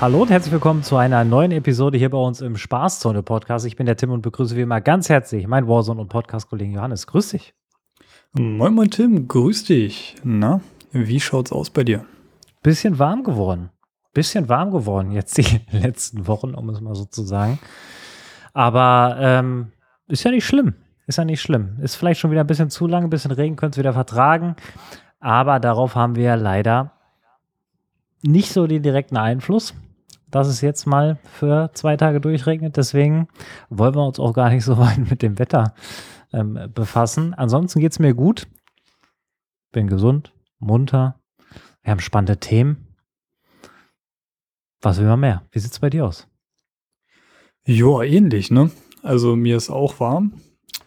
Hallo 0.00 0.22
und 0.22 0.30
herzlich 0.30 0.50
willkommen 0.50 0.82
zu 0.82 0.96
einer 0.96 1.24
neuen 1.24 1.52
Episode 1.52 1.98
hier 1.98 2.08
bei 2.08 2.16
uns 2.16 2.40
im 2.40 2.56
Spaßzone 2.56 3.22
Podcast. 3.22 3.66
Ich 3.66 3.76
bin 3.76 3.84
der 3.84 3.98
Tim 3.98 4.10
und 4.12 4.22
begrüße 4.22 4.56
wie 4.56 4.62
immer 4.62 4.80
ganz 4.80 5.10
herzlich 5.10 5.46
meinen 5.46 5.68
Warzone 5.68 6.00
und 6.00 6.08
Podcast-Kollegen 6.08 6.72
Johannes. 6.72 7.06
Grüß 7.06 7.28
dich. 7.28 7.52
Moin, 8.32 8.72
moin, 8.72 8.90
Tim. 8.90 9.28
Grüß 9.28 9.64
dich. 9.64 10.14
Na, 10.24 10.62
wie 10.92 11.20
schaut's 11.20 11.52
aus 11.52 11.68
bei 11.68 11.84
dir? 11.84 12.06
Bisschen 12.62 12.98
warm 12.98 13.24
geworden. 13.24 13.68
Bisschen 14.14 14.48
warm 14.48 14.70
geworden 14.70 15.12
jetzt 15.12 15.36
die 15.36 15.60
letzten 15.70 16.26
Wochen, 16.26 16.54
um 16.54 16.70
es 16.70 16.80
mal 16.80 16.94
so 16.94 17.04
zu 17.04 17.22
sagen. 17.22 17.58
Aber 18.54 19.18
ähm, 19.20 19.72
ist 20.08 20.24
ja 20.24 20.30
nicht 20.30 20.46
schlimm. 20.46 20.76
Ist 21.08 21.18
ja 21.18 21.26
nicht 21.26 21.42
schlimm. 21.42 21.76
Ist 21.82 21.96
vielleicht 21.96 22.20
schon 22.20 22.30
wieder 22.30 22.40
ein 22.40 22.46
bisschen 22.46 22.70
zu 22.70 22.86
lang, 22.86 23.04
ein 23.04 23.10
bisschen 23.10 23.32
Regen 23.32 23.56
könnt 23.56 23.76
ihr 23.76 23.80
wieder 23.80 23.92
vertragen. 23.92 24.56
Aber 25.18 25.60
darauf 25.60 25.94
haben 25.94 26.16
wir 26.16 26.38
leider 26.38 26.92
nicht 28.22 28.50
so 28.50 28.66
den 28.66 28.82
direkten 28.82 29.18
Einfluss 29.18 29.74
dass 30.30 30.48
es 30.48 30.60
jetzt 30.60 30.86
mal 30.86 31.18
für 31.24 31.70
zwei 31.74 31.96
Tage 31.96 32.20
durchregnet. 32.20 32.76
Deswegen 32.76 33.28
wollen 33.68 33.94
wir 33.94 34.06
uns 34.06 34.18
auch 34.18 34.32
gar 34.32 34.50
nicht 34.50 34.64
so 34.64 34.78
weit 34.78 35.10
mit 35.10 35.22
dem 35.22 35.38
Wetter 35.38 35.74
ähm, 36.32 36.58
befassen. 36.74 37.34
Ansonsten 37.34 37.80
geht 37.80 37.92
es 37.92 37.98
mir 37.98 38.14
gut. 38.14 38.46
Bin 39.72 39.86
gesund, 39.86 40.32
munter. 40.58 41.20
Wir 41.82 41.92
haben 41.92 42.00
spannende 42.00 42.38
Themen. 42.38 42.96
Was 44.82 44.98
will 44.98 45.06
man 45.06 45.20
mehr? 45.20 45.46
Wie 45.52 45.58
sieht 45.58 45.72
es 45.72 45.78
bei 45.78 45.90
dir 45.90 46.06
aus? 46.06 46.26
Ja, 47.66 48.02
ähnlich, 48.02 48.50
ne? 48.50 48.70
Also 49.02 49.36
mir 49.36 49.56
ist 49.56 49.70
auch 49.70 50.00
warm, 50.00 50.40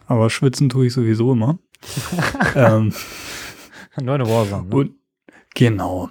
aber 0.06 0.30
schwitzen 0.30 0.68
tue 0.68 0.86
ich 0.86 0.92
sowieso 0.92 1.32
immer. 1.32 1.58
ähm, 2.54 2.92
Nur 4.00 4.14
eine 4.14 4.28
Warzone, 4.28 4.68
ne? 4.68 4.74
Und, 4.74 4.94
genau. 5.54 6.10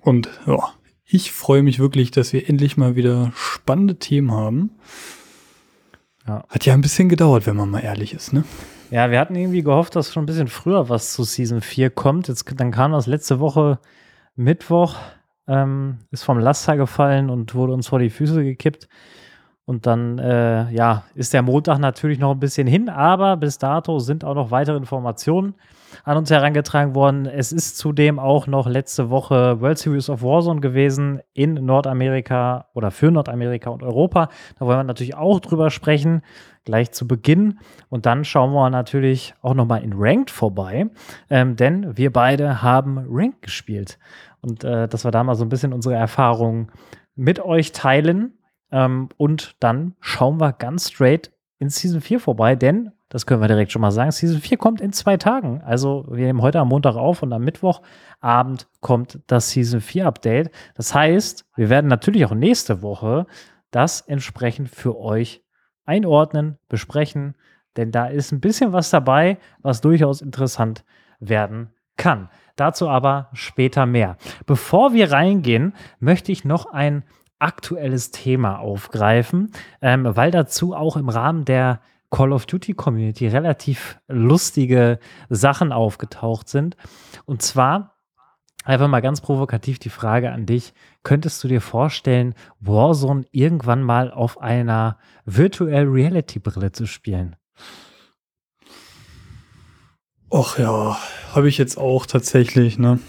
Und 0.00 0.28
ja, 0.46 0.74
ich 1.12 1.30
freue 1.30 1.62
mich 1.62 1.78
wirklich, 1.78 2.10
dass 2.10 2.32
wir 2.32 2.48
endlich 2.48 2.76
mal 2.76 2.96
wieder 2.96 3.32
spannende 3.34 3.96
Themen 3.96 4.32
haben. 4.32 4.70
Ja. 6.26 6.44
Hat 6.48 6.64
ja 6.64 6.72
ein 6.72 6.80
bisschen 6.80 7.08
gedauert, 7.08 7.46
wenn 7.46 7.56
man 7.56 7.70
mal 7.70 7.80
ehrlich 7.80 8.14
ist, 8.14 8.32
ne? 8.32 8.44
Ja, 8.90 9.10
wir 9.10 9.18
hatten 9.18 9.34
irgendwie 9.34 9.62
gehofft, 9.62 9.96
dass 9.96 10.12
schon 10.12 10.22
ein 10.22 10.26
bisschen 10.26 10.48
früher 10.48 10.88
was 10.88 11.12
zu 11.12 11.24
Season 11.24 11.60
4 11.60 11.90
kommt. 11.90 12.28
Jetzt, 12.28 12.44
dann 12.56 12.70
kam 12.70 12.92
das 12.92 13.06
letzte 13.06 13.40
Woche 13.40 13.78
Mittwoch, 14.36 14.96
ähm, 15.46 15.98
ist 16.10 16.24
vom 16.24 16.38
Laster 16.38 16.76
gefallen 16.76 17.28
und 17.28 17.54
wurde 17.54 17.72
uns 17.72 17.88
vor 17.88 17.98
die 17.98 18.10
Füße 18.10 18.42
gekippt. 18.44 18.88
Und 19.64 19.86
dann, 19.86 20.18
äh, 20.18 20.70
ja, 20.72 21.04
ist 21.14 21.32
der 21.32 21.42
Montag 21.42 21.78
natürlich 21.78 22.18
noch 22.18 22.32
ein 22.32 22.40
bisschen 22.40 22.66
hin, 22.66 22.88
aber 22.88 23.36
bis 23.36 23.58
dato 23.58 23.98
sind 23.98 24.24
auch 24.24 24.34
noch 24.34 24.50
weitere 24.50 24.76
Informationen 24.76 25.54
an 26.04 26.16
uns 26.16 26.30
herangetragen 26.30 26.94
worden. 26.94 27.26
Es 27.26 27.52
ist 27.52 27.78
zudem 27.78 28.18
auch 28.18 28.46
noch 28.46 28.66
letzte 28.66 29.10
Woche 29.10 29.60
World 29.60 29.78
Series 29.78 30.10
of 30.10 30.22
Warzone 30.22 30.60
gewesen 30.60 31.20
in 31.32 31.54
Nordamerika 31.54 32.66
oder 32.74 32.90
für 32.90 33.10
Nordamerika 33.10 33.70
und 33.70 33.82
Europa. 33.82 34.28
Da 34.58 34.66
wollen 34.66 34.78
wir 34.78 34.84
natürlich 34.84 35.14
auch 35.14 35.40
drüber 35.40 35.70
sprechen, 35.70 36.22
gleich 36.64 36.92
zu 36.92 37.06
Beginn. 37.06 37.58
Und 37.88 38.06
dann 38.06 38.24
schauen 38.24 38.52
wir 38.52 38.70
natürlich 38.70 39.34
auch 39.42 39.54
nochmal 39.54 39.82
in 39.82 39.92
Ranked 39.94 40.30
vorbei, 40.30 40.86
ähm, 41.30 41.56
denn 41.56 41.96
wir 41.96 42.12
beide 42.12 42.62
haben 42.62 43.04
Ranked 43.08 43.42
gespielt. 43.42 43.98
Und 44.40 44.64
äh, 44.64 44.88
dass 44.88 45.04
wir 45.04 45.10
da 45.10 45.22
mal 45.22 45.34
so 45.34 45.44
ein 45.44 45.48
bisschen 45.48 45.72
unsere 45.72 45.94
Erfahrungen 45.94 46.70
mit 47.14 47.40
euch 47.40 47.72
teilen. 47.72 48.38
Ähm, 48.70 49.08
und 49.16 49.56
dann 49.60 49.94
schauen 50.00 50.40
wir 50.40 50.52
ganz 50.52 50.90
straight 50.90 51.32
in 51.58 51.68
Season 51.68 52.00
4 52.00 52.18
vorbei, 52.18 52.56
denn 52.56 52.90
das 53.12 53.26
können 53.26 53.42
wir 53.42 53.48
direkt 53.48 53.70
schon 53.70 53.82
mal 53.82 53.90
sagen. 53.90 54.10
Season 54.10 54.40
4 54.40 54.56
kommt 54.56 54.80
in 54.80 54.94
zwei 54.94 55.18
Tagen. 55.18 55.60
Also 55.66 56.06
wir 56.08 56.24
nehmen 56.24 56.40
heute 56.40 56.60
am 56.60 56.68
Montag 56.68 56.96
auf 56.96 57.22
und 57.22 57.30
am 57.34 57.44
Mittwochabend 57.44 58.68
kommt 58.80 59.20
das 59.26 59.50
Season 59.50 59.82
4 59.82 60.06
Update. 60.06 60.50
Das 60.76 60.94
heißt, 60.94 61.44
wir 61.54 61.68
werden 61.68 61.88
natürlich 61.88 62.24
auch 62.24 62.32
nächste 62.32 62.80
Woche 62.80 63.26
das 63.70 64.00
entsprechend 64.00 64.70
für 64.70 64.98
euch 64.98 65.44
einordnen, 65.84 66.56
besprechen, 66.70 67.36
denn 67.76 67.90
da 67.90 68.06
ist 68.06 68.32
ein 68.32 68.40
bisschen 68.40 68.72
was 68.72 68.88
dabei, 68.88 69.36
was 69.60 69.82
durchaus 69.82 70.22
interessant 70.22 70.82
werden 71.20 71.68
kann. 71.98 72.30
Dazu 72.56 72.88
aber 72.88 73.28
später 73.34 73.84
mehr. 73.84 74.16
Bevor 74.46 74.94
wir 74.94 75.12
reingehen, 75.12 75.74
möchte 76.00 76.32
ich 76.32 76.46
noch 76.46 76.64
ein 76.64 77.04
aktuelles 77.38 78.10
Thema 78.10 78.58
aufgreifen, 78.58 79.50
ähm, 79.82 80.06
weil 80.16 80.30
dazu 80.30 80.74
auch 80.74 80.96
im 80.96 81.10
Rahmen 81.10 81.44
der 81.44 81.80
Call 82.12 82.32
of 82.32 82.46
Duty 82.46 82.74
Community 82.74 83.26
relativ 83.26 83.98
lustige 84.06 85.00
Sachen 85.30 85.72
aufgetaucht 85.72 86.48
sind. 86.48 86.76
Und 87.24 87.42
zwar 87.42 87.96
einfach 88.64 88.86
mal 88.86 89.00
ganz 89.00 89.22
provokativ 89.22 89.78
die 89.78 89.88
Frage 89.88 90.30
an 90.30 90.44
dich. 90.44 90.74
Könntest 91.02 91.42
du 91.42 91.48
dir 91.48 91.62
vorstellen, 91.62 92.34
Warzone 92.60 93.24
irgendwann 93.32 93.82
mal 93.82 94.12
auf 94.12 94.40
einer 94.40 94.98
Virtual 95.24 95.84
Reality 95.84 96.38
Brille 96.38 96.70
zu 96.70 96.86
spielen? 96.86 97.34
Och 100.28 100.58
ja, 100.58 100.98
habe 101.34 101.48
ich 101.48 101.56
jetzt 101.58 101.78
auch 101.78 102.06
tatsächlich, 102.06 102.78
ne? 102.78 103.00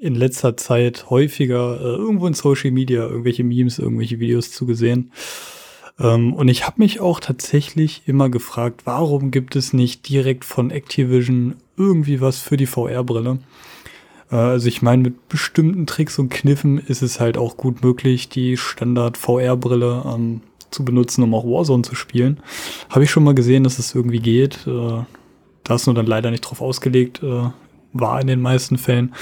In 0.00 0.14
letzter 0.14 0.56
Zeit 0.56 1.10
häufiger 1.10 1.80
äh, 1.80 1.96
irgendwo 1.96 2.26
in 2.26 2.34
Social 2.34 2.70
Media 2.70 3.02
irgendwelche 3.02 3.42
Memes, 3.42 3.78
irgendwelche 3.78 4.20
Videos 4.20 4.52
zugesehen. 4.52 4.98
Ähm, 4.98 5.57
und 6.06 6.48
ich 6.48 6.66
habe 6.66 6.76
mich 6.78 7.00
auch 7.00 7.20
tatsächlich 7.20 8.02
immer 8.06 8.28
gefragt, 8.28 8.82
warum 8.84 9.30
gibt 9.30 9.56
es 9.56 9.72
nicht 9.72 10.08
direkt 10.08 10.44
von 10.44 10.70
Activision 10.70 11.56
irgendwie 11.76 12.20
was 12.20 12.38
für 12.38 12.56
die 12.56 12.66
VR-Brille? 12.66 13.38
Äh, 14.30 14.36
also 14.36 14.68
ich 14.68 14.82
meine, 14.82 15.02
mit 15.02 15.28
bestimmten 15.28 15.86
Tricks 15.86 16.18
und 16.18 16.30
Kniffen 16.30 16.78
ist 16.78 17.02
es 17.02 17.20
halt 17.20 17.36
auch 17.38 17.56
gut 17.56 17.82
möglich, 17.82 18.28
die 18.28 18.56
Standard-VR-Brille 18.56 20.04
ähm, 20.06 20.40
zu 20.70 20.84
benutzen, 20.84 21.22
um 21.22 21.34
auch 21.34 21.44
Warzone 21.44 21.82
zu 21.82 21.94
spielen. 21.94 22.40
Habe 22.90 23.04
ich 23.04 23.10
schon 23.10 23.24
mal 23.24 23.34
gesehen, 23.34 23.64
dass 23.64 23.78
es 23.78 23.88
das 23.88 23.94
irgendwie 23.94 24.20
geht. 24.20 24.66
Äh, 24.66 25.04
da 25.64 25.74
ist 25.74 25.86
nur 25.86 25.94
dann 25.94 26.06
leider 26.06 26.30
nicht 26.30 26.42
drauf 26.42 26.60
ausgelegt, 26.60 27.22
äh, 27.22 27.50
war 27.92 28.20
in 28.20 28.26
den 28.26 28.40
meisten 28.40 28.78
Fällen. 28.78 29.14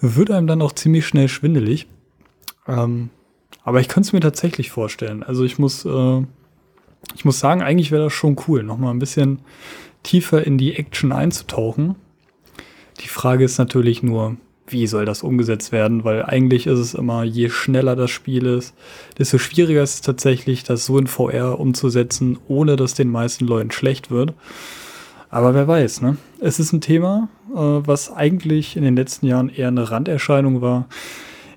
Wird 0.00 0.30
einem 0.30 0.46
dann 0.46 0.62
auch 0.62 0.72
ziemlich 0.72 1.06
schnell 1.06 1.28
schwindelig. 1.28 1.86
Ähm, 2.68 3.10
aber 3.70 3.80
ich 3.80 3.86
könnte 3.86 4.08
es 4.08 4.12
mir 4.12 4.18
tatsächlich 4.18 4.72
vorstellen. 4.72 5.22
Also 5.22 5.44
ich 5.44 5.56
muss, 5.56 5.84
äh, 5.84 6.22
ich 7.14 7.24
muss 7.24 7.38
sagen, 7.38 7.62
eigentlich 7.62 7.92
wäre 7.92 8.02
das 8.02 8.12
schon 8.12 8.34
cool, 8.48 8.64
nochmal 8.64 8.92
ein 8.92 8.98
bisschen 8.98 9.38
tiefer 10.02 10.44
in 10.44 10.58
die 10.58 10.74
Action 10.74 11.12
einzutauchen. 11.12 11.94
Die 12.98 13.06
Frage 13.06 13.44
ist 13.44 13.58
natürlich 13.58 14.02
nur, 14.02 14.36
wie 14.66 14.88
soll 14.88 15.04
das 15.04 15.22
umgesetzt 15.22 15.70
werden? 15.70 16.02
Weil 16.02 16.24
eigentlich 16.24 16.66
ist 16.66 16.80
es 16.80 16.94
immer, 16.94 17.22
je 17.22 17.48
schneller 17.48 17.94
das 17.94 18.10
Spiel 18.10 18.44
ist, 18.44 18.74
desto 19.18 19.38
schwieriger 19.38 19.84
ist 19.84 19.94
es 19.94 20.00
tatsächlich, 20.00 20.64
das 20.64 20.84
so 20.84 20.98
in 20.98 21.06
VR 21.06 21.60
umzusetzen, 21.60 22.40
ohne 22.48 22.74
dass 22.74 22.94
den 22.94 23.08
meisten 23.08 23.46
Leuten 23.46 23.70
schlecht 23.70 24.10
wird. 24.10 24.34
Aber 25.28 25.54
wer 25.54 25.68
weiß, 25.68 26.00
ne? 26.00 26.16
Es 26.40 26.58
ist 26.58 26.72
ein 26.72 26.80
Thema, 26.80 27.28
äh, 27.52 27.56
was 27.56 28.12
eigentlich 28.12 28.76
in 28.76 28.82
den 28.82 28.96
letzten 28.96 29.26
Jahren 29.26 29.48
eher 29.48 29.68
eine 29.68 29.92
Randerscheinung 29.92 30.60
war 30.60 30.88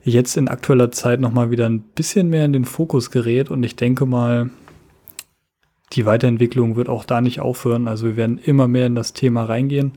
jetzt 0.03 0.37
in 0.37 0.47
aktueller 0.47 0.91
Zeit 0.91 1.19
nochmal 1.19 1.51
wieder 1.51 1.65
ein 1.67 1.81
bisschen 1.81 2.29
mehr 2.29 2.45
in 2.45 2.53
den 2.53 2.65
Fokus 2.65 3.11
gerät 3.11 3.49
und 3.49 3.63
ich 3.63 3.75
denke 3.75 4.05
mal, 4.05 4.49
die 5.93 6.05
Weiterentwicklung 6.05 6.75
wird 6.75 6.89
auch 6.89 7.05
da 7.05 7.21
nicht 7.21 7.39
aufhören. 7.39 7.87
Also 7.87 8.07
wir 8.07 8.17
werden 8.17 8.37
immer 8.37 8.67
mehr 8.67 8.87
in 8.87 8.95
das 8.95 9.13
Thema 9.13 9.45
reingehen. 9.45 9.93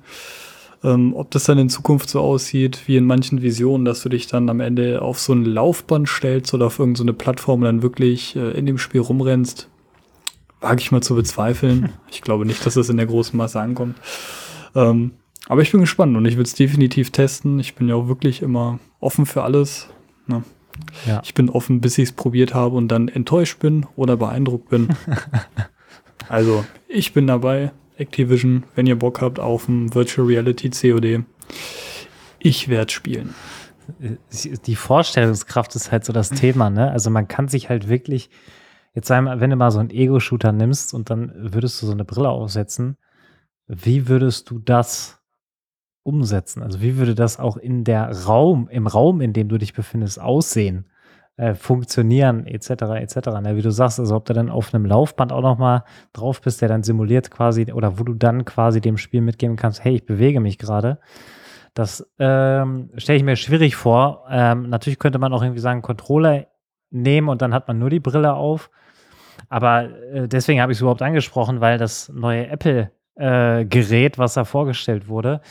Ähm, 0.84 1.14
ob 1.14 1.30
das 1.30 1.44
dann 1.44 1.58
in 1.58 1.70
Zukunft 1.70 2.08
so 2.10 2.20
aussieht 2.20 2.82
wie 2.86 2.96
in 2.96 3.06
manchen 3.06 3.42
Visionen, 3.42 3.84
dass 3.84 4.02
du 4.02 4.08
dich 4.08 4.26
dann 4.26 4.48
am 4.50 4.60
Ende 4.60 5.00
auf 5.00 5.18
so 5.18 5.32
ein 5.32 5.44
Laufband 5.44 6.08
stellst 6.08 6.52
oder 6.52 6.66
auf 6.66 6.78
irgendeine 6.78 7.12
so 7.12 7.16
Plattform 7.16 7.60
und 7.60 7.64
dann 7.64 7.82
wirklich 7.82 8.36
äh, 8.36 8.50
in 8.50 8.66
dem 8.66 8.78
Spiel 8.78 9.00
rumrennst, 9.00 9.68
wage 10.60 10.80
ich 10.80 10.92
mal 10.92 11.02
zu 11.02 11.14
bezweifeln. 11.14 11.92
Ich 12.10 12.22
glaube 12.22 12.46
nicht, 12.46 12.64
dass 12.64 12.74
das 12.74 12.88
in 12.88 12.96
der 12.96 13.06
großen 13.06 13.36
Masse 13.36 13.60
ankommt. 13.60 13.96
Ähm, 14.74 15.12
aber 15.48 15.62
ich 15.62 15.70
bin 15.70 15.80
gespannt 15.80 16.16
und 16.16 16.24
ich 16.26 16.36
will 16.36 16.44
es 16.44 16.54
definitiv 16.54 17.10
testen. 17.10 17.58
Ich 17.58 17.74
bin 17.74 17.88
ja 17.88 17.94
auch 17.94 18.08
wirklich 18.08 18.42
immer 18.42 18.78
offen 19.00 19.26
für 19.26 19.42
alles. 19.42 19.88
Ne? 20.28 20.42
Ja. 21.06 21.20
Ich 21.24 21.34
bin 21.34 21.48
offen, 21.48 21.80
bis 21.80 21.98
ich 21.98 22.10
es 22.10 22.12
probiert 22.12 22.54
habe 22.54 22.76
und 22.76 22.88
dann 22.88 23.08
enttäuscht 23.08 23.58
bin 23.58 23.86
oder 23.96 24.16
beeindruckt 24.16 24.68
bin. 24.68 24.88
also, 26.28 26.64
ich 26.88 27.12
bin 27.12 27.26
dabei. 27.26 27.72
Activision, 27.98 28.64
wenn 28.74 28.86
ihr 28.86 28.98
Bock 28.98 29.22
habt 29.22 29.40
auf 29.40 29.68
ein 29.68 29.94
Virtual 29.94 30.26
Reality 30.26 30.70
COD. 30.70 31.24
Ich 32.38 32.68
werde 32.68 32.92
spielen. 32.92 33.34
Die 34.66 34.76
Vorstellungskraft 34.76 35.74
ist 35.76 35.92
halt 35.92 36.04
so 36.04 36.12
das 36.12 36.30
Thema, 36.30 36.70
ne? 36.70 36.90
Also 36.90 37.08
man 37.08 37.28
kann 37.28 37.48
sich 37.48 37.70
halt 37.70 37.88
wirklich, 37.88 38.30
jetzt 38.94 39.08
sagen, 39.08 39.28
wenn 39.40 39.50
du 39.50 39.56
mal 39.56 39.70
so 39.70 39.78
einen 39.78 39.90
Ego-Shooter 39.90 40.52
nimmst 40.52 40.92
und 40.92 41.08
dann 41.08 41.32
würdest 41.36 41.80
du 41.80 41.86
so 41.86 41.92
eine 41.92 42.04
Brille 42.04 42.28
aufsetzen, 42.28 42.96
wie 43.66 44.08
würdest 44.08 44.50
du 44.50 44.58
das 44.58 45.20
umsetzen? 46.06 46.62
Also 46.62 46.80
wie 46.80 46.96
würde 46.96 47.14
das 47.14 47.38
auch 47.38 47.56
in 47.56 47.84
der 47.84 48.10
Raum, 48.24 48.68
im 48.70 48.86
Raum, 48.86 49.20
in 49.20 49.32
dem 49.32 49.48
du 49.48 49.58
dich 49.58 49.74
befindest, 49.74 50.20
aussehen, 50.20 50.86
äh, 51.36 51.54
funktionieren, 51.54 52.46
etc., 52.46 52.70
etc. 52.70 53.16
Na, 53.42 53.56
wie 53.56 53.62
du 53.62 53.70
sagst, 53.70 54.00
also 54.00 54.16
ob 54.16 54.24
du 54.24 54.32
dann 54.32 54.48
auf 54.48 54.72
einem 54.72 54.86
Laufband 54.86 55.32
auch 55.32 55.42
nochmal 55.42 55.84
drauf 56.12 56.40
bist, 56.40 56.62
der 56.62 56.68
dann 56.68 56.82
simuliert 56.82 57.30
quasi, 57.30 57.70
oder 57.72 57.98
wo 57.98 58.04
du 58.04 58.14
dann 58.14 58.44
quasi 58.44 58.80
dem 58.80 58.96
Spiel 58.96 59.20
mitgeben 59.20 59.56
kannst, 59.56 59.84
hey, 59.84 59.96
ich 59.96 60.06
bewege 60.06 60.40
mich 60.40 60.58
gerade. 60.58 60.98
Das 61.74 62.08
ähm, 62.18 62.88
stelle 62.96 63.18
ich 63.18 63.24
mir 63.24 63.36
schwierig 63.36 63.76
vor. 63.76 64.24
Ähm, 64.30 64.70
natürlich 64.70 64.98
könnte 64.98 65.18
man 65.18 65.34
auch 65.34 65.42
irgendwie 65.42 65.60
sagen, 65.60 65.82
Controller 65.82 66.46
nehmen 66.90 67.28
und 67.28 67.42
dann 67.42 67.52
hat 67.52 67.68
man 67.68 67.78
nur 67.78 67.90
die 67.90 68.00
Brille 68.00 68.32
auf. 68.32 68.70
Aber 69.50 69.90
äh, 70.12 70.28
deswegen 70.28 70.62
habe 70.62 70.72
ich 70.72 70.78
es 70.78 70.80
überhaupt 70.80 71.02
angesprochen, 71.02 71.60
weil 71.60 71.76
das 71.76 72.08
neue 72.08 72.48
Apple-Gerät, 72.48 74.14
äh, 74.14 74.18
was 74.18 74.34
da 74.34 74.44
vorgestellt 74.44 75.08
wurde, 75.08 75.42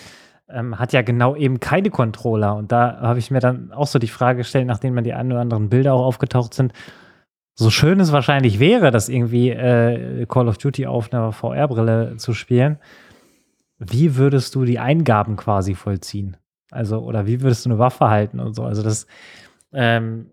ähm, 0.50 0.78
hat 0.80 0.94
ja 0.94 1.02
genau 1.02 1.36
eben 1.36 1.60
keine 1.60 1.90
Controller. 1.90 2.56
Und 2.56 2.72
da 2.72 3.00
habe 3.02 3.20
ich 3.20 3.32
mir 3.32 3.40
dann 3.40 3.72
auch 3.72 3.88
so 3.88 4.00
die 4.00 4.08
Frage 4.08 4.38
gestellt, 4.40 4.68
nachdem 4.68 4.94
man 4.94 5.04
die 5.04 5.14
ein 5.14 5.32
oder 5.32 5.42
anderen 5.42 5.70
Bilder 5.70 5.94
auch 5.94 6.06
aufgetaucht 6.06 6.54
sind, 6.54 6.74
so 7.56 7.70
schön 7.70 8.00
es 8.00 8.12
wahrscheinlich 8.12 8.60
wäre, 8.60 8.92
das 8.92 9.08
irgendwie 9.08 9.50
äh, 9.50 10.26
Call 10.26 10.50
of 10.50 10.58
Duty 10.58 10.88
auf 10.88 11.12
einer 11.14 11.32
VR-Brille 11.32 12.18
zu 12.18 12.34
spielen, 12.34 12.80
wie 13.78 14.16
würdest 14.18 14.56
du 14.56 14.66
die 14.66 14.80
Eingaben 14.80 15.38
quasi 15.38 15.74
vollziehen? 15.74 16.38
Also, 16.72 17.00
oder 17.00 17.28
wie 17.28 17.42
würdest 17.42 17.66
du 17.66 17.70
eine 17.70 17.80
Waffe 17.80 18.10
halten 18.10 18.40
und 18.40 18.54
so? 18.56 18.64
Also, 18.64 18.84
das, 18.84 19.08
ähm, 19.72 20.32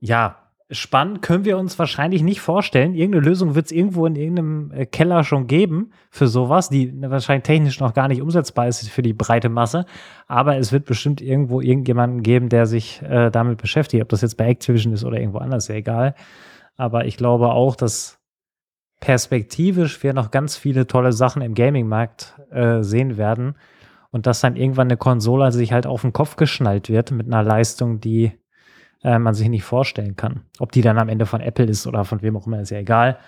ja, 0.00 0.41
spannend 0.72 1.22
können 1.22 1.44
wir 1.44 1.58
uns 1.58 1.78
wahrscheinlich 1.78 2.22
nicht 2.22 2.40
vorstellen. 2.40 2.94
Irgendeine 2.94 3.24
Lösung 3.24 3.54
wird 3.54 3.66
es 3.66 3.72
irgendwo 3.72 4.06
in 4.06 4.16
irgendeinem 4.16 4.72
äh, 4.72 4.86
Keller 4.86 5.24
schon 5.24 5.46
geben 5.46 5.92
für 6.10 6.26
sowas, 6.26 6.68
die 6.68 6.92
wahrscheinlich 7.00 7.44
technisch 7.44 7.80
noch 7.80 7.94
gar 7.94 8.08
nicht 8.08 8.22
umsetzbar 8.22 8.68
ist 8.68 8.88
für 8.88 9.02
die 9.02 9.12
breite 9.12 9.48
Masse. 9.48 9.86
Aber 10.26 10.56
es 10.56 10.72
wird 10.72 10.84
bestimmt 10.84 11.20
irgendwo 11.20 11.60
irgendjemanden 11.60 12.22
geben, 12.22 12.48
der 12.48 12.66
sich 12.66 13.02
äh, 13.02 13.30
damit 13.30 13.60
beschäftigt. 13.60 14.02
Ob 14.02 14.08
das 14.08 14.22
jetzt 14.22 14.36
bei 14.36 14.48
Activision 14.48 14.92
ist 14.92 15.04
oder 15.04 15.18
irgendwo 15.18 15.38
anders, 15.38 15.68
ja 15.68 15.76
egal. 15.76 16.14
Aber 16.76 17.04
ich 17.04 17.16
glaube 17.16 17.52
auch, 17.52 17.76
dass 17.76 18.18
perspektivisch 19.00 20.02
wir 20.02 20.14
noch 20.14 20.30
ganz 20.30 20.56
viele 20.56 20.86
tolle 20.86 21.12
Sachen 21.12 21.42
im 21.42 21.54
Gaming-Markt 21.54 22.40
äh, 22.50 22.82
sehen 22.82 23.16
werden. 23.16 23.56
Und 24.10 24.26
dass 24.26 24.40
dann 24.40 24.56
irgendwann 24.56 24.88
eine 24.88 24.98
Konsole 24.98 25.52
sich 25.52 25.72
halt 25.72 25.86
auf 25.86 26.02
den 26.02 26.12
Kopf 26.12 26.36
geschnallt 26.36 26.90
wird 26.90 27.10
mit 27.12 27.26
einer 27.26 27.42
Leistung, 27.42 28.00
die 28.00 28.32
äh, 29.04 29.18
man 29.18 29.34
sich 29.34 29.48
nicht 29.48 29.64
vorstellen 29.64 30.16
kann. 30.16 30.42
Ob 30.58 30.72
die 30.72 30.82
dann 30.82 30.98
am 30.98 31.08
Ende 31.08 31.26
von 31.26 31.40
Apple 31.40 31.66
ist 31.66 31.86
oder 31.86 32.04
von 32.04 32.22
wem 32.22 32.36
auch 32.36 32.46
immer, 32.46 32.60
ist 32.60 32.70
ja 32.70 32.78
egal. 32.78 33.18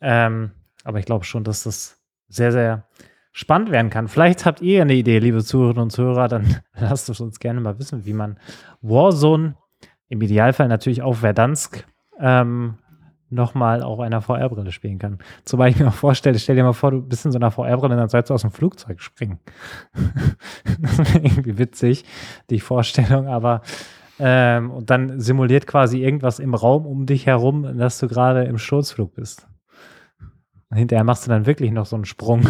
Ähm, 0.00 0.52
aber 0.84 0.98
ich 0.98 1.04
glaube 1.04 1.24
schon, 1.24 1.44
dass 1.44 1.64
das 1.64 2.00
sehr, 2.28 2.52
sehr 2.52 2.84
spannend 3.32 3.70
werden 3.70 3.90
kann. 3.90 4.08
Vielleicht 4.08 4.44
habt 4.44 4.60
ihr 4.60 4.82
eine 4.82 4.94
Idee, 4.94 5.18
liebe 5.18 5.44
Zuhörerinnen 5.44 5.84
und 5.84 5.90
Zuhörer, 5.90 6.28
dann 6.28 6.56
lasst 6.74 7.08
es 7.08 7.20
uns 7.20 7.38
gerne 7.38 7.60
mal 7.60 7.78
wissen, 7.78 8.04
wie 8.06 8.12
man 8.12 8.38
Warzone, 8.80 9.56
im 10.08 10.20
Idealfall 10.20 10.68
natürlich 10.68 11.02
auch 11.02 11.16
Verdansk, 11.16 11.86
ähm, 12.18 12.78
nochmal 13.30 13.82
auf 13.82 14.00
einer 14.00 14.20
VR-Brille 14.20 14.72
spielen 14.72 14.98
kann. 14.98 15.18
Zumal 15.44 15.70
ich 15.70 15.78
mir 15.78 15.86
auch 15.88 15.94
vorstelle, 15.94 16.38
stell 16.38 16.56
dir 16.56 16.64
mal 16.64 16.72
vor, 16.72 16.90
du 16.90 17.00
bist 17.00 17.24
in 17.24 17.30
so 17.30 17.38
einer 17.38 17.52
VR-Brille 17.52 17.94
und 17.94 18.00
dann 18.00 18.08
sollst 18.08 18.28
du 18.28 18.34
aus 18.34 18.42
dem 18.42 18.50
Flugzeug 18.50 19.00
springen. 19.00 19.38
das 20.80 20.98
wäre 20.98 21.24
irgendwie 21.24 21.56
witzig, 21.56 22.04
die 22.50 22.58
Vorstellung, 22.58 23.28
aber 23.28 23.62
ähm, 24.22 24.70
und 24.70 24.90
dann 24.90 25.18
simuliert 25.18 25.66
quasi 25.66 26.02
irgendwas 26.02 26.38
im 26.38 26.54
Raum 26.54 26.84
um 26.84 27.06
dich 27.06 27.26
herum, 27.26 27.78
dass 27.78 27.98
du 27.98 28.06
gerade 28.06 28.44
im 28.44 28.58
Sturzflug 28.58 29.14
bist. 29.14 29.46
Und 30.68 30.76
hinterher 30.76 31.04
machst 31.04 31.26
du 31.26 31.30
dann 31.30 31.46
wirklich 31.46 31.72
noch 31.72 31.86
so 31.86 31.96
einen 31.96 32.04
Sprung 32.04 32.46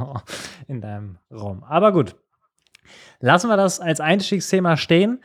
in 0.68 0.80
deinem 0.80 1.16
Raum. 1.32 1.64
Aber 1.64 1.92
gut. 1.92 2.14
Lassen 3.20 3.48
wir 3.48 3.56
das 3.56 3.80
als 3.80 4.00
Einstiegsthema 4.00 4.76
stehen. 4.76 5.22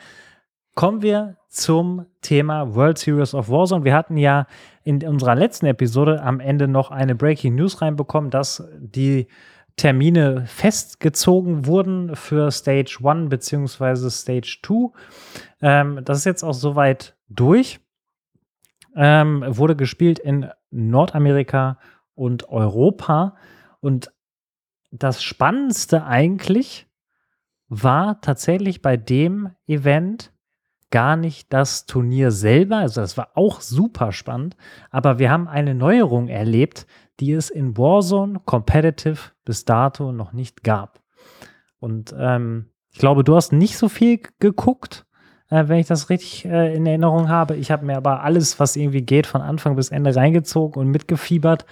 Kommen 0.73 1.01
wir 1.03 1.37
zum 1.49 2.07
Thema 2.21 2.73
World 2.73 2.97
Series 2.97 3.35
of 3.35 3.49
Warzone. 3.49 3.83
Wir 3.83 3.93
hatten 3.93 4.17
ja 4.17 4.47
in 4.83 5.05
unserer 5.07 5.35
letzten 5.35 5.67
Episode 5.67 6.23
am 6.23 6.39
Ende 6.39 6.67
noch 6.67 6.89
eine 6.89 7.13
Breaking 7.13 7.55
News 7.55 7.81
reinbekommen, 7.81 8.31
dass 8.31 8.67
die 8.79 9.27
Termine 9.75 10.45
festgezogen 10.45 11.65
wurden 11.65 12.15
für 12.15 12.51
Stage 12.51 12.99
1 13.03 13.29
bzw. 13.29 14.09
Stage 14.09 14.59
2. 14.63 14.91
Ähm, 15.61 16.01
das 16.05 16.19
ist 16.19 16.25
jetzt 16.25 16.43
auch 16.43 16.53
soweit 16.53 17.15
durch. 17.29 17.79
Ähm, 18.95 19.43
wurde 19.47 19.75
gespielt 19.75 20.19
in 20.19 20.49
Nordamerika 20.69 21.79
und 22.13 22.49
Europa. 22.49 23.35
Und 23.79 24.11
das 24.91 25.23
Spannendste 25.23 26.05
eigentlich 26.05 26.87
war 27.67 28.21
tatsächlich 28.21 28.81
bei 28.81 28.97
dem 28.97 29.51
Event 29.65 30.32
gar 30.93 31.15
nicht 31.15 31.51
das 31.51 31.87
Turnier 31.87 32.29
selber. 32.29 32.77
Also 32.77 33.01
das 33.01 33.17
war 33.17 33.29
auch 33.33 33.61
super 33.61 34.11
spannend. 34.11 34.55
Aber 34.91 35.17
wir 35.17 35.31
haben 35.31 35.47
eine 35.47 35.73
Neuerung 35.73 36.27
erlebt, 36.27 36.85
die 37.19 37.31
es 37.31 37.49
in 37.49 37.75
Warzone 37.75 38.39
Competitive 38.45 39.31
bis 39.43 39.65
dato 39.65 40.11
noch 40.11 40.33
nicht 40.33 40.63
gab. 40.63 41.01
Und 41.79 42.13
ähm, 42.15 42.67
ich 42.91 42.99
glaube, 42.99 43.23
du 43.23 43.35
hast 43.35 43.53
nicht 43.53 43.75
so 43.75 43.89
viel 43.89 44.19
geguckt, 44.37 45.07
äh, 45.49 45.67
wenn 45.67 45.79
ich 45.79 45.87
das 45.87 46.11
richtig 46.11 46.45
äh, 46.45 46.75
in 46.75 46.85
Erinnerung 46.85 47.27
habe. 47.27 47.55
Ich 47.55 47.71
habe 47.71 47.87
mir 47.87 47.97
aber 47.97 48.21
alles, 48.21 48.59
was 48.59 48.75
irgendwie 48.75 49.01
geht, 49.01 49.25
von 49.25 49.41
Anfang 49.41 49.75
bis 49.75 49.89
Ende 49.89 50.15
reingezogen 50.15 50.79
und 50.79 50.91
mitgefiebert 50.91 51.65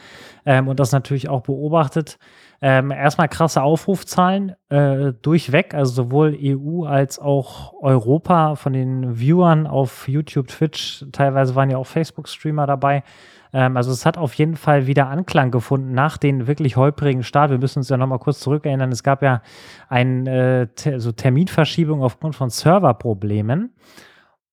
ähm, 0.48 0.68
und 0.68 0.80
das 0.80 0.92
natürlich 0.94 1.30
auch 1.30 1.42
beobachtet. 1.42 2.18
Ähm, 2.64 2.92
erstmal 2.92 3.28
krasse 3.28 3.64
Aufrufzahlen 3.64 4.56
äh, 4.70 5.14
durchweg, 5.22 5.74
also 5.74 6.04
sowohl 6.04 6.38
EU 6.40 6.84
als 6.84 7.18
auch 7.18 7.74
Europa 7.82 8.54
von 8.54 8.74
den 8.74 9.20
Viewern 9.20 9.66
auf 9.66 10.08
YouTube, 10.08 10.48
Twitch, 10.48 11.04
teilweise 11.12 11.56
waren 11.56 11.72
ja 11.72 11.78
auch 11.78 11.88
Facebook-Streamer 11.88 12.68
dabei. 12.68 13.04
Ähm, 13.52 13.78
also 13.78 13.92
es 13.92 14.06
hat 14.06 14.20
auf 14.20 14.36
jeden 14.36 14.56
Fall 14.58 14.86
wieder 14.86 15.08
Anklang 15.08 15.50
gefunden 15.50 15.94
nach 15.94 16.18
den 16.18 16.46
wirklich 16.46 16.78
holprigen 16.78 17.24
Start. 17.24 17.50
Wir 17.50 17.58
müssen 17.58 17.80
uns 17.80 17.90
ja 17.90 17.98
nochmal 17.98 18.20
kurz 18.20 18.40
zurückerinnern. 18.40 18.92
Es 18.92 19.02
gab 19.02 19.24
ja 19.24 19.42
eine 19.90 20.70
äh, 20.86 21.00
so 21.00 21.12
Terminverschiebung 21.12 22.04
aufgrund 22.04 22.36
von 22.36 22.52
Serverproblemen 22.52 23.74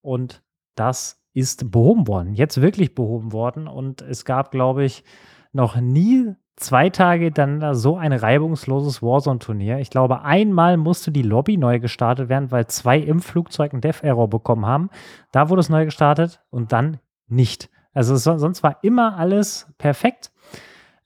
und 0.01 0.43
das 0.77 1.23
ist 1.35 1.71
behoben 1.71 2.09
worden. 2.09 2.33
Jetzt 2.33 2.63
wirklich 2.63 2.95
behoben 2.95 3.33
worden 3.33 3.69
und 3.69 4.01
es 4.01 4.25
gab, 4.25 4.51
glaube 4.51 4.85
ich, 4.85 5.05
noch 5.53 5.77
nie 5.77 6.35
zwei 6.59 6.91
Tage 6.91 7.31
dann 7.31 7.75
so 7.75 7.97
ein 7.97 8.13
reibungsloses 8.13 9.03
Warzone-Turnier. 9.03 9.79
Ich 9.79 9.91
glaube, 9.91 10.23
einmal 10.23 10.77
musste 10.77 11.11
die 11.11 11.23
Lobby 11.23 11.57
neu 11.57 11.79
gestartet 11.79 12.29
werden, 12.29 12.51
weil 12.51 12.67
zwei 12.67 12.99
im 12.99 13.21
Flugzeug 13.21 13.73
einen 13.73 13.81
Dev-Error 13.81 14.29
bekommen 14.29 14.67
haben. 14.67 14.91
Da 15.33 15.49
wurde 15.49 15.61
es 15.61 15.69
neu 15.69 15.85
gestartet 15.85 16.41
und 16.51 16.73
dann 16.73 16.99
nicht. 17.29 17.71
Also 17.95 18.17
sonst 18.17 18.63
war 18.63 18.79
immer 18.83 19.17
alles 19.17 19.73
perfekt. 19.79 20.33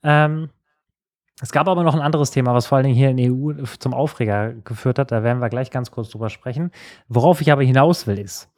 Ähm, 0.02 0.50
es 1.40 1.52
gab 1.52 1.66
aber 1.66 1.82
noch 1.82 1.94
ein 1.94 2.00
anderes 2.00 2.30
Thema, 2.30 2.54
was 2.54 2.66
vor 2.66 2.76
allen 2.76 2.84
Dingen 2.84 2.96
hier 2.96 3.10
in 3.10 3.16
der 3.16 3.32
EU 3.32 3.64
zum 3.78 3.94
Aufreger 3.94 4.52
geführt 4.52 4.98
hat. 4.98 5.10
Da 5.10 5.22
werden 5.22 5.40
wir 5.40 5.48
gleich 5.48 5.70
ganz 5.70 5.90
kurz 5.90 6.10
drüber 6.10 6.30
sprechen. 6.30 6.70
Worauf 7.08 7.40
ich 7.40 7.50
aber 7.50 7.62
hinaus 7.62 8.06
will, 8.06 8.18
ist, 8.18 8.50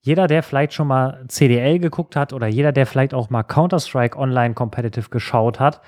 jeder, 0.00 0.26
der 0.26 0.42
vielleicht 0.42 0.72
schon 0.72 0.88
mal 0.88 1.24
CDL 1.28 1.78
geguckt 1.78 2.16
hat 2.16 2.32
oder 2.32 2.48
jeder, 2.48 2.72
der 2.72 2.86
vielleicht 2.86 3.14
auch 3.14 3.30
mal 3.30 3.44
Counter-Strike 3.44 4.18
Online 4.18 4.54
Competitive 4.54 5.08
geschaut 5.10 5.60
hat, 5.60 5.80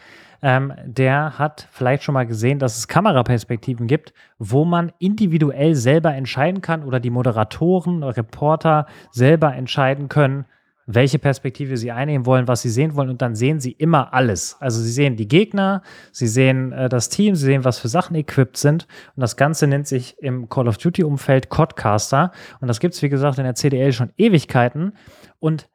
ähm, 0.45 0.75
der 0.85 1.39
hat 1.39 1.67
vielleicht 1.73 2.03
schon 2.03 2.13
mal 2.13 2.27
gesehen, 2.27 2.59
dass 2.59 2.77
es 2.77 2.87
Kameraperspektiven 2.87 3.87
gibt, 3.87 4.13
wo 4.39 4.67
man 4.67 4.93
individuell 4.99 5.75
selber 5.75 6.15
entscheiden 6.15 6.61
kann 6.61 6.85
oder 6.85 7.01
die 7.01 7.09
Moderatoren, 7.09 8.03
Reporter 8.03 8.85
selber 9.11 9.55
entscheiden 9.55 10.11
können, 10.11 10.45
welche 10.85 11.19
Perspektive 11.19 11.79
sie 11.79 11.93
einnehmen 11.93 12.27
wollen, 12.27 12.47
was 12.47 12.61
sie 12.61 12.69
sehen 12.69 12.95
wollen. 12.95 13.09
Und 13.09 13.23
dann 13.23 13.35
sehen 13.35 13.59
sie 13.59 13.73
immer 13.73 14.13
alles. 14.13 14.59
Also 14.61 14.83
sie 14.83 14.93
sehen 14.93 15.17
die 15.17 15.29
Gegner, 15.29 15.81
sie 16.13 16.27
sehen 16.27 16.73
äh, 16.73 16.91
das 16.91 17.09
Team, 17.09 17.37
sie 17.37 17.47
sehen, 17.47 17.65
was 17.65 17.79
für 17.79 17.89
Sachen 17.89 18.15
equipped 18.15 18.59
sind. 18.59 18.87
Und 19.17 19.23
das 19.23 19.39
Ganze 19.39 19.67
nennt 19.67 19.87
sich 19.87 20.19
im 20.19 20.51
Call 20.51 20.69
of 20.69 20.77
Duty 20.77 21.05
Umfeld 21.05 21.49
Codcaster. 21.49 22.33
Und 22.61 22.69
das 22.69 22.81
gibt 22.81 22.93
es 22.93 23.01
wie 23.01 23.09
gesagt 23.09 23.39
in 23.39 23.45
der 23.45 23.55
CDL 23.55 23.95
schon 23.95 24.13
Ewigkeiten. 24.19 24.93
Und 25.39 25.71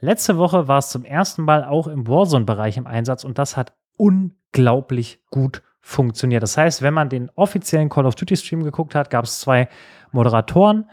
letzte 0.00 0.36
Woche 0.36 0.66
war 0.66 0.78
es 0.78 0.88
zum 0.88 1.04
ersten 1.04 1.42
Mal 1.42 1.62
auch 1.62 1.86
im 1.86 2.08
Warzone-Bereich 2.08 2.76
im 2.76 2.88
Einsatz. 2.88 3.22
Und 3.22 3.38
das 3.38 3.56
hat 3.56 3.72
unglaublich 4.00 5.20
gut 5.30 5.62
funktioniert. 5.82 6.42
Das 6.42 6.56
heißt, 6.56 6.82
wenn 6.82 6.94
man 6.94 7.08
den 7.08 7.30
offiziellen 7.34 7.88
Call 7.88 8.06
of 8.06 8.14
Duty 8.14 8.36
Stream 8.36 8.62
geguckt 8.64 8.94
hat, 8.94 9.10
gab 9.10 9.24
es 9.24 9.40
zwei 9.40 9.68
Moderatoren 10.12 10.86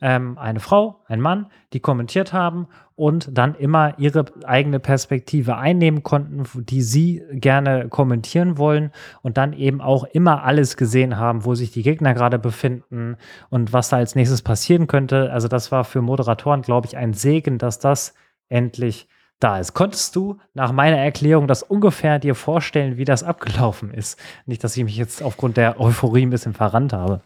ähm, 0.00 0.38
eine 0.38 0.60
Frau, 0.60 1.02
ein 1.06 1.20
Mann, 1.20 1.46
die 1.72 1.80
kommentiert 1.80 2.32
haben 2.32 2.68
und 2.94 3.36
dann 3.36 3.54
immer 3.54 3.98
ihre 3.98 4.24
eigene 4.44 4.80
Perspektive 4.80 5.56
einnehmen 5.56 6.02
konnten, 6.02 6.44
die 6.64 6.82
sie 6.82 7.22
gerne 7.32 7.88
kommentieren 7.88 8.56
wollen 8.56 8.92
und 9.22 9.36
dann 9.36 9.52
eben 9.52 9.80
auch 9.80 10.04
immer 10.04 10.44
alles 10.44 10.76
gesehen 10.76 11.16
haben, 11.18 11.44
wo 11.44 11.54
sich 11.54 11.70
die 11.70 11.82
Gegner 11.82 12.14
gerade 12.14 12.38
befinden 12.38 13.16
und 13.50 13.72
was 13.72 13.90
da 13.90 13.96
als 13.98 14.14
nächstes 14.14 14.42
passieren 14.42 14.86
könnte. 14.86 15.30
Also 15.32 15.48
das 15.48 15.70
war 15.72 15.84
für 15.84 16.02
Moderatoren, 16.02 16.62
glaube 16.62 16.86
ich, 16.86 16.96
ein 16.96 17.12
Segen, 17.12 17.58
dass 17.58 17.78
das 17.78 18.14
endlich 18.48 19.08
da 19.44 19.58
ist. 19.58 19.74
Konntest 19.74 20.16
du 20.16 20.38
nach 20.54 20.72
meiner 20.72 20.96
Erklärung 20.96 21.46
das 21.46 21.62
ungefähr 21.62 22.18
dir 22.18 22.34
vorstellen, 22.34 22.96
wie 22.96 23.04
das 23.04 23.22
abgelaufen 23.22 23.92
ist? 23.92 24.18
Nicht, 24.46 24.64
dass 24.64 24.76
ich 24.76 24.84
mich 24.84 24.96
jetzt 24.96 25.22
aufgrund 25.22 25.56
der 25.58 25.78
Euphorie 25.80 26.22
ein 26.22 26.30
bisschen 26.30 26.54
verrannt 26.54 26.92
habe. 26.92 27.20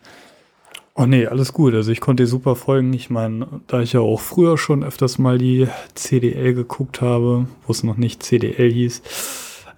Oh 0.94 1.06
nee, 1.06 1.28
alles 1.28 1.52
gut. 1.52 1.74
Also 1.74 1.92
ich 1.92 2.00
konnte 2.00 2.24
dir 2.24 2.26
super 2.26 2.56
folgen. 2.56 2.92
Ich 2.92 3.08
meine, 3.08 3.46
da 3.68 3.80
ich 3.80 3.92
ja 3.92 4.00
auch 4.00 4.20
früher 4.20 4.58
schon 4.58 4.82
öfters 4.82 5.18
mal 5.18 5.38
die 5.38 5.68
CDL 5.94 6.54
geguckt 6.54 7.00
habe, 7.00 7.46
wo 7.64 7.70
es 7.70 7.84
noch 7.84 7.96
nicht 7.96 8.24
CDL 8.24 8.72
hieß, 8.72 9.02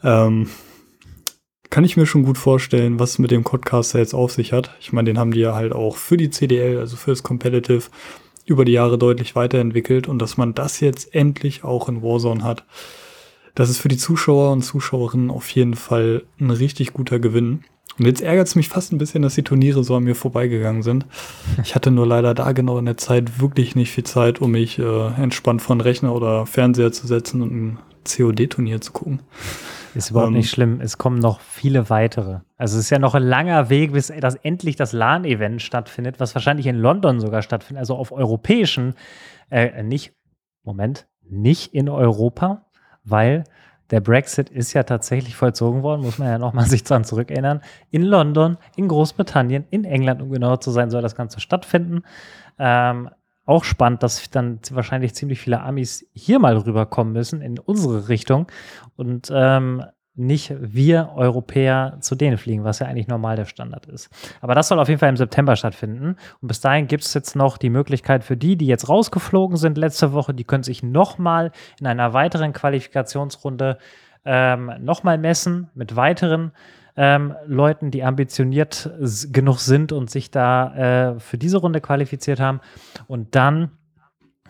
ähm, 0.02 0.48
kann 1.68 1.84
ich 1.84 1.98
mir 1.98 2.06
schon 2.06 2.24
gut 2.24 2.38
vorstellen, 2.38 2.98
was 2.98 3.18
mit 3.18 3.30
dem 3.30 3.44
Codcaster 3.44 3.98
jetzt 3.98 4.14
auf 4.14 4.32
sich 4.32 4.54
hat. 4.54 4.74
Ich 4.80 4.94
meine, 4.94 5.10
den 5.10 5.18
haben 5.18 5.32
die 5.32 5.40
ja 5.40 5.54
halt 5.54 5.74
auch 5.74 5.96
für 5.96 6.16
die 6.16 6.30
CDL, 6.30 6.78
also 6.78 6.96
fürs 6.96 7.22
Competitive, 7.22 7.90
über 8.50 8.64
die 8.64 8.72
Jahre 8.72 8.98
deutlich 8.98 9.36
weiterentwickelt 9.36 10.08
und 10.08 10.18
dass 10.18 10.36
man 10.36 10.54
das 10.54 10.80
jetzt 10.80 11.14
endlich 11.14 11.62
auch 11.62 11.88
in 11.88 12.02
Warzone 12.02 12.42
hat. 12.42 12.64
Das 13.54 13.70
ist 13.70 13.78
für 13.78 13.88
die 13.88 13.96
Zuschauer 13.96 14.52
und 14.52 14.62
Zuschauerinnen 14.62 15.30
auf 15.30 15.48
jeden 15.50 15.74
Fall 15.74 16.24
ein 16.40 16.50
richtig 16.50 16.92
guter 16.92 17.20
Gewinn. 17.20 17.64
Und 17.98 18.06
jetzt 18.06 18.22
ärgert 18.22 18.48
es 18.48 18.56
mich 18.56 18.68
fast 18.68 18.92
ein 18.92 18.98
bisschen, 18.98 19.22
dass 19.22 19.34
die 19.36 19.42
Turniere 19.42 19.84
so 19.84 19.94
an 19.94 20.04
mir 20.04 20.14
vorbeigegangen 20.14 20.82
sind. 20.82 21.06
Ich 21.62 21.74
hatte 21.74 21.90
nur 21.90 22.06
leider 22.06 22.34
da 22.34 22.50
genau 22.52 22.78
in 22.78 22.86
der 22.86 22.96
Zeit 22.96 23.40
wirklich 23.40 23.76
nicht 23.76 23.92
viel 23.92 24.04
Zeit, 24.04 24.40
um 24.40 24.50
mich 24.50 24.78
äh, 24.78 25.06
entspannt 25.22 25.62
von 25.62 25.80
Rechner 25.80 26.14
oder 26.14 26.44
Fernseher 26.46 26.90
zu 26.90 27.06
setzen 27.06 27.42
und 27.42 27.52
ein 27.52 27.78
COD-Turnier 28.04 28.80
zu 28.80 28.92
gucken. 28.92 29.20
Ist 29.94 30.10
überhaupt 30.10 30.28
ähm, 30.28 30.36
nicht 30.36 30.50
schlimm. 30.50 30.80
Es 30.80 30.98
kommen 30.98 31.18
noch 31.18 31.40
viele 31.40 31.90
weitere. 31.90 32.40
Also 32.56 32.78
es 32.78 32.84
ist 32.84 32.90
ja 32.90 32.98
noch 32.98 33.14
ein 33.14 33.22
langer 33.22 33.70
Weg, 33.70 33.92
bis 33.92 34.12
das 34.20 34.36
endlich 34.36 34.76
das 34.76 34.92
LAN-Event 34.92 35.62
stattfindet, 35.62 36.20
was 36.20 36.34
wahrscheinlich 36.34 36.66
in 36.66 36.76
London 36.76 37.20
sogar 37.20 37.42
stattfindet. 37.42 37.80
Also 37.80 37.96
auf 37.96 38.12
europäischen, 38.12 38.94
äh, 39.50 39.82
nicht, 39.82 40.12
Moment, 40.62 41.06
nicht 41.28 41.74
in 41.74 41.88
Europa, 41.88 42.66
weil 43.04 43.44
der 43.90 44.00
Brexit 44.00 44.50
ist 44.50 44.72
ja 44.72 44.84
tatsächlich 44.84 45.34
vollzogen 45.34 45.82
worden, 45.82 46.02
muss 46.02 46.18
man 46.18 46.28
ja 46.28 46.38
nochmal 46.38 46.66
sich 46.68 46.84
dran 46.84 47.04
zurückerinnern. 47.04 47.60
In 47.90 48.02
London, 48.02 48.56
in 48.76 48.88
Großbritannien, 48.88 49.64
in 49.70 49.84
England, 49.84 50.22
um 50.22 50.30
genauer 50.30 50.60
zu 50.60 50.70
sein, 50.70 50.90
soll 50.90 51.02
das 51.02 51.16
Ganze 51.16 51.40
stattfinden. 51.40 52.02
Ähm, 52.58 53.10
auch 53.50 53.64
spannend, 53.64 54.02
dass 54.02 54.30
dann 54.30 54.60
wahrscheinlich 54.70 55.14
ziemlich 55.14 55.40
viele 55.40 55.60
Amis 55.60 56.06
hier 56.14 56.38
mal 56.38 56.56
rüberkommen 56.56 57.12
müssen 57.12 57.42
in 57.42 57.58
unsere 57.58 58.08
Richtung 58.08 58.46
und 58.96 59.30
ähm, 59.34 59.84
nicht 60.14 60.54
wir 60.58 61.10
Europäer 61.16 61.96
zu 62.00 62.14
denen 62.14 62.38
fliegen, 62.38 62.62
was 62.62 62.78
ja 62.78 62.86
eigentlich 62.86 63.08
normal 63.08 63.36
der 63.36 63.46
Standard 63.46 63.86
ist. 63.86 64.08
Aber 64.40 64.54
das 64.54 64.68
soll 64.68 64.78
auf 64.78 64.88
jeden 64.88 65.00
Fall 65.00 65.08
im 65.08 65.16
September 65.16 65.56
stattfinden. 65.56 66.16
Und 66.40 66.48
bis 66.48 66.60
dahin 66.60 66.86
gibt 66.86 67.04
es 67.04 67.14
jetzt 67.14 67.34
noch 67.34 67.58
die 67.58 67.70
Möglichkeit 67.70 68.22
für 68.22 68.36
die, 68.36 68.56
die 68.56 68.66
jetzt 68.66 68.88
rausgeflogen 68.88 69.56
sind 69.56 69.78
letzte 69.78 70.12
Woche, 70.12 70.34
die 70.34 70.44
können 70.44 70.62
sich 70.62 70.82
nochmal 70.82 71.52
in 71.80 71.86
einer 71.86 72.12
weiteren 72.12 72.52
Qualifikationsrunde 72.52 73.78
ähm, 74.24 74.72
nochmal 74.80 75.18
messen 75.18 75.70
mit 75.74 75.96
weiteren 75.96 76.52
ähm, 76.96 77.34
Leuten, 77.46 77.90
die 77.90 78.04
ambitioniert 78.04 78.90
genug 79.32 79.58
sind 79.58 79.92
und 79.92 80.10
sich 80.10 80.30
da 80.30 81.12
äh, 81.14 81.20
für 81.20 81.38
diese 81.38 81.58
Runde 81.58 81.80
qualifiziert 81.80 82.40
haben. 82.40 82.60
Und 83.06 83.34
dann 83.34 83.72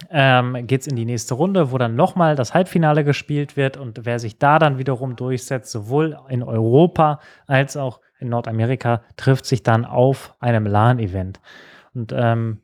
ähm, 0.08 0.66
geht 0.66 0.82
es 0.82 0.86
in 0.86 0.96
die 0.96 1.04
nächste 1.04 1.34
Runde, 1.34 1.72
wo 1.72 1.78
dann 1.78 1.94
nochmal 1.94 2.36
das 2.36 2.54
Halbfinale 2.54 3.04
gespielt 3.04 3.56
wird 3.56 3.76
und 3.76 4.04
wer 4.04 4.18
sich 4.18 4.38
da 4.38 4.58
dann 4.58 4.78
wiederum 4.78 5.16
durchsetzt, 5.16 5.70
sowohl 5.70 6.18
in 6.28 6.42
Europa 6.42 7.20
als 7.46 7.76
auch 7.76 8.00
in 8.18 8.28
Nordamerika, 8.28 9.02
trifft 9.16 9.46
sich 9.46 9.62
dann 9.62 9.84
auf 9.84 10.34
einem 10.40 10.66
LAN-Event. 10.66 11.40
Und 11.94 12.12
ähm, 12.14 12.60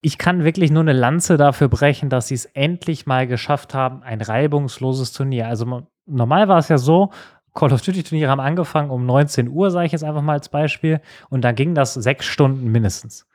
ich 0.00 0.18
kann 0.18 0.44
wirklich 0.44 0.70
nur 0.70 0.82
eine 0.82 0.92
Lanze 0.92 1.36
dafür 1.36 1.68
brechen, 1.68 2.10
dass 2.10 2.28
sie 2.28 2.34
es 2.34 2.44
endlich 2.46 3.06
mal 3.06 3.26
geschafft 3.26 3.72
haben, 3.72 4.02
ein 4.02 4.20
reibungsloses 4.20 5.12
Turnier. 5.12 5.46
Also 5.46 5.86
normal 6.06 6.48
war 6.48 6.58
es 6.58 6.68
ja 6.68 6.76
so, 6.76 7.10
Call 7.54 7.72
of 7.72 7.82
Duty 7.82 8.02
Turniere 8.02 8.30
haben 8.30 8.40
angefangen 8.40 8.90
um 8.90 9.04
19 9.04 9.48
Uhr, 9.48 9.70
sage 9.70 9.86
ich 9.86 9.92
jetzt 9.92 10.04
einfach 10.04 10.22
mal 10.22 10.34
als 10.34 10.48
Beispiel, 10.48 11.00
und 11.28 11.42
dann 11.42 11.54
ging 11.54 11.74
das 11.74 11.94
sechs 11.94 12.26
Stunden 12.26 12.70
mindestens. 12.72 13.26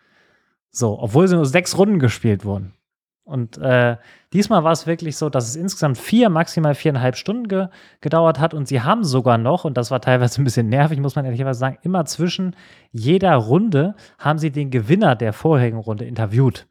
So, 0.72 1.00
obwohl 1.00 1.28
sie 1.28 1.36
nur 1.36 1.46
sechs 1.46 1.78
Runden 1.78 2.00
gespielt 2.00 2.44
wurden. 2.44 2.74
Und 3.28 3.58
äh, 3.58 3.98
diesmal 4.32 4.64
war 4.64 4.72
es 4.72 4.88
wirklich 4.88 5.18
so, 5.18 5.30
dass 5.30 5.50
es 5.50 5.58
insgesamt 5.58 5.98
vier, 5.98 6.30
maximal 6.30 6.76
viereinhalb 6.76 7.18
Stunden 7.18 7.50
ge 7.50 7.68
gedauert 8.00 8.40
hat. 8.40 8.54
Und 8.54 8.70
sie 8.70 8.82
haben 8.82 9.04
sogar 9.04 9.38
noch, 9.38 9.66
und 9.66 9.76
das 9.76 9.92
war 9.92 10.00
teilweise 10.00 10.42
ein 10.42 10.46
bisschen 10.46 10.70
nervig, 10.70 11.00
muss 11.00 11.18
man 11.18 11.26
ehrlicherweise 11.26 11.60
sagen, 11.60 11.78
immer 11.82 12.06
zwischen 12.06 12.56
jeder 12.92 13.36
Runde 13.36 13.96
haben 14.18 14.40
sie 14.40 14.50
den 14.50 14.72
Gewinner 14.72 15.16
der 15.16 15.34
vorherigen 15.34 15.78
Runde 15.78 16.06
interviewt. 16.06 16.68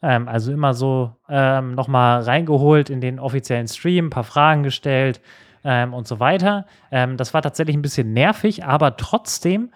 Ähm, 0.00 0.28
also 0.28 0.52
immer 0.52 0.72
so 0.72 1.16
ähm, 1.28 1.74
nochmal 1.74 2.22
reingeholt 2.22 2.90
in 2.90 3.00
den 3.00 3.18
offiziellen 3.18 3.66
Stream, 3.66 4.06
ein 4.06 4.10
paar 4.10 4.24
Fragen 4.24 4.62
gestellt 4.62 5.20
ähm, 5.64 5.94
und 5.94 6.06
so 6.06 6.20
weiter. 6.20 6.66
Ähm, 6.90 7.16
das 7.16 7.34
war 7.34 7.42
tatsächlich 7.42 7.76
ein 7.76 7.82
bisschen 7.82 8.12
nervig, 8.12 8.64
aber 8.64 8.96
trotzdem 8.96 9.70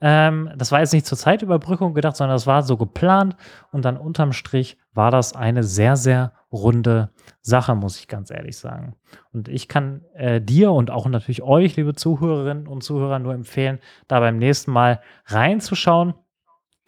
ähm, 0.00 0.50
das 0.56 0.70
war 0.70 0.80
jetzt 0.80 0.92
nicht 0.92 1.06
zur 1.06 1.16
Zeitüberbrückung 1.16 1.94
gedacht, 1.94 2.16
sondern 2.16 2.34
das 2.34 2.46
war 2.46 2.62
so 2.62 2.76
geplant 2.76 3.36
und 3.72 3.86
dann 3.86 3.96
unterm 3.96 4.34
Strich 4.34 4.76
war 4.92 5.10
das 5.10 5.34
eine 5.34 5.62
sehr, 5.62 5.96
sehr 5.96 6.32
runde 6.52 7.08
Sache, 7.40 7.74
muss 7.74 7.98
ich 7.98 8.06
ganz 8.06 8.30
ehrlich 8.30 8.58
sagen. 8.58 8.96
Und 9.32 9.48
ich 9.48 9.66
kann 9.66 10.02
äh, 10.14 10.42
dir 10.42 10.72
und 10.72 10.90
auch 10.90 11.06
natürlich 11.06 11.42
euch, 11.42 11.76
liebe 11.76 11.94
Zuhörerinnen 11.94 12.66
und 12.66 12.84
Zuhörer, 12.84 13.18
nur 13.18 13.32
empfehlen, 13.32 13.78
da 14.06 14.20
beim 14.20 14.36
nächsten 14.36 14.72
Mal 14.72 15.00
reinzuschauen. 15.24 16.12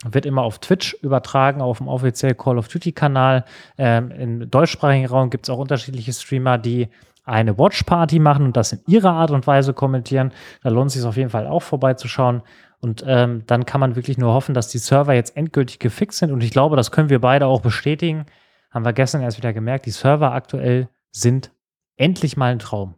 Wird 0.04 0.26
immer 0.26 0.42
auf 0.42 0.58
Twitch 0.58 0.92
übertragen, 1.00 1.62
auf 1.62 1.78
dem 1.78 1.88
offiziellen 1.88 2.36
Call 2.36 2.58
of 2.58 2.68
Duty-Kanal. 2.68 3.46
Ähm, 3.78 4.10
Im 4.10 4.50
deutschsprachigen 4.50 5.06
Raum 5.06 5.30
gibt 5.30 5.46
es 5.46 5.50
auch 5.50 5.58
unterschiedliche 5.58 6.12
Streamer, 6.12 6.58
die 6.58 6.90
eine 7.26 7.58
Watch-Party 7.58 8.20
machen 8.20 8.46
und 8.46 8.56
das 8.56 8.72
in 8.72 8.80
ihrer 8.86 9.12
Art 9.12 9.32
und 9.32 9.46
Weise 9.46 9.74
kommentieren. 9.74 10.32
Da 10.62 10.70
lohnt 10.70 10.88
es 10.88 10.94
sich 10.94 11.04
auf 11.04 11.16
jeden 11.16 11.30
Fall 11.30 11.46
auch 11.46 11.62
vorbeizuschauen. 11.62 12.42
Und 12.78 13.04
ähm, 13.06 13.42
dann 13.46 13.66
kann 13.66 13.80
man 13.80 13.96
wirklich 13.96 14.16
nur 14.16 14.32
hoffen, 14.32 14.54
dass 14.54 14.68
die 14.68 14.78
Server 14.78 15.12
jetzt 15.12 15.36
endgültig 15.36 15.80
gefixt 15.80 16.18
sind. 16.20 16.30
Und 16.30 16.42
ich 16.42 16.52
glaube, 16.52 16.76
das 16.76 16.92
können 16.92 17.10
wir 17.10 17.20
beide 17.20 17.46
auch 17.46 17.60
bestätigen. 17.60 18.26
Haben 18.70 18.84
wir 18.84 18.92
gestern 18.92 19.22
erst 19.22 19.38
wieder 19.38 19.52
gemerkt, 19.52 19.86
die 19.86 19.90
Server 19.90 20.32
aktuell 20.32 20.88
sind 21.10 21.50
endlich 21.96 22.36
mal 22.36 22.52
ein 22.52 22.60
Traum. 22.60 22.94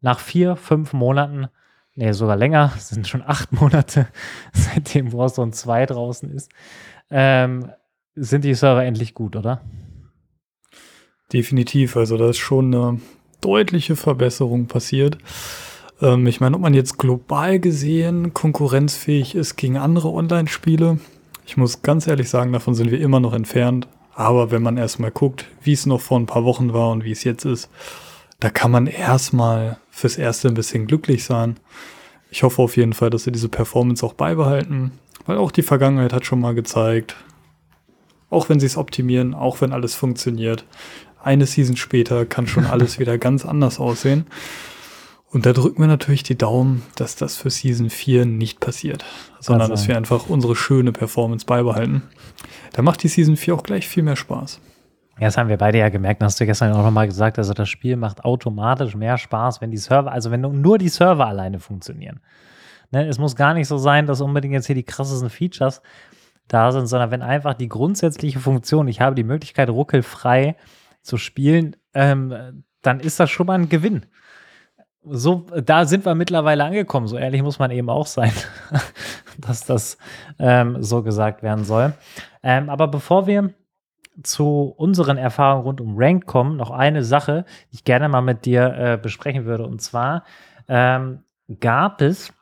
Nach 0.00 0.20
vier, 0.20 0.54
fünf 0.56 0.92
Monaten, 0.92 1.48
nee, 1.94 2.12
sogar 2.12 2.36
länger, 2.36 2.72
sind 2.78 3.08
schon 3.08 3.22
acht 3.22 3.52
Monate, 3.52 4.06
seitdem 4.52 5.12
Warzone 5.12 5.50
2 5.50 5.86
draußen 5.86 6.30
ist, 6.30 6.52
ähm, 7.10 7.72
sind 8.14 8.44
die 8.44 8.54
Server 8.54 8.84
endlich 8.84 9.14
gut, 9.14 9.34
oder? 9.34 9.62
Definitiv. 11.32 11.96
Also 11.96 12.18
da 12.18 12.28
ist 12.28 12.38
schon 12.38 12.74
eine 12.74 13.00
deutliche 13.42 13.96
Verbesserung 13.96 14.66
passiert. 14.66 15.18
Ähm, 16.00 16.26
ich 16.26 16.40
meine, 16.40 16.56
ob 16.56 16.62
man 16.62 16.72
jetzt 16.72 16.98
global 16.98 17.58
gesehen 17.58 18.32
konkurrenzfähig 18.32 19.34
ist 19.34 19.56
gegen 19.56 19.76
andere 19.76 20.08
Online-Spiele, 20.08 20.98
ich 21.44 21.56
muss 21.56 21.82
ganz 21.82 22.06
ehrlich 22.06 22.30
sagen, 22.30 22.52
davon 22.52 22.74
sind 22.74 22.90
wir 22.90 23.00
immer 23.00 23.20
noch 23.20 23.34
entfernt. 23.34 23.88
Aber 24.14 24.50
wenn 24.50 24.62
man 24.62 24.76
erstmal 24.76 25.10
guckt, 25.10 25.46
wie 25.62 25.72
es 25.72 25.86
noch 25.86 26.00
vor 26.00 26.18
ein 26.18 26.26
paar 26.26 26.44
Wochen 26.44 26.72
war 26.72 26.90
und 26.90 27.04
wie 27.04 27.12
es 27.12 27.24
jetzt 27.24 27.44
ist, 27.44 27.70
da 28.40 28.50
kann 28.50 28.70
man 28.70 28.86
erstmal 28.86 29.78
fürs 29.90 30.18
Erste 30.18 30.48
ein 30.48 30.54
bisschen 30.54 30.86
glücklich 30.86 31.24
sein. 31.24 31.56
Ich 32.30 32.42
hoffe 32.42 32.62
auf 32.62 32.76
jeden 32.76 32.92
Fall, 32.92 33.10
dass 33.10 33.24
sie 33.24 33.32
diese 33.32 33.48
Performance 33.48 34.04
auch 34.04 34.14
beibehalten, 34.14 34.92
weil 35.26 35.38
auch 35.38 35.50
die 35.50 35.62
Vergangenheit 35.62 36.12
hat 36.12 36.26
schon 36.26 36.40
mal 36.40 36.54
gezeigt, 36.54 37.16
auch 38.30 38.48
wenn 38.48 38.60
sie 38.60 38.66
es 38.66 38.76
optimieren, 38.76 39.34
auch 39.34 39.60
wenn 39.60 39.72
alles 39.72 39.94
funktioniert, 39.94 40.64
eine 41.24 41.46
Season 41.46 41.76
später 41.76 42.26
kann 42.26 42.46
schon 42.46 42.66
alles 42.66 42.98
wieder 42.98 43.18
ganz 43.18 43.44
anders 43.44 43.78
aussehen. 43.80 44.26
Und 45.30 45.46
da 45.46 45.54
drücken 45.54 45.80
wir 45.80 45.88
natürlich 45.88 46.22
die 46.22 46.36
Daumen, 46.36 46.82
dass 46.94 47.16
das 47.16 47.36
für 47.36 47.48
Season 47.48 47.88
4 47.88 48.26
nicht 48.26 48.60
passiert, 48.60 49.04
sondern 49.40 49.70
also. 49.70 49.72
dass 49.74 49.88
wir 49.88 49.96
einfach 49.96 50.28
unsere 50.28 50.54
schöne 50.54 50.92
Performance 50.92 51.46
beibehalten. 51.46 52.02
Da 52.74 52.82
macht 52.82 53.02
die 53.02 53.08
Season 53.08 53.36
4 53.36 53.54
auch 53.54 53.62
gleich 53.62 53.88
viel 53.88 54.02
mehr 54.02 54.16
Spaß. 54.16 54.60
Ja, 55.18 55.28
das 55.28 55.38
haben 55.38 55.48
wir 55.48 55.56
beide 55.56 55.78
ja 55.78 55.88
gemerkt, 55.88 56.20
das 56.20 56.32
hast 56.32 56.40
du 56.40 56.46
gestern 56.46 56.72
auch 56.72 56.84
nochmal 56.84 57.06
gesagt, 57.06 57.38
also 57.38 57.54
das 57.54 57.68
Spiel 57.68 57.96
macht 57.96 58.24
automatisch 58.24 58.94
mehr 58.94 59.16
Spaß, 59.18 59.60
wenn 59.60 59.70
die 59.70 59.76
Server, 59.76 60.12
also 60.12 60.30
wenn 60.30 60.40
nur 60.40 60.78
die 60.78 60.88
Server 60.88 61.26
alleine 61.26 61.60
funktionieren. 61.60 62.20
Ne, 62.90 63.06
es 63.06 63.18
muss 63.18 63.36
gar 63.36 63.54
nicht 63.54 63.68
so 63.68 63.78
sein, 63.78 64.06
dass 64.06 64.20
unbedingt 64.20 64.52
jetzt 64.52 64.66
hier 64.66 64.74
die 64.74 64.82
krassesten 64.82 65.30
Features 65.30 65.80
da 66.48 66.72
sind, 66.72 66.86
sondern 66.86 67.10
wenn 67.10 67.22
einfach 67.22 67.54
die 67.54 67.68
grundsätzliche 67.68 68.38
Funktion, 68.38 68.86
ich 68.88 69.00
habe 69.00 69.14
die 69.14 69.24
Möglichkeit, 69.24 69.70
ruckelfrei 69.70 70.56
zu 71.02 71.16
spielen, 71.16 71.76
ähm, 71.94 72.64
dann 72.82 73.00
ist 73.00 73.20
das 73.20 73.30
schon 73.30 73.46
mal 73.46 73.58
ein 73.58 73.68
Gewinn 73.68 74.06
so, 75.04 75.46
da 75.64 75.84
sind 75.84 76.06
wir 76.06 76.14
mittlerweile 76.14 76.64
angekommen. 76.64 77.06
So 77.06 77.16
ehrlich 77.16 77.42
muss 77.42 77.58
man 77.58 77.70
eben 77.70 77.90
auch 77.90 78.06
sein, 78.06 78.32
dass 79.38 79.64
das 79.64 79.98
ähm, 80.38 80.82
so 80.82 81.02
gesagt 81.02 81.42
werden 81.42 81.64
soll. 81.64 81.94
Ähm, 82.42 82.70
aber 82.70 82.88
bevor 82.88 83.26
wir 83.26 83.52
zu 84.22 84.74
unseren 84.76 85.16
Erfahrungen 85.16 85.64
rund 85.64 85.80
um 85.80 85.94
Rank 85.96 86.26
kommen, 86.26 86.56
noch 86.56 86.70
eine 86.70 87.02
Sache, 87.02 87.44
die 87.70 87.76
ich 87.76 87.84
gerne 87.84 88.08
mal 88.08 88.20
mit 88.20 88.44
dir 88.44 88.74
äh, 88.74 88.98
besprechen 89.02 89.44
würde. 89.44 89.66
Und 89.66 89.80
zwar 89.80 90.24
ähm, 90.68 91.24
gab 91.60 92.00
es 92.00 92.32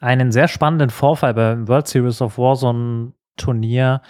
einen 0.00 0.32
sehr 0.32 0.48
spannenden 0.48 0.90
Vorfall 0.90 1.34
beim 1.34 1.68
World 1.68 1.88
Series 1.88 2.22
of 2.22 2.38
Warzone 2.38 3.12
Turnier. 3.36 4.00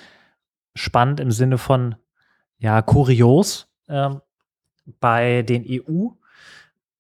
Spannend 0.77 1.19
im 1.19 1.33
Sinne 1.33 1.59
von, 1.59 1.97
ja, 2.61 2.81
kurios. 2.83 3.67
Ähm, 3.89 4.21
bei 5.01 5.43
den 5.43 5.65
EU 5.69 6.09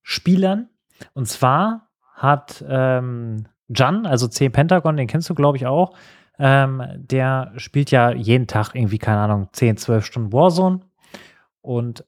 Spielern. 0.02 0.68
Und 1.14 1.26
zwar 1.26 1.88
hat 2.14 2.64
ähm, 2.68 3.46
Jan, 3.68 4.06
also 4.06 4.28
C 4.28 4.48
Pentagon, 4.48 4.96
den 4.96 5.06
kennst 5.06 5.30
du, 5.30 5.34
glaube 5.34 5.56
ich, 5.56 5.66
auch. 5.66 5.96
Ähm, 6.38 6.82
der 6.96 7.52
spielt 7.56 7.90
ja 7.90 8.10
jeden 8.12 8.46
Tag 8.46 8.74
irgendwie, 8.74 8.98
keine 8.98 9.20
Ahnung, 9.20 9.48
10, 9.52 9.76
12 9.76 10.04
Stunden 10.04 10.32
Warzone. 10.32 10.80
Und 11.60 12.04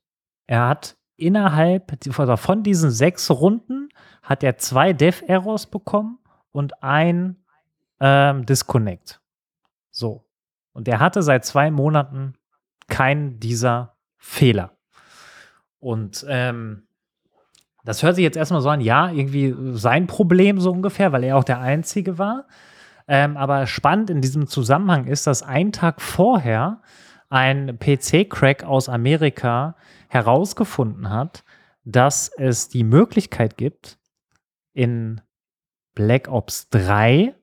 er 0.47 0.69
hat 0.69 0.97
innerhalb 1.17 1.93
von 2.37 2.63
diesen 2.63 2.91
sechs 2.91 3.31
Runden 3.31 3.89
hat 4.23 4.43
er 4.43 4.57
zwei 4.59 4.93
Dev-Errors 4.93 5.67
bekommen 5.67 6.19
und 6.51 6.83
ein 6.83 7.37
ähm, 8.01 8.47
Disconnect. 8.47 9.21
So. 9.91 10.25
Und 10.73 10.89
er 10.89 11.01
hatte 11.01 11.23
seit 11.23 11.45
zwei 11.45 11.71
Monaten 11.71 12.35
keinen 12.89 13.41
dieser 13.41 13.97
Fehler. 14.17 14.77
Und 15.79 16.25
ähm, 16.29 16.87
das 17.85 18.03
hört 18.03 18.15
sich 18.15 18.23
jetzt 18.23 18.37
erstmal 18.37 18.61
so 18.61 18.69
an, 18.69 18.81
ja, 18.81 19.11
irgendwie 19.11 19.55
sein 19.77 20.07
Problem 20.07 20.61
so 20.61 20.71
ungefähr, 20.71 21.13
weil 21.13 21.25
er 21.25 21.37
auch 21.37 21.45
der 21.45 21.61
Einzige 21.61 22.19
war. 22.19 22.47
Ähm, 23.09 23.37
aber 23.37 23.67
spannend 23.67 24.11
in 24.11 24.21
diesem 24.21 24.47
Zusammenhang 24.47 25.07
ist, 25.07 25.27
dass 25.27 25.43
ein 25.43 25.73
Tag 25.73 26.01
vorher 26.01 26.81
ein 27.29 27.79
PC-Crack 27.79 28.63
aus 28.63 28.89
Amerika 28.89 29.75
herausgefunden 30.09 31.11
hat, 31.11 31.45
dass 31.85 32.29
es 32.29 32.69
die 32.69 32.85
Möglichkeit 32.85 33.57
gibt, 33.57 33.99
in 34.75 35.21
Black 35.95 36.29
Ops 36.29 36.69
3, 36.71 37.35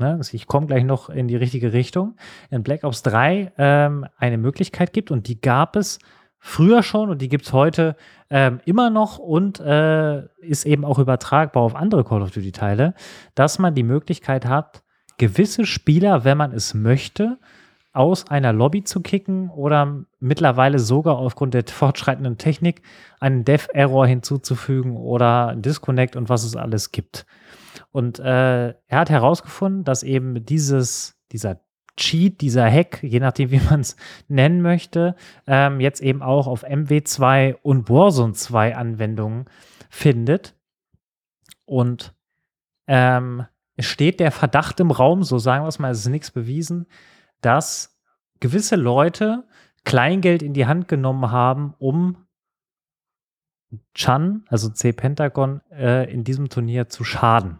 ne, 0.00 0.20
ich 0.32 0.46
komme 0.46 0.66
gleich 0.66 0.84
noch 0.84 1.08
in 1.08 1.28
die 1.28 1.36
richtige 1.36 1.72
Richtung, 1.72 2.16
in 2.50 2.62
Black 2.62 2.84
Ops 2.84 3.02
3 3.02 3.52
ähm, 3.58 4.06
eine 4.18 4.38
Möglichkeit 4.38 4.92
gibt 4.92 5.10
und 5.10 5.28
die 5.28 5.40
gab 5.40 5.76
es 5.76 5.98
früher 6.40 6.82
schon 6.82 7.10
und 7.10 7.22
die 7.22 7.28
gibt 7.28 7.46
es 7.46 7.52
heute 7.52 7.96
ähm, 8.30 8.60
immer 8.64 8.90
noch 8.90 9.18
und 9.18 9.60
äh, 9.60 10.22
ist 10.40 10.64
eben 10.64 10.84
auch 10.84 10.98
übertragbar 10.98 11.62
auf 11.62 11.76
andere 11.76 12.02
Call 12.02 12.22
of 12.22 12.30
Duty-Teile, 12.30 12.94
dass 13.34 13.58
man 13.58 13.74
die 13.74 13.82
Möglichkeit 13.82 14.46
hat, 14.46 14.82
gewisse 15.18 15.66
Spieler, 15.66 16.24
wenn 16.24 16.38
man 16.38 16.52
es 16.52 16.72
möchte, 16.72 17.38
aus 17.92 18.30
einer 18.30 18.52
Lobby 18.52 18.84
zu 18.84 19.00
kicken 19.00 19.50
oder 19.50 20.04
mittlerweile 20.20 20.78
sogar 20.78 21.18
aufgrund 21.18 21.54
der 21.54 21.64
fortschreitenden 21.66 22.38
Technik 22.38 22.82
einen 23.18 23.44
Dev-Error 23.44 24.06
hinzuzufügen 24.06 24.96
oder 24.96 25.54
Disconnect 25.56 26.16
und 26.16 26.28
was 26.28 26.44
es 26.44 26.56
alles 26.56 26.92
gibt. 26.92 27.26
Und 27.90 28.18
äh, 28.18 28.68
er 28.68 28.98
hat 28.98 29.10
herausgefunden, 29.10 29.84
dass 29.84 30.02
eben 30.02 30.44
dieses, 30.44 31.18
dieser 31.32 31.60
Cheat, 31.96 32.40
dieser 32.40 32.70
Hack, 32.70 33.02
je 33.02 33.20
nachdem, 33.20 33.50
wie 33.50 33.60
man 33.70 33.80
es 33.80 33.96
nennen 34.28 34.62
möchte, 34.62 35.14
ähm, 35.46 35.80
jetzt 35.80 36.00
eben 36.00 36.22
auch 36.22 36.46
auf 36.46 36.64
MW2 36.64 37.56
und 37.62 37.88
Warzone 37.88 38.32
2 38.32 38.76
Anwendungen 38.76 39.46
findet. 39.88 40.56
Und 41.64 42.14
ähm, 42.86 43.46
es 43.76 43.86
steht 43.86 44.20
der 44.20 44.32
Verdacht 44.32 44.80
im 44.80 44.90
Raum, 44.90 45.22
so 45.22 45.38
sagen 45.38 45.64
wir 45.64 45.68
es 45.68 45.78
mal, 45.78 45.90
es 45.90 46.00
ist 46.00 46.08
nichts 46.08 46.30
bewiesen, 46.30 46.86
dass 47.40 47.98
gewisse 48.40 48.76
Leute 48.76 49.44
Kleingeld 49.84 50.42
in 50.42 50.52
die 50.52 50.66
Hand 50.66 50.88
genommen 50.88 51.30
haben, 51.30 51.74
um 51.78 52.26
Chan, 53.94 54.44
also 54.48 54.68
C-Pentagon, 54.70 55.60
äh, 55.70 56.10
in 56.12 56.24
diesem 56.24 56.48
Turnier 56.48 56.88
zu 56.88 57.04
schaden. 57.04 57.58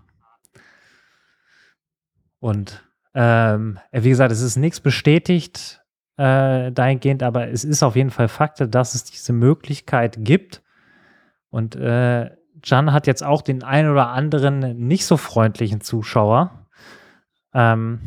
Und 2.39 2.83
ähm, 3.15 3.79
wie 3.93 4.09
gesagt, 4.09 4.33
es 4.33 4.41
ist 4.41 4.57
nichts 4.57 4.81
bestätigt 4.81 5.83
äh, 6.17 6.73
dahingehend, 6.73 7.23
aber 7.23 7.49
es 7.49 7.65
ist 7.65 7.83
auf 7.83 7.97
jeden 7.97 8.11
Fall 8.11 8.29
Fakt, 8.29 8.63
dass 8.75 8.95
es 8.95 9.05
diese 9.05 9.33
Möglichkeit 9.33 10.17
gibt. 10.19 10.63
Und 11.51 11.77
äh, 11.77 12.31
hat 12.63 13.07
jetzt 13.07 13.25
auch 13.25 13.43
den 13.43 13.63
einen 13.63 13.91
oder 13.91 14.09
anderen 14.09 14.87
nicht 14.87 15.07
so 15.07 15.17
freundlichen 15.17 15.81
Zuschauer. 15.81 16.67
Ähm, 17.55 18.01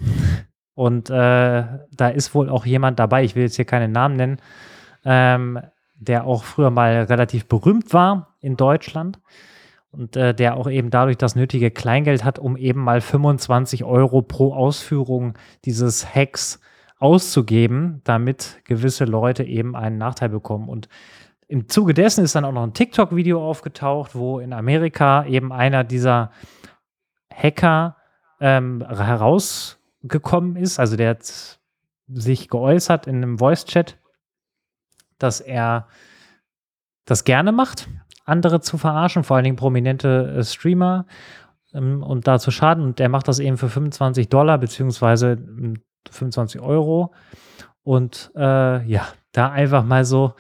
und 0.75 1.09
äh, 1.09 1.63
da 1.91 2.07
ist 2.09 2.33
wohl 2.33 2.49
auch 2.49 2.65
jemand 2.65 2.99
dabei, 2.99 3.23
ich 3.23 3.35
will 3.35 3.43
jetzt 3.43 3.55
hier 3.55 3.65
keinen 3.65 3.91
Namen 3.91 4.15
nennen, 4.15 4.37
ähm, 5.05 5.59
der 6.03 6.25
auch 6.25 6.43
früher 6.43 6.69
mal 6.69 7.03
relativ 7.03 7.47
berühmt 7.47 7.93
war 7.93 8.35
in 8.39 8.57
Deutschland 8.57 9.19
und 9.91 10.15
äh, 10.15 10.33
der 10.33 10.57
auch 10.57 10.69
eben 10.69 10.89
dadurch 10.89 11.17
das 11.17 11.35
nötige 11.35 11.71
Kleingeld 11.71 12.23
hat, 12.23 12.39
um 12.39 12.57
eben 12.57 12.81
mal 12.81 13.01
25 13.01 13.83
Euro 13.83 14.21
pro 14.21 14.53
Ausführung 14.53 15.33
dieses 15.65 16.15
Hacks 16.15 16.59
auszugeben, 16.99 18.01
damit 18.03 18.61
gewisse 18.63 19.05
Leute 19.05 19.43
eben 19.43 19.75
einen 19.75 19.97
Nachteil 19.97 20.29
bekommen. 20.29 20.69
Und 20.69 20.87
im 21.47 21.67
Zuge 21.67 21.93
dessen 21.93 22.23
ist 22.23 22.33
dann 22.35 22.45
auch 22.45 22.51
noch 22.51 22.63
ein 22.63 22.73
TikTok-Video 22.73 23.45
aufgetaucht, 23.45 24.15
wo 24.15 24.39
in 24.39 24.53
Amerika 24.53 25.25
eben 25.25 25.51
einer 25.51 25.83
dieser 25.83 26.31
Hacker 27.31 27.97
ähm, 28.39 28.83
herausgekommen 28.87 30.55
ist. 30.55 30.79
Also 30.79 30.95
der 30.95 31.11
hat 31.11 31.59
sich 32.07 32.49
geäußert 32.49 33.05
in 33.05 33.17
einem 33.17 33.37
Voice-Chat, 33.37 33.97
dass 35.19 35.39
er 35.39 35.87
das 37.05 37.23
gerne 37.23 37.51
macht, 37.51 37.89
andere 38.25 38.61
zu 38.61 38.77
verarschen, 38.77 39.23
vor 39.23 39.35
allen 39.35 39.43
Dingen 39.43 39.55
prominente 39.55 40.35
äh, 40.37 40.43
Streamer 40.43 41.05
ähm, 41.73 42.01
und 42.03 42.27
da 42.27 42.39
zu 42.39 42.51
schaden. 42.51 42.83
Und 42.83 42.99
der 42.99 43.09
macht 43.09 43.27
das 43.27 43.39
eben 43.39 43.57
für 43.57 43.69
25 43.69 44.29
Dollar 44.29 44.57
beziehungsweise 44.57 45.37
25 46.09 46.61
hm, 46.61 46.67
Euro. 46.67 47.13
Und 47.83 48.31
äh, 48.35 48.85
ja, 48.85 49.07
da 49.33 49.51
einfach 49.51 49.83
mal 49.83 50.05
so 50.05 50.33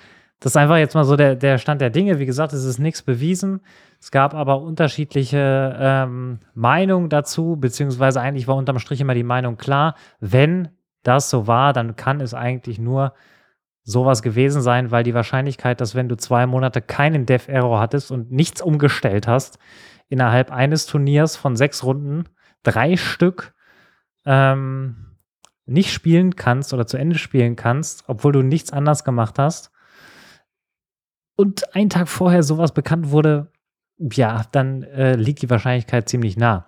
das 0.43 0.51
ist 0.51 0.57
einfach 0.57 0.75
jetzt 0.75 0.93
mal 0.93 1.05
so 1.05 1.15
der, 1.15 1.37
der 1.37 1.57
Stand 1.57 1.79
der 1.79 1.89
Dinge. 1.89 2.19
Wie 2.19 2.25
gesagt, 2.25 2.51
es 2.51 2.65
ist 2.65 2.77
nichts 2.77 3.01
bewiesen. 3.01 3.61
Es 4.01 4.11
gab 4.11 4.33
aber 4.33 4.61
unterschiedliche 4.61 5.73
ähm, 5.79 6.39
Meinungen 6.53 7.07
dazu, 7.07 7.55
beziehungsweise 7.55 8.19
eigentlich 8.19 8.45
war 8.45 8.57
unterm 8.57 8.79
Strich 8.79 8.99
immer 8.99 9.13
die 9.13 9.23
Meinung 9.23 9.55
klar, 9.55 9.95
wenn 10.19 10.67
das 11.01 11.29
so 11.29 11.47
war, 11.47 11.71
dann 11.71 11.95
kann 11.95 12.19
es 12.19 12.33
eigentlich 12.33 12.77
nur 12.77 13.13
sowas 13.83 14.21
gewesen 14.21 14.61
sein, 14.61 14.91
weil 14.91 15.03
die 15.03 15.13
Wahrscheinlichkeit, 15.13 15.81
dass 15.81 15.95
wenn 15.95 16.09
du 16.09 16.15
zwei 16.15 16.45
Monate 16.45 16.81
keinen 16.81 17.25
Dev-Error 17.25 17.79
hattest 17.79 18.11
und 18.11 18.31
nichts 18.31 18.61
umgestellt 18.61 19.27
hast, 19.27 19.59
innerhalb 20.09 20.51
eines 20.51 20.85
Turniers 20.85 21.35
von 21.35 21.55
sechs 21.55 21.83
Runden 21.83 22.25
drei 22.63 22.95
Stück 22.95 23.53
ähm, 24.25 25.17
nicht 25.65 25.91
spielen 25.91 26.35
kannst 26.35 26.73
oder 26.73 26.87
zu 26.87 26.97
Ende 26.97 27.17
spielen 27.17 27.55
kannst, 27.55 28.05
obwohl 28.07 28.31
du 28.31 28.41
nichts 28.41 28.71
anders 28.71 29.03
gemacht 29.03 29.39
hast, 29.39 29.71
und 31.35 31.75
einen 31.75 31.89
Tag 31.89 32.07
vorher 32.09 32.43
sowas 32.43 32.73
bekannt 32.73 33.09
wurde, 33.09 33.51
ja, 33.97 34.43
dann 34.51 34.83
äh, 34.83 35.15
liegt 35.15 35.41
die 35.41 35.49
Wahrscheinlichkeit 35.49 36.07
ziemlich 36.07 36.37
nah. 36.37 36.67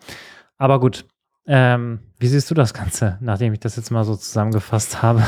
Aber 0.57 0.79
gut, 0.79 1.05
ähm, 1.45 1.99
wie 2.17 2.27
siehst 2.27 2.49
du 2.49 2.55
das 2.55 2.73
Ganze, 2.73 3.17
nachdem 3.21 3.53
ich 3.53 3.59
das 3.59 3.75
jetzt 3.75 3.91
mal 3.91 4.03
so 4.03 4.15
zusammengefasst 4.15 5.01
habe? 5.01 5.23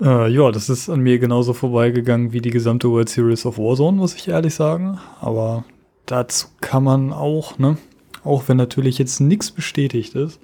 Äh, 0.00 0.30
ja, 0.30 0.50
das 0.50 0.68
ist 0.68 0.88
an 0.88 1.00
mir 1.00 1.18
genauso 1.18 1.52
vorbeigegangen 1.52 2.32
wie 2.32 2.40
die 2.40 2.50
gesamte 2.50 2.90
World 2.90 3.08
Series 3.08 3.44
of 3.44 3.58
Warzone, 3.58 3.96
muss 3.96 4.14
ich 4.14 4.28
ehrlich 4.28 4.54
sagen. 4.54 4.98
Aber 5.20 5.64
dazu 6.06 6.48
kann 6.60 6.84
man 6.84 7.12
auch, 7.12 7.58
ne, 7.58 7.76
auch 8.24 8.44
wenn 8.46 8.56
natürlich 8.56 8.98
jetzt 8.98 9.20
nichts 9.20 9.50
bestätigt 9.50 10.14
ist. 10.14 10.40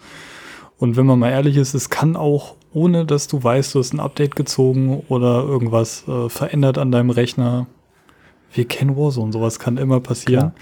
Und 0.78 0.96
wenn 0.96 1.06
man 1.06 1.18
mal 1.18 1.30
ehrlich 1.30 1.56
ist, 1.56 1.74
es 1.74 1.88
kann 1.88 2.16
auch 2.16 2.56
ohne 2.76 3.06
dass 3.06 3.26
du 3.26 3.42
weißt, 3.42 3.74
du 3.74 3.78
hast 3.78 3.94
ein 3.94 4.00
Update 4.00 4.36
gezogen 4.36 5.02
oder 5.08 5.42
irgendwas 5.42 6.06
äh, 6.06 6.28
verändert 6.28 6.76
an 6.76 6.92
deinem 6.92 7.08
Rechner. 7.08 7.66
Wir 8.52 8.66
kennen 8.66 8.98
Warzone, 8.98 9.32
sowas 9.32 9.58
kann 9.58 9.78
immer 9.78 10.00
passieren. 10.00 10.52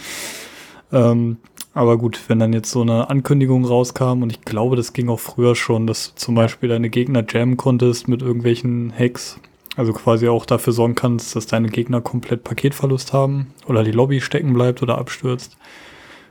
Ähm, 0.93 1.39
aber 1.75 1.99
gut, 1.99 2.21
wenn 2.29 2.39
dann 2.39 2.53
jetzt 2.53 2.71
so 2.71 2.83
eine 2.83 3.11
Ankündigung 3.11 3.65
rauskam 3.65 4.23
und 4.23 4.31
ich 4.31 4.43
glaube, 4.43 4.77
das 4.77 4.93
ging 4.93 5.09
auch 5.09 5.19
früher 5.19 5.57
schon, 5.57 5.89
dass 5.89 6.11
du 6.11 6.15
zum 6.15 6.37
Beispiel 6.37 6.69
deine 6.69 6.89
Gegner 6.89 7.25
jammen 7.29 7.57
konntest 7.57 8.07
mit 8.07 8.23
irgendwelchen 8.23 8.93
Hacks, 8.97 9.41
also 9.77 9.93
quasi 9.93 10.29
auch 10.29 10.47
dafür 10.47 10.73
sorgen 10.73 10.95
kannst, 10.95 11.35
dass 11.35 11.47
deine 11.47 11.69
Gegner 11.69 12.01
komplett 12.01 12.45
Paketverlust 12.45 13.13
haben 13.13 13.49
oder 13.67 13.83
die 13.83 13.91
Lobby 13.91 14.21
stecken 14.21 14.55
bleibt 14.55 14.83
oder 14.83 14.99
abstürzt. 14.99 15.57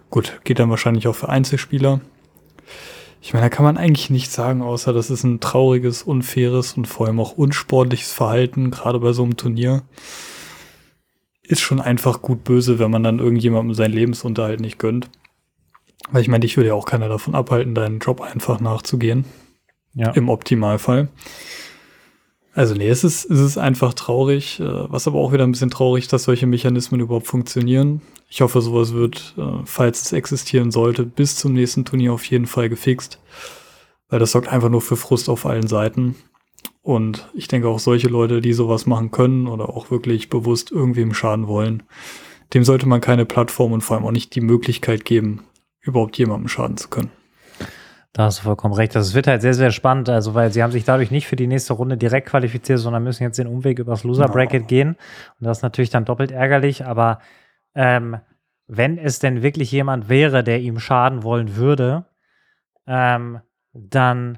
Gut, 0.10 0.40
geht 0.46 0.60
dann 0.60 0.70
wahrscheinlich 0.70 1.10
auch 1.10 1.16
für 1.16 1.28
Einzelspieler. 1.28 2.00
Ich 3.22 3.34
meine, 3.34 3.46
da 3.46 3.50
kann 3.50 3.66
man 3.66 3.78
eigentlich 3.78 4.10
nichts 4.10 4.34
sagen, 4.34 4.62
außer 4.62 4.94
das 4.94 5.10
ist 5.10 5.24
ein 5.24 5.42
trauriges, 5.42 6.04
unfaires 6.04 6.74
und 6.78 6.88
vor 6.88 7.08
allem 7.08 7.20
auch 7.20 7.38
unsportliches 7.38 8.14
Verhalten, 8.14 8.72
gerade 8.72 9.00
bei 9.00 9.12
so 9.12 9.24
einem 9.24 9.36
Turnier. 9.36 9.84
Ist 11.42 11.62
schon 11.62 11.82
einfach 11.82 12.22
gut 12.22 12.46
böse, 12.46 12.80
wenn 12.80 12.92
man 12.92 13.04
dann 13.04 13.20
irgendjemandem 13.20 13.74
seinen 13.74 13.94
Lebensunterhalt 13.94 14.62
nicht 14.62 14.80
gönnt. 14.80 15.10
Weil 16.12 16.22
ich 16.22 16.28
meine, 16.28 16.42
dich 16.42 16.58
würde 16.58 16.70
ja 16.70 16.74
auch 16.74 16.86
keiner 16.86 17.10
davon 17.10 17.36
abhalten, 17.36 17.76
deinen 17.76 18.00
Job 18.00 18.22
einfach 18.22 18.60
nachzugehen. 18.60 19.26
Ja. 19.94 20.12
Im 20.12 20.30
Optimalfall. 20.30 21.08
Also 22.56 22.76
nee, 22.76 22.88
es 22.88 23.04
ist, 23.04 23.26
es 23.26 23.40
ist 23.40 23.58
einfach 23.58 23.94
traurig, 23.96 24.60
äh, 24.60 24.64
was 24.64 25.08
aber 25.08 25.20
auch 25.20 25.34
wieder 25.34 25.44
ein 25.44 25.52
bisschen 25.52 25.72
traurig, 25.72 26.08
dass 26.08 26.24
solche 26.24 26.46
Mechanismen 26.46 27.00
überhaupt 27.00 27.28
funktionieren. 27.28 28.02
Ich 28.30 28.42
hoffe, 28.42 28.62
sowas 28.62 28.94
wird, 28.94 29.34
äh, 29.38 29.64
falls 29.66 30.04
es 30.04 30.12
existieren 30.12 30.70
sollte, 30.70 31.04
bis 31.04 31.36
zum 31.36 31.54
nächsten 31.54 31.84
Turnier 31.84 32.14
auf 32.14 32.26
jeden 32.26 32.46
Fall 32.46 32.70
gefixt. 32.70 33.20
Weil 34.10 34.20
das 34.20 34.32
sorgt 34.32 34.50
einfach 34.50 34.70
nur 34.70 34.82
für 34.82 34.98
Frust 34.98 35.30
auf 35.30 35.48
allen 35.48 35.68
Seiten. 35.68 36.16
Und 36.84 37.28
ich 37.34 37.48
denke 37.48 37.70
auch 37.70 37.80
solche 37.80 38.08
Leute, 38.08 38.42
die 38.42 38.54
sowas 38.54 38.86
machen 38.86 39.10
können 39.10 39.48
oder 39.48 39.70
auch 39.70 39.90
wirklich 39.90 40.30
bewusst 40.30 40.72
irgendwem 40.72 41.14
schaden 41.14 41.48
wollen, 41.48 41.84
dem 42.54 42.64
sollte 42.64 42.88
man 42.88 43.02
keine 43.02 43.26
Plattform 43.26 43.72
und 43.72 43.82
vor 43.82 43.98
allem 43.98 44.06
auch 44.06 44.12
nicht 44.12 44.36
die 44.36 44.42
Möglichkeit 44.42 45.06
geben, 45.06 45.42
überhaupt 45.84 46.18
jemandem 46.18 46.48
schaden 46.48 46.78
zu 46.78 46.90
können. 46.90 47.12
Da 48.14 48.26
hast 48.26 48.40
du 48.40 48.44
vollkommen 48.44 48.76
recht. 48.76 48.96
Das 48.96 49.16
wird 49.16 49.26
halt 49.26 49.42
sehr, 49.42 49.56
sehr 49.56 49.72
spannend, 49.72 50.08
also 50.08 50.36
weil 50.36 50.54
sie 50.54 50.62
haben 50.62 50.72
sich 50.72 50.84
dadurch 50.84 51.10
nicht 51.10 51.28
für 51.28 51.36
die 51.36 51.48
nächste 51.48 51.74
Runde 51.74 51.98
direkt 51.98 52.30
qualifiziert, 52.30 52.80
sondern 52.80 53.04
müssen 53.04 53.24
jetzt 53.24 53.40
den 53.40 53.48
Umweg 53.48 53.80
übers 53.80 54.04
Loser 54.04 54.28
Bracket 54.28 54.68
gehen. 54.68 54.90
Und 55.40 55.48
das 55.48 55.58
ist 55.58 55.64
natürlich 55.64 55.90
dann 55.90 56.06
doppelt 56.06 56.32
ärgerlich, 56.32 56.86
aber 56.86 57.20
ähm, 57.74 58.18
wenn 58.68 59.00
es 59.00 59.18
denn 59.18 59.42
wirklich 59.42 59.72
jemand 59.72 60.10
wäre, 60.10 60.44
der 60.44 60.62
ihm 60.62 60.80
schaden 60.80 61.24
wollen 61.24 61.56
würde, 61.56 62.06
ähm, 62.86 63.40
dann 63.74 64.38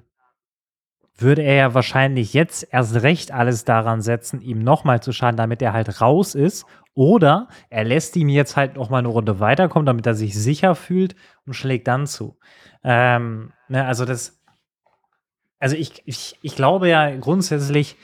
würde 1.17 1.41
er 1.43 1.55
ja 1.55 1.73
wahrscheinlich 1.73 2.33
jetzt 2.33 2.67
erst 2.71 2.95
recht 3.03 3.31
alles 3.31 3.65
daran 3.65 4.01
setzen, 4.01 4.41
ihm 4.41 4.59
nochmal 4.59 5.01
zu 5.01 5.11
schaden, 5.11 5.37
damit 5.37 5.61
er 5.61 5.73
halt 5.73 6.01
raus 6.01 6.33
ist. 6.35 6.65
Oder 6.95 7.49
er 7.69 7.83
lässt 7.83 8.15
ihn 8.15 8.29
jetzt 8.29 8.55
halt 8.55 8.75
nochmal 8.75 8.99
eine 8.99 9.09
Runde 9.09 9.39
weiterkommen, 9.39 9.85
damit 9.85 10.07
er 10.07 10.15
sich 10.15 10.33
sicher 10.33 10.75
fühlt 10.75 11.15
und 11.45 11.53
schlägt 11.53 11.87
dann 11.87 12.07
zu. 12.07 12.37
Ähm, 12.83 13.51
ne, 13.67 13.85
also 13.85 14.05
das, 14.05 14.41
also 15.59 15.75
ich, 15.75 16.01
ich, 16.05 16.39
ich 16.41 16.55
glaube 16.55 16.89
ja 16.89 17.13
grundsätzlich, 17.17 17.97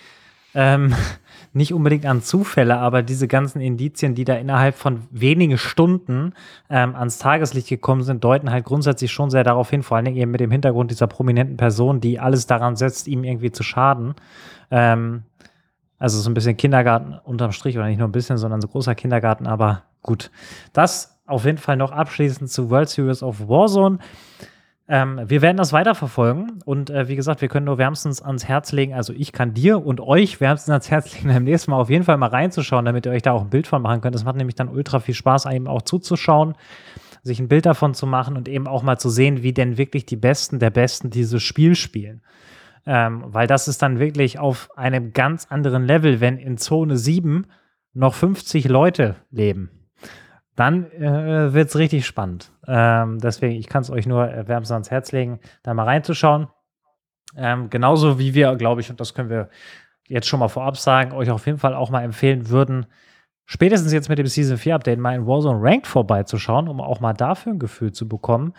ähm, 0.54 0.94
nicht 1.54 1.74
unbedingt 1.74 2.06
an 2.06 2.22
Zufälle, 2.22 2.78
aber 2.78 3.02
diese 3.02 3.28
ganzen 3.28 3.62
Indizien, 3.62 4.16
die 4.16 4.24
da 4.24 4.36
innerhalb 4.36 4.76
von 4.76 5.08
wenigen 5.12 5.58
Stunden 5.58 6.34
ähm, 6.70 6.96
ans 6.96 7.18
Tageslicht 7.18 7.68
gekommen 7.68 8.04
sind, 8.04 8.24
deuten 8.24 8.52
halt 8.52 8.66
grundsätzlich 8.66 9.12
schon 9.12 9.30
sehr 9.30 9.44
darauf 9.44 9.70
hin, 9.70 9.84
vor 9.84 9.98
allen 9.98 10.06
Dingen 10.06 10.18
eben 10.18 10.32
mit 10.32 10.40
dem 10.40 10.52
Hintergrund 10.52 10.92
dieser 10.92 11.08
prominenten 11.08 11.58
Person, 11.58 12.00
die 12.00 12.20
alles 12.20 12.48
daran 12.48 12.76
setzt, 12.76 13.08
ihm 13.08 13.24
irgendwie 13.24 13.52
zu 13.52 13.64
schaden. 13.64 14.16
Ähm, 14.70 15.24
also 16.02 16.20
so 16.20 16.32
ein 16.32 16.34
bisschen 16.34 16.58
Kindergarten 16.58 17.14
unterm 17.24 17.52
Strich 17.52 17.78
oder 17.78 17.86
nicht 17.86 18.00
nur 18.00 18.08
ein 18.08 18.12
bisschen, 18.12 18.38
sondern 18.38 18.60
so 18.60 18.68
großer 18.68 18.96
Kindergarten, 18.96 19.46
aber 19.46 19.84
gut. 20.02 20.32
Das 20.74 21.22
auf 21.28 21.46
jeden 21.46 21.60
Fall 21.60 21.78
noch 21.78 21.92
abschließend 21.92 22.50
zu 22.50 22.72
World 22.72 22.90
Series 22.90 23.22
of 23.22 23.48
Warzone. 23.48 24.00
Ähm, 24.88 25.22
wir 25.24 25.44
werden 25.44 25.58
das 25.58 25.74
weiterverfolgen 25.74 26.64
und 26.66 26.90
äh, 26.90 27.08
wie 27.08 27.16
gesagt, 27.16 27.42
wir 27.42 27.50
können 27.50 27.68
nur 27.68 27.78
wärmstens 27.78 28.20
ans 28.20 28.46
Herz 28.46 28.72
legen, 28.72 28.96
also 28.96 29.14
ich 29.14 29.32
kann 29.32 29.54
dir 29.54 29.86
und 29.86 30.02
euch 30.02 30.42
wärmstens 30.42 30.72
ans 30.72 30.90
Herz 30.90 31.14
legen, 31.14 31.28
beim 31.34 31.44
nächsten 31.44 31.70
Mal 31.70 31.78
auf 31.78 31.92
jeden 31.92 32.04
Fall 32.04 32.18
mal 32.18 32.30
reinzuschauen, 32.30 32.84
damit 32.84 33.06
ihr 33.06 33.12
euch 33.12 33.22
da 33.22 33.34
auch 33.34 33.44
ein 33.44 33.52
Bild 33.52 33.68
von 33.68 33.84
machen 33.84 34.02
könnt. 34.02 34.16
Das 34.16 34.26
macht 34.26 34.38
nämlich 34.38 34.56
dann 34.56 34.70
ultra 34.70 35.00
viel 35.00 35.14
Spaß, 35.14 35.46
einem 35.46 35.68
auch 35.68 35.84
zuzuschauen, 35.84 36.56
sich 37.22 37.40
ein 37.40 37.48
Bild 37.48 37.68
davon 37.68 37.94
zu 37.94 38.08
machen 38.08 38.36
und 38.36 38.50
eben 38.50 38.68
auch 38.68 38.82
mal 38.82 38.98
zu 38.98 39.12
sehen, 39.12 39.44
wie 39.44 39.54
denn 39.54 39.78
wirklich 39.78 40.08
die 40.08 40.16
Besten 40.16 40.58
der 40.58 40.72
Besten 40.72 41.12
dieses 41.12 41.44
Spiel 41.44 41.76
spielen. 41.76 42.24
Ähm, 42.86 43.24
weil 43.28 43.48
das 43.48 43.68
ist 43.68 43.82
dann 43.82 44.00
wirklich 44.00 44.40
auf 44.40 44.70
einem 44.76 45.14
ganz 45.14 45.46
anderen 45.50 45.86
Level, 45.86 46.20
wenn 46.20 46.38
in 46.38 46.58
Zone 46.58 46.98
7 46.98 47.46
noch 47.94 48.16
50 48.16 48.68
Leute 48.68 49.18
leben 49.30 49.82
dann 50.56 50.92
äh, 50.92 51.54
wird 51.54 51.70
es 51.70 51.78
richtig 51.78 52.06
spannend. 52.06 52.52
Ähm, 52.68 53.20
deswegen, 53.20 53.56
ich 53.56 53.68
kann 53.68 53.82
es 53.82 53.90
euch 53.90 54.06
nur 54.06 54.28
wärmstens 54.48 54.72
ans 54.72 54.92
Herz 54.92 55.12
legen, 55.12 55.40
da 55.64 55.74
mal 55.74 55.86
reinzuschauen. 55.86 56.48
Ähm, 57.36 57.70
genauso 57.70 58.20
wie 58.20 58.34
wir, 58.34 58.56
glaube 58.56 58.82
ich, 58.82 58.90
und 58.90 59.00
das 59.00 59.14
können 59.14 59.30
wir 59.30 59.50
jetzt 60.08 60.28
schon 60.28 60.40
mal 60.40 60.50
vorab 60.50 60.78
sagen, 60.78 61.14
euch 61.14 61.32
auf 61.32 61.46
jeden 61.46 61.58
Fall 61.58 61.74
auch 61.74 61.90
mal 61.90 62.04
empfehlen 62.04 62.50
würden, 62.50 62.86
spätestens 63.46 63.94
jetzt 63.94 64.10
mit 64.10 64.20
dem 64.20 64.28
Season 64.28 64.58
4 64.58 64.76
Update 64.76 65.00
mal 65.00 65.16
in 65.16 65.26
Warzone 65.26 65.60
Ranked 65.62 65.88
vorbeizuschauen, 65.88 66.68
um 66.68 66.82
auch 66.82 67.00
mal 67.00 67.14
dafür 67.14 67.54
ein 67.54 67.60
Gefühl 67.60 67.94
zu 67.94 68.08
bekommen. 68.08 68.54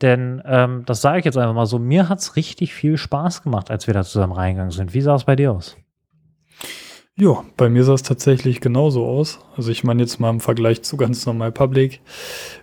Denn 0.00 0.42
ähm, 0.44 0.82
das 0.86 1.00
sage 1.00 1.20
ich 1.20 1.24
jetzt 1.24 1.36
einfach 1.36 1.54
mal 1.54 1.66
so, 1.66 1.78
mir 1.78 2.08
hat 2.08 2.18
es 2.18 2.36
richtig 2.36 2.74
viel 2.74 2.96
Spaß 2.96 3.42
gemacht, 3.42 3.70
als 3.70 3.86
wir 3.86 3.94
da 3.94 4.02
zusammen 4.02 4.32
reingegangen 4.32 4.72
sind. 4.72 4.94
Wie 4.94 5.00
sah 5.00 5.14
es 5.14 5.24
bei 5.24 5.36
dir 5.36 5.52
aus? 5.52 5.76
Ja, 7.14 7.44
bei 7.58 7.68
mir 7.68 7.84
sah 7.84 7.92
es 7.92 8.02
tatsächlich 8.02 8.62
genauso 8.62 9.04
aus. 9.04 9.40
Also 9.54 9.70
ich 9.70 9.84
meine 9.84 10.02
jetzt 10.02 10.18
mal 10.18 10.30
im 10.30 10.40
Vergleich 10.40 10.82
zu 10.82 10.96
ganz 10.96 11.26
normal 11.26 11.52
Public. 11.52 12.00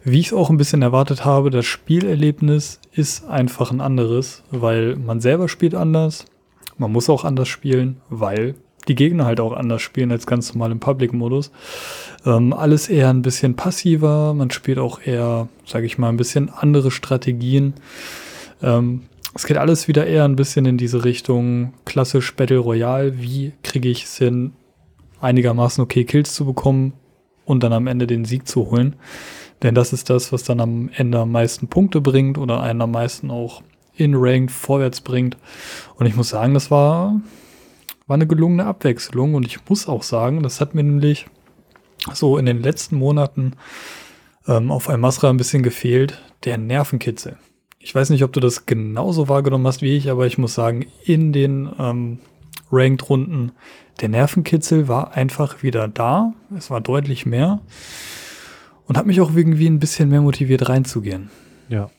Wie 0.03 0.19
ich 0.19 0.27
es 0.27 0.33
auch 0.33 0.49
ein 0.49 0.57
bisschen 0.57 0.81
erwartet 0.81 1.23
habe, 1.23 1.51
das 1.51 1.67
Spielerlebnis 1.67 2.81
ist 2.91 3.29
einfach 3.29 3.71
ein 3.71 3.79
anderes, 3.79 4.43
weil 4.49 4.95
man 4.95 5.21
selber 5.21 5.49
spielt 5.49 5.75
anders. 5.75 6.25
Man 6.77 6.91
muss 6.91 7.09
auch 7.09 7.25
anders 7.25 7.47
spielen, 7.47 8.01
weil 8.09 8.55
die 8.89 8.95
Gegner 8.95 9.25
halt 9.25 9.39
auch 9.39 9.53
anders 9.53 9.81
spielen 9.81 10.11
als 10.11 10.27
ganz 10.27 10.53
normal 10.53 10.71
im 10.71 10.79
Public-Modus. 10.79 11.51
Ähm, 12.25 12.51
alles 12.51 12.89
eher 12.89 13.09
ein 13.09 13.21
bisschen 13.21 13.55
passiver. 13.55 14.33
Man 14.33 14.51
spielt 14.51 14.79
auch 14.79 14.99
eher, 15.01 15.47
sage 15.65 15.85
ich 15.85 15.97
mal, 15.97 16.09
ein 16.09 16.17
bisschen 16.17 16.49
andere 16.49 16.91
Strategien. 16.91 17.75
Ähm, 18.61 19.03
es 19.33 19.45
geht 19.45 19.57
alles 19.57 19.87
wieder 19.87 20.07
eher 20.07 20.25
ein 20.25 20.35
bisschen 20.35 20.65
in 20.65 20.77
diese 20.77 21.05
Richtung 21.05 21.73
klassisch 21.85 22.35
Battle 22.35 22.57
Royale. 22.57 23.21
Wie 23.21 23.53
kriege 23.63 23.87
ich 23.87 24.03
es 24.05 24.17
hin, 24.17 24.53
einigermaßen 25.21 25.83
okay 25.83 26.03
Kills 26.03 26.33
zu 26.33 26.45
bekommen 26.45 26.93
und 27.45 27.63
dann 27.63 27.71
am 27.71 27.87
Ende 27.87 28.07
den 28.07 28.25
Sieg 28.25 28.47
zu 28.47 28.71
holen? 28.71 28.95
Denn 29.61 29.75
das 29.75 29.93
ist 29.93 30.09
das, 30.09 30.33
was 30.33 30.43
dann 30.43 30.59
am 30.59 30.89
Ende 30.95 31.19
am 31.19 31.31
meisten 31.31 31.67
Punkte 31.67 32.01
bringt 32.01 32.37
oder 32.37 32.61
einen 32.61 32.81
am 32.81 32.91
meisten 32.91 33.29
auch 33.29 33.61
in 33.95 34.15
Ranked 34.15 34.51
vorwärts 34.51 35.01
bringt. 35.01 35.37
Und 35.95 36.05
ich 36.05 36.15
muss 36.15 36.29
sagen, 36.29 36.53
das 36.53 36.71
war, 36.71 37.21
war 38.09 38.15
eine 38.15 38.27
gelungene 38.27 38.65
Abwechslung. 38.65 39.35
Und 39.35 39.45
ich 39.45 39.59
muss 39.69 39.87
auch 39.87 40.03
sagen, 40.03 40.43
das 40.43 40.59
hat 40.59 40.75
mir 40.75 40.83
nämlich 40.83 41.27
so 42.13 42.37
in 42.37 42.45
den 42.45 42.61
letzten 42.61 42.97
Monaten 42.97 43.53
ähm, 44.47 44.71
auf 44.71 44.89
Almasra 44.89 45.29
ein 45.29 45.37
bisschen 45.37 45.63
gefehlt, 45.63 46.21
der 46.43 46.57
Nervenkitzel. 46.57 47.37
Ich 47.77 47.93
weiß 47.95 48.09
nicht, 48.09 48.23
ob 48.23 48.33
du 48.33 48.39
das 48.39 48.65
genauso 48.65 49.29
wahrgenommen 49.29 49.67
hast 49.67 49.81
wie 49.81 49.95
ich, 49.95 50.09
aber 50.09 50.25
ich 50.25 50.37
muss 50.37 50.53
sagen, 50.53 50.85
in 51.05 51.31
den 51.31 51.69
ähm, 51.79 52.19
Ranked-Runden, 52.71 53.53
der 54.01 54.09
Nervenkitzel 54.09 54.87
war 54.87 55.13
einfach 55.13 55.63
wieder 55.63 55.87
da. 55.87 56.33
Es 56.57 56.69
war 56.69 56.81
deutlich 56.81 57.25
mehr 57.25 57.61
und 58.85 58.97
hat 58.97 59.05
mich 59.05 59.21
auch 59.21 59.35
irgendwie 59.35 59.67
ein 59.67 59.79
bisschen 59.79 60.09
mehr 60.09 60.21
motiviert 60.21 60.67
reinzugehen. 60.67 61.29
Ja. 61.69 61.89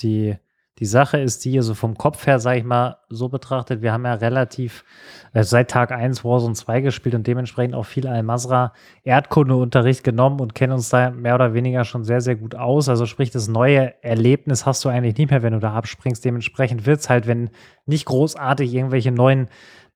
Die 0.00 0.36
die 0.78 0.84
Sache 0.84 1.18
ist 1.18 1.44
die, 1.46 1.58
so 1.62 1.72
vom 1.72 1.96
Kopf 1.96 2.26
her, 2.26 2.38
sage 2.38 2.58
ich 2.58 2.64
mal, 2.64 2.98
so 3.08 3.30
betrachtet, 3.30 3.80
wir 3.80 3.92
haben 3.92 4.04
ja 4.04 4.12
relativ 4.14 4.84
äh, 5.32 5.42
seit 5.42 5.70
Tag 5.70 5.90
1 5.90 6.22
Warzone 6.22 6.54
2 6.54 6.82
gespielt 6.82 7.14
und 7.14 7.26
dementsprechend 7.26 7.74
auch 7.74 7.86
viel 7.86 8.06
Al-Masra 8.06 8.74
Erdkundeunterricht 9.02 10.04
genommen 10.04 10.38
und 10.38 10.54
kennen 10.54 10.74
uns 10.74 10.90
da 10.90 11.10
mehr 11.10 11.34
oder 11.34 11.54
weniger 11.54 11.84
schon 11.84 12.04
sehr, 12.04 12.20
sehr 12.20 12.36
gut 12.36 12.54
aus. 12.54 12.90
Also 12.90 13.06
sprich, 13.06 13.30
das 13.30 13.48
neue 13.48 13.94
Erlebnis 14.04 14.66
hast 14.66 14.84
du 14.84 14.90
eigentlich 14.90 15.16
nicht 15.16 15.30
mehr, 15.30 15.42
wenn 15.42 15.54
du 15.54 15.60
da 15.60 15.72
abspringst. 15.72 16.24
Dementsprechend 16.24 16.84
wird 16.84 17.00
es 17.00 17.08
halt, 17.08 17.26
wenn 17.26 17.48
nicht 17.86 18.04
großartig 18.04 18.74
irgendwelche 18.74 19.12
neuen 19.12 19.48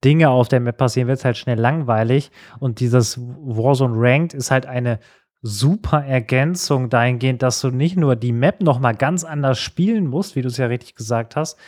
Dinge 0.03 0.31
auf 0.31 0.49
der 0.49 0.61
Map 0.61 0.79
passieren, 0.79 1.09
wird 1.09 1.19
es 1.19 1.25
halt 1.27 1.37
schnell 1.37 1.59
langweilig. 1.59 2.31
Und 2.59 2.81
dieses 2.81 3.21
Warzone 3.21 3.97
Ranked 3.97 4.33
ist 4.33 4.51
halt 4.51 4.65
eine 4.65 4.99
super 5.43 6.05
Ergänzung 6.05 6.91
dahingehend, 6.91 7.43
dass 7.43 7.61
du 7.61 7.71
nicht 7.71 7.97
nur 7.97 8.17
die 8.17 8.33
Map 8.33 8.63
noch 8.63 8.79
mal 8.79 8.95
ganz 8.95 9.25
anders 9.25 9.59
spielen 9.59 10.07
musst, 10.07 10.37
wie 10.37 10.43
du 10.43 10.49
es 10.49 10.59
ja 10.59 10.67
richtig 10.67 10.95
gesagt 10.95 11.37
hast, 11.37 11.59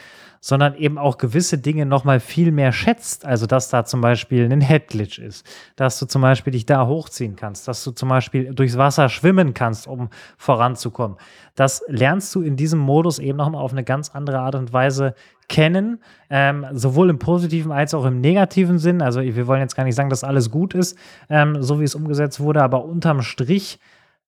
sondern 0.45 0.75
eben 0.75 0.99
auch 0.99 1.19
gewisse 1.19 1.57
Dinge 1.57 1.87
noch 1.87 2.03
mal 2.03 2.19
viel 2.19 2.51
mehr 2.51 2.73
schätzt. 2.73 3.25
Also, 3.25 3.47
dass 3.47 3.71
da 3.71 3.85
zum 3.85 4.01
Beispiel 4.01 4.53
ein 4.53 4.61
Headglitch 4.61 5.21
ist, 5.21 5.47
dass 5.77 6.01
du 6.01 6.07
zum 6.07 6.21
Beispiel 6.21 6.53
dich 6.53 6.67
da 6.67 6.87
hochziehen 6.87 7.37
kannst, 7.37 7.69
dass 7.69 7.85
du 7.85 7.93
zum 7.93 8.09
Beispiel 8.09 8.53
durchs 8.53 8.77
Wasser 8.77 9.09
schwimmen 9.09 9.55
kannst, 9.55 9.87
um 9.87 10.11
voranzukommen. 10.37 11.17
Das 11.55 11.85
lernst 11.87 12.35
du 12.35 12.43
in 12.43 12.57
diesem 12.57 12.81
Modus 12.81 13.21
eben 13.21 13.39
noch 13.39 13.49
mal 13.51 13.61
auf 13.61 13.71
eine 13.71 13.85
ganz 13.85 14.11
andere 14.11 14.41
Art 14.41 14.57
und 14.57 14.73
Weise 14.73 15.15
kennen, 15.49 16.01
ähm, 16.29 16.67
sowohl 16.73 17.09
im 17.11 17.21
positiven 17.21 17.71
als 17.71 17.95
auch 17.95 18.05
im 18.05 18.21
negativen 18.21 18.79
Sinn. 18.79 19.01
Also 19.01 19.21
wir 19.21 19.47
wollen 19.47 19.61
jetzt 19.61 19.77
gar 19.77 19.85
nicht 19.85 19.95
sagen, 19.95 20.11
dass 20.11 20.25
alles 20.25 20.51
gut 20.51 20.75
ist, 20.75 20.99
ähm, 21.31 21.63
so 21.63 21.79
wie 21.79 21.85
es 21.85 21.95
umgesetzt 21.95 22.41
wurde, 22.41 22.63
aber 22.63 22.85
unterm 22.85 23.23
Strich 23.23 23.79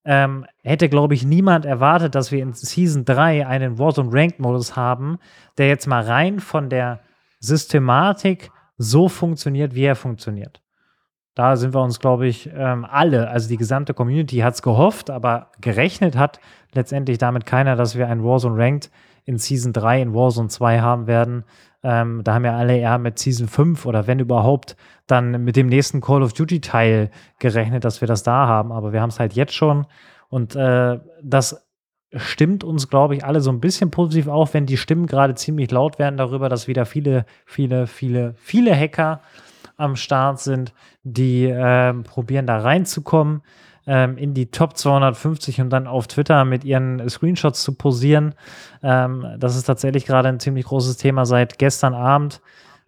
ähm, 0.04 0.46
hätte, 0.62 0.88
glaube 0.88 1.14
ich, 1.14 1.24
niemand 1.24 1.64
erwartet, 1.64 2.14
dass 2.14 2.30
wir 2.30 2.42
in 2.42 2.52
Season 2.52 3.04
3 3.04 3.46
einen 3.46 3.78
Warzone 3.78 4.10
Ranked 4.12 4.38
Modus 4.38 4.76
haben, 4.76 5.18
der 5.58 5.68
jetzt 5.68 5.86
mal 5.86 6.02
rein 6.02 6.40
von 6.40 6.68
der 6.68 7.00
Systematik 7.40 8.50
so 8.76 9.08
funktioniert, 9.08 9.74
wie 9.74 9.84
er 9.84 9.96
funktioniert. 9.96 10.60
Da 11.34 11.56
sind 11.56 11.74
wir 11.74 11.82
uns, 11.82 11.98
glaube 11.98 12.28
ich, 12.28 12.48
ähm, 12.54 12.86
alle, 12.88 13.28
also 13.28 13.48
die 13.48 13.56
gesamte 13.56 13.92
Community 13.92 14.38
hat 14.38 14.54
es 14.54 14.62
gehofft, 14.62 15.10
aber 15.10 15.50
gerechnet 15.60 16.16
hat 16.16 16.38
letztendlich 16.72 17.18
damit 17.18 17.44
keiner, 17.44 17.74
dass 17.74 17.96
wir 17.96 18.08
einen 18.08 18.22
Warzone 18.22 18.56
Ranked 18.56 18.90
in 19.24 19.38
Season 19.38 19.72
3 19.72 20.02
in 20.02 20.14
Warzone 20.14 20.48
2 20.48 20.80
haben 20.80 21.06
werden. 21.06 21.44
Ähm, 21.84 22.24
da 22.24 22.34
haben 22.34 22.46
ja 22.46 22.56
alle 22.56 22.78
eher 22.78 22.98
mit 22.98 23.18
Season 23.18 23.46
5 23.46 23.84
oder 23.84 24.06
wenn 24.06 24.18
überhaupt 24.18 24.74
dann 25.06 25.44
mit 25.44 25.54
dem 25.54 25.66
nächsten 25.66 26.00
Call 26.00 26.22
of 26.22 26.32
Duty 26.32 26.60
Teil 26.60 27.10
gerechnet, 27.38 27.84
dass 27.84 28.00
wir 28.00 28.08
das 28.08 28.22
da 28.22 28.46
haben. 28.46 28.72
Aber 28.72 28.94
wir 28.94 29.02
haben 29.02 29.10
es 29.10 29.20
halt 29.20 29.34
jetzt 29.34 29.54
schon. 29.54 29.86
Und 30.30 30.56
äh, 30.56 30.98
das 31.22 31.68
stimmt 32.16 32.64
uns, 32.64 32.88
glaube 32.88 33.16
ich, 33.16 33.24
alle 33.24 33.40
so 33.40 33.50
ein 33.50 33.60
bisschen 33.60 33.90
positiv 33.90 34.28
auf, 34.28 34.54
wenn 34.54 34.64
die 34.64 34.78
Stimmen 34.78 35.06
gerade 35.06 35.34
ziemlich 35.34 35.70
laut 35.70 35.98
werden 35.98 36.16
darüber, 36.16 36.48
dass 36.48 36.68
wieder 36.68 36.86
viele, 36.86 37.26
viele, 37.44 37.86
viele, 37.86 38.34
viele 38.38 38.74
Hacker 38.74 39.20
am 39.76 39.96
Start 39.96 40.40
sind, 40.40 40.72
die 41.02 41.44
äh, 41.44 41.92
probieren 41.92 42.46
da 42.46 42.58
reinzukommen 42.58 43.42
ähm, 43.86 44.16
in 44.16 44.34
die 44.34 44.50
Top 44.50 44.76
250 44.76 45.60
und 45.60 45.70
dann 45.70 45.86
auf 45.86 46.06
Twitter 46.06 46.44
mit 46.44 46.64
ihren 46.64 47.08
Screenshots 47.08 47.62
zu 47.62 47.74
posieren. 47.74 48.34
Ähm, 48.82 49.26
das 49.38 49.56
ist 49.56 49.64
tatsächlich 49.64 50.06
gerade 50.06 50.28
ein 50.28 50.40
ziemlich 50.40 50.66
großes 50.66 50.96
Thema 50.96 51.26
seit 51.26 51.58
gestern 51.58 51.94
Abend. 51.94 52.40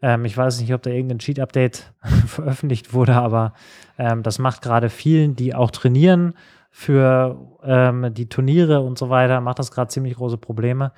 Ähm, 0.02 0.24
ich 0.24 0.36
weiß 0.36 0.60
nicht, 0.60 0.72
ob 0.72 0.82
da 0.82 0.90
irgendein 0.90 1.18
Cheat-Update 1.18 1.92
veröffentlicht 2.26 2.92
wurde, 2.92 3.14
aber 3.14 3.54
ähm, 3.98 4.22
das 4.22 4.38
macht 4.38 4.62
gerade 4.62 4.90
vielen, 4.90 5.36
die 5.36 5.54
auch 5.54 5.70
trainieren 5.70 6.34
für 6.70 7.38
ähm, 7.62 8.12
die 8.12 8.28
Turniere 8.28 8.80
und 8.80 8.98
so 8.98 9.08
weiter, 9.08 9.40
macht 9.40 9.58
das 9.58 9.70
gerade 9.70 9.88
ziemlich 9.88 10.16
große 10.16 10.36
Probleme. 10.36 10.92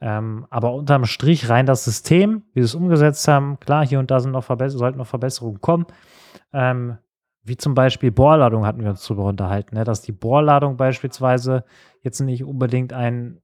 Ähm, 0.00 0.46
aber 0.48 0.72
unterm 0.74 1.06
Strich 1.06 1.48
rein 1.48 1.66
das 1.66 1.84
System, 1.84 2.44
wie 2.54 2.60
sie 2.60 2.66
es 2.66 2.74
umgesetzt 2.76 3.26
haben, 3.26 3.58
klar, 3.58 3.84
hier 3.84 3.98
und 3.98 4.12
da 4.12 4.20
sind 4.20 4.30
noch 4.30 4.44
sollten 4.46 4.98
noch 4.98 5.08
Verbesserungen 5.08 5.60
kommen. 5.60 5.86
Ähm, 6.52 6.98
wie 7.48 7.56
zum 7.56 7.74
Beispiel 7.74 8.10
Bohrladung 8.10 8.66
hatten 8.66 8.82
wir 8.82 8.90
uns 8.90 9.06
darüber 9.06 9.24
unterhalten, 9.24 9.76
ne? 9.76 9.84
dass 9.84 10.02
die 10.02 10.12
Bohrladung 10.12 10.76
beispielsweise 10.76 11.64
jetzt 12.02 12.20
nicht 12.20 12.44
unbedingt 12.44 12.92
ein 12.92 13.40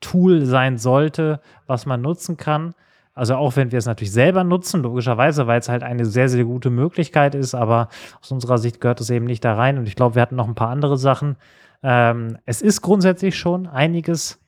Tool 0.00 0.44
sein 0.44 0.78
sollte, 0.78 1.40
was 1.66 1.86
man 1.86 2.00
nutzen 2.00 2.36
kann. 2.36 2.74
Also 3.14 3.34
auch 3.34 3.56
wenn 3.56 3.72
wir 3.72 3.78
es 3.78 3.86
natürlich 3.86 4.12
selber 4.12 4.44
nutzen, 4.44 4.82
logischerweise, 4.82 5.48
weil 5.48 5.58
es 5.58 5.68
halt 5.68 5.82
eine 5.82 6.06
sehr, 6.06 6.28
sehr 6.28 6.44
gute 6.44 6.70
Möglichkeit 6.70 7.34
ist, 7.34 7.54
aber 7.54 7.88
aus 8.20 8.30
unserer 8.30 8.58
Sicht 8.58 8.80
gehört 8.80 9.00
es 9.00 9.10
eben 9.10 9.24
nicht 9.24 9.44
da 9.44 9.54
rein. 9.54 9.76
Und 9.76 9.88
ich 9.88 9.96
glaube, 9.96 10.14
wir 10.14 10.22
hatten 10.22 10.36
noch 10.36 10.46
ein 10.46 10.54
paar 10.54 10.70
andere 10.70 10.96
Sachen. 10.96 11.36
Ähm, 11.82 12.38
es 12.44 12.62
ist 12.62 12.80
grundsätzlich 12.80 13.36
schon 13.36 13.66
einiges 13.66 14.40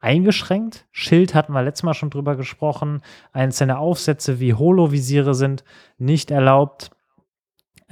eingeschränkt. 0.00 0.86
Schild 0.90 1.34
hatten 1.34 1.52
wir 1.52 1.62
letztes 1.62 1.82
Mal 1.82 1.92
schon 1.92 2.08
drüber 2.08 2.34
gesprochen. 2.34 3.02
Einzelne 3.32 3.78
Aufsätze 3.78 4.40
wie 4.40 4.54
Holo-Visiere 4.54 5.34
sind 5.34 5.62
nicht 5.98 6.30
erlaubt. 6.30 6.91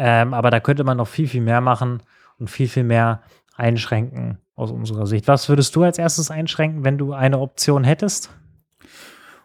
Ähm, 0.03 0.33
aber 0.33 0.51
da 0.51 0.61
könnte 0.61 0.83
man 0.83 0.97
noch 0.97 1.09
viel, 1.09 1.29
viel 1.29 1.43
mehr 1.43 1.61
machen 1.61 2.03
und 2.39 2.49
viel, 2.49 2.69
viel 2.69 2.85
mehr 2.85 3.21
einschränken 3.55 4.39
aus 4.57 4.71
unserer 4.71 5.07
Sicht. 5.07 5.29
Was 5.29 5.51
würdest 5.51 5.77
du 5.77 5.83
als 5.83 5.99
erstes 5.99 6.31
einschränken, 6.31 6.85
wenn 6.85 6.97
du 6.97 7.13
eine 7.13 7.39
Option 7.39 7.85
hättest? 7.85 8.31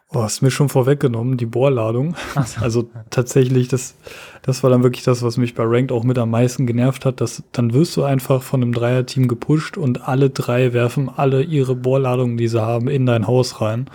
Oh, 0.08 0.22
hast 0.22 0.40
mir 0.40 0.50
schon 0.50 0.70
vorweggenommen, 0.70 1.36
die 1.36 1.44
Bohrladung. 1.44 2.16
So. 2.46 2.60
Also 2.62 2.90
tatsächlich, 3.10 3.68
das, 3.68 3.96
das 4.40 4.62
war 4.62 4.70
dann 4.70 4.82
wirklich 4.82 5.04
das, 5.04 5.22
was 5.22 5.36
mich 5.36 5.54
bei 5.54 5.64
Ranked 5.66 5.92
auch 5.92 6.04
mit 6.04 6.16
am 6.16 6.30
meisten 6.30 6.66
genervt 6.66 7.04
hat. 7.04 7.20
Dass, 7.20 7.42
dann 7.52 7.74
wirst 7.74 7.94
du 7.98 8.04
einfach 8.04 8.42
von 8.42 8.62
einem 8.62 8.72
Dreier-Team 8.72 9.28
gepusht 9.28 9.76
und 9.76 10.08
alle 10.08 10.30
drei 10.30 10.72
werfen 10.72 11.10
alle 11.14 11.42
ihre 11.42 11.74
Bohrladungen, 11.74 12.38
die 12.38 12.48
sie 12.48 12.62
haben, 12.62 12.88
in 12.88 13.04
dein 13.04 13.26
Haus 13.26 13.60
rein. 13.60 13.90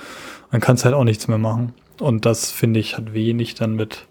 Dann 0.52 0.62
kannst 0.62 0.84
du 0.84 0.86
halt 0.86 0.96
auch 0.96 1.06
nichts 1.06 1.28
mehr 1.28 1.40
machen. 1.40 1.74
Und 2.00 2.28
das, 2.28 2.52
finde 2.52 2.80
ich, 2.80 2.98
hat 2.98 3.16
wenig 3.16 3.56
dann 3.56 3.76
mit 3.76 4.06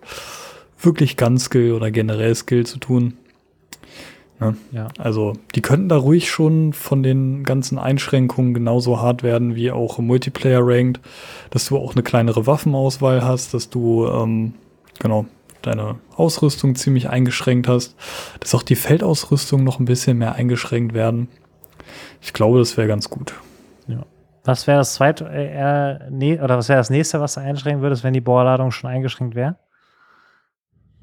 wirklich 0.82 1.16
Gun-Skill 1.16 1.72
oder 1.72 1.90
generell 1.90 2.34
Skill 2.34 2.66
zu 2.66 2.78
tun. 2.78 3.16
Ne? 4.40 4.56
Ja. 4.72 4.88
Also 4.98 5.34
die 5.54 5.60
könnten 5.60 5.88
da 5.88 5.96
ruhig 5.96 6.30
schon 6.30 6.72
von 6.72 7.02
den 7.02 7.44
ganzen 7.44 7.78
Einschränkungen 7.78 8.54
genauso 8.54 9.00
hart 9.00 9.22
werden 9.22 9.54
wie 9.54 9.70
auch 9.70 9.98
im 9.98 10.06
Multiplayer 10.06 10.60
Ranked, 10.62 11.00
dass 11.50 11.66
du 11.66 11.76
auch 11.76 11.94
eine 11.94 12.02
kleinere 12.02 12.46
Waffenauswahl 12.46 13.22
hast, 13.22 13.52
dass 13.52 13.68
du 13.68 14.06
ähm, 14.06 14.54
genau 14.98 15.26
deine 15.62 15.96
Ausrüstung 16.16 16.74
ziemlich 16.74 17.10
eingeschränkt 17.10 17.68
hast, 17.68 17.94
dass 18.40 18.54
auch 18.54 18.62
die 18.62 18.76
Feldausrüstung 18.76 19.62
noch 19.62 19.78
ein 19.78 19.84
bisschen 19.84 20.16
mehr 20.16 20.34
eingeschränkt 20.34 20.94
werden. 20.94 21.28
Ich 22.22 22.32
glaube, 22.32 22.58
das 22.58 22.78
wäre 22.78 22.88
ganz 22.88 23.10
gut. 23.10 23.34
Ja. 23.86 24.06
Was 24.44 24.66
wäre 24.66 24.78
das 24.78 24.94
zweite, 24.94 25.26
äh, 25.28 26.10
nee, 26.10 26.40
oder 26.40 26.56
was 26.56 26.70
wäre 26.70 26.78
das 26.78 26.88
nächste, 26.88 27.20
was 27.20 27.34
du 27.34 27.40
einschränken 27.40 27.82
würdest, 27.82 28.04
wenn 28.04 28.14
die 28.14 28.22
Bohrladung 28.22 28.70
schon 28.70 28.88
eingeschränkt 28.88 29.34
wäre? 29.34 29.56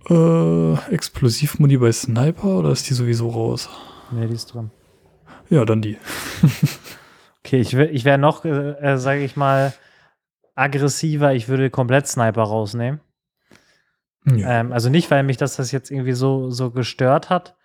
Äh, 0.10 0.94
Explosivmuni 0.94 1.78
bei 1.78 1.92
Sniper 1.92 2.60
oder 2.60 2.72
ist 2.72 2.90
die 2.90 2.94
sowieso 2.94 3.30
raus? 3.30 3.70
Nee, 4.12 4.28
die 4.28 4.34
ist 4.34 4.54
drin. 4.54 4.72
Ja, 5.50 5.66
dann 5.66 5.82
die. 5.82 5.98
okay, 7.44 7.60
ich, 7.60 7.74
ich 7.74 8.06
wäre 8.06 8.18
noch, 8.18 8.46
äh, 8.46 8.72
äh 8.80 8.98
sage 8.98 9.24
ich 9.24 9.36
mal, 9.36 9.74
aggressiver. 10.56 11.34
Ich 11.34 11.48
würde 11.48 11.70
komplett 11.70 12.08
Sniper 12.08 12.44
rausnehmen. 12.44 13.02
Ja. 14.26 14.60
Ähm, 14.60 14.74
also 14.74 14.90
nicht, 14.90 15.10
weil 15.10 15.24
mich 15.24 15.38
das, 15.38 15.56
das 15.56 15.72
jetzt 15.72 15.90
irgendwie 15.92 16.14
so, 16.14 16.50
so 16.52 16.72
gestört 16.72 17.30
hat. 17.30 17.56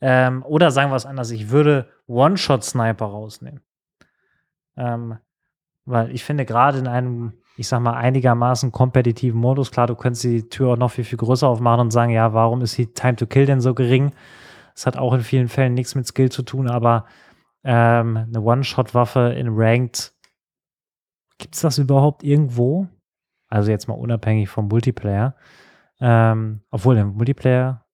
Ähm, 0.00 0.42
oder 0.44 0.70
sagen 0.70 0.90
wir 0.90 0.96
es 0.96 1.06
anders, 1.06 1.30
ich 1.30 1.50
würde 1.50 1.88
One-Shot-Sniper 2.06 3.06
rausnehmen. 3.06 3.60
Ähm, 4.76 5.18
weil 5.84 6.10
ich 6.14 6.24
finde, 6.24 6.46
gerade 6.46 6.78
in 6.78 6.86
einem 6.86 7.39
ich 7.60 7.68
sag 7.68 7.80
mal, 7.80 7.92
einigermaßen 7.92 8.72
kompetitiven 8.72 9.38
Modus. 9.38 9.70
Klar, 9.70 9.86
du 9.86 9.94
könntest 9.94 10.24
die 10.24 10.48
Tür 10.48 10.70
auch 10.70 10.76
noch 10.78 10.90
viel, 10.90 11.04
viel 11.04 11.18
größer 11.18 11.46
aufmachen 11.46 11.80
und 11.80 11.90
sagen, 11.90 12.10
ja, 12.10 12.32
warum 12.32 12.62
ist 12.62 12.78
die 12.78 12.86
Time 12.86 13.16
to 13.16 13.26
Kill 13.26 13.44
denn 13.44 13.60
so 13.60 13.74
gering? 13.74 14.12
Das 14.74 14.86
hat 14.86 14.96
auch 14.96 15.12
in 15.12 15.20
vielen 15.20 15.48
Fällen 15.48 15.74
nichts 15.74 15.94
mit 15.94 16.06
Skill 16.06 16.30
zu 16.30 16.42
tun, 16.42 16.70
aber 16.70 17.04
ähm, 17.62 18.16
eine 18.16 18.40
One-Shot-Waffe 18.40 19.34
in 19.36 19.48
Ranked, 19.50 20.14
gibt 21.36 21.54
es 21.54 21.60
das 21.60 21.76
überhaupt 21.76 22.22
irgendwo? 22.22 22.88
Also 23.48 23.70
jetzt 23.70 23.88
mal 23.88 23.94
unabhängig 23.94 24.48
vom 24.48 24.68
Multiplayer. 24.68 25.34
Ähm, 26.00 26.62
obwohl 26.70 26.96
im 26.96 27.08
Multiplayer 27.08 27.84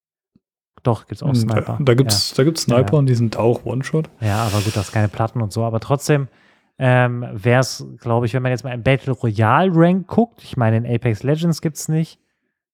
doch, 0.85 1.09
gibt 1.09 1.17
es 1.17 1.23
auch 1.25 1.31
hm, 1.31 1.35
Sniper. 1.35 1.77
Da, 1.81 1.85
da 1.85 1.95
gibt 1.95 2.13
es 2.13 2.37
ja. 2.37 2.55
Sniper 2.55 2.93
ja. 2.93 2.99
und 3.01 3.07
die 3.07 3.17
sind 3.17 3.37
auch 3.37 3.65
One-Shot. 3.65 4.11
Ja, 4.21 4.45
aber 4.45 4.61
gut, 4.61 4.77
das 4.77 4.87
ist 4.87 4.93
keine 4.93 5.09
Platten 5.09 5.43
und 5.43 5.53
so. 5.53 5.65
Aber 5.65 5.81
trotzdem, 5.81 6.29
ähm, 6.79 7.27
wäre 7.33 7.61
es, 7.61 7.87
glaube 7.99 8.27
ich, 8.27 8.35
wenn 8.35 8.43
man 8.43 8.53
jetzt 8.53 8.65
mal 8.65 8.75
im 8.75 8.83
Battle 8.83 9.13
Royale 9.13 9.71
Rank 9.75 10.07
guckt, 10.07 10.43
ich 10.45 10.57
meine, 10.57 10.77
in 10.77 10.87
Apex 10.87 11.23
Legends 11.23 11.63
gibt 11.63 11.77
es 11.77 11.89
nicht, 11.89 12.21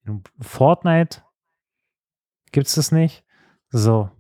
in 0.04 0.22
Fortnite 0.40 1.22
gibt 2.50 2.66
es 2.66 2.74
das 2.74 2.92
nicht. 2.92 3.24
So, 3.70 4.10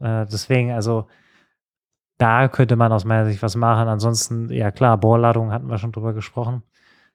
äh, 0.00 0.26
deswegen, 0.26 0.72
also 0.72 1.06
da 2.18 2.48
könnte 2.48 2.76
man 2.76 2.92
aus 2.92 3.04
meiner 3.04 3.26
Sicht 3.26 3.42
was 3.42 3.56
machen. 3.56 3.88
Ansonsten, 3.88 4.48
ja 4.50 4.70
klar, 4.70 4.96
Bohrladung 4.98 5.52
hatten 5.52 5.68
wir 5.68 5.78
schon 5.78 5.92
drüber 5.92 6.12
gesprochen. 6.12 6.62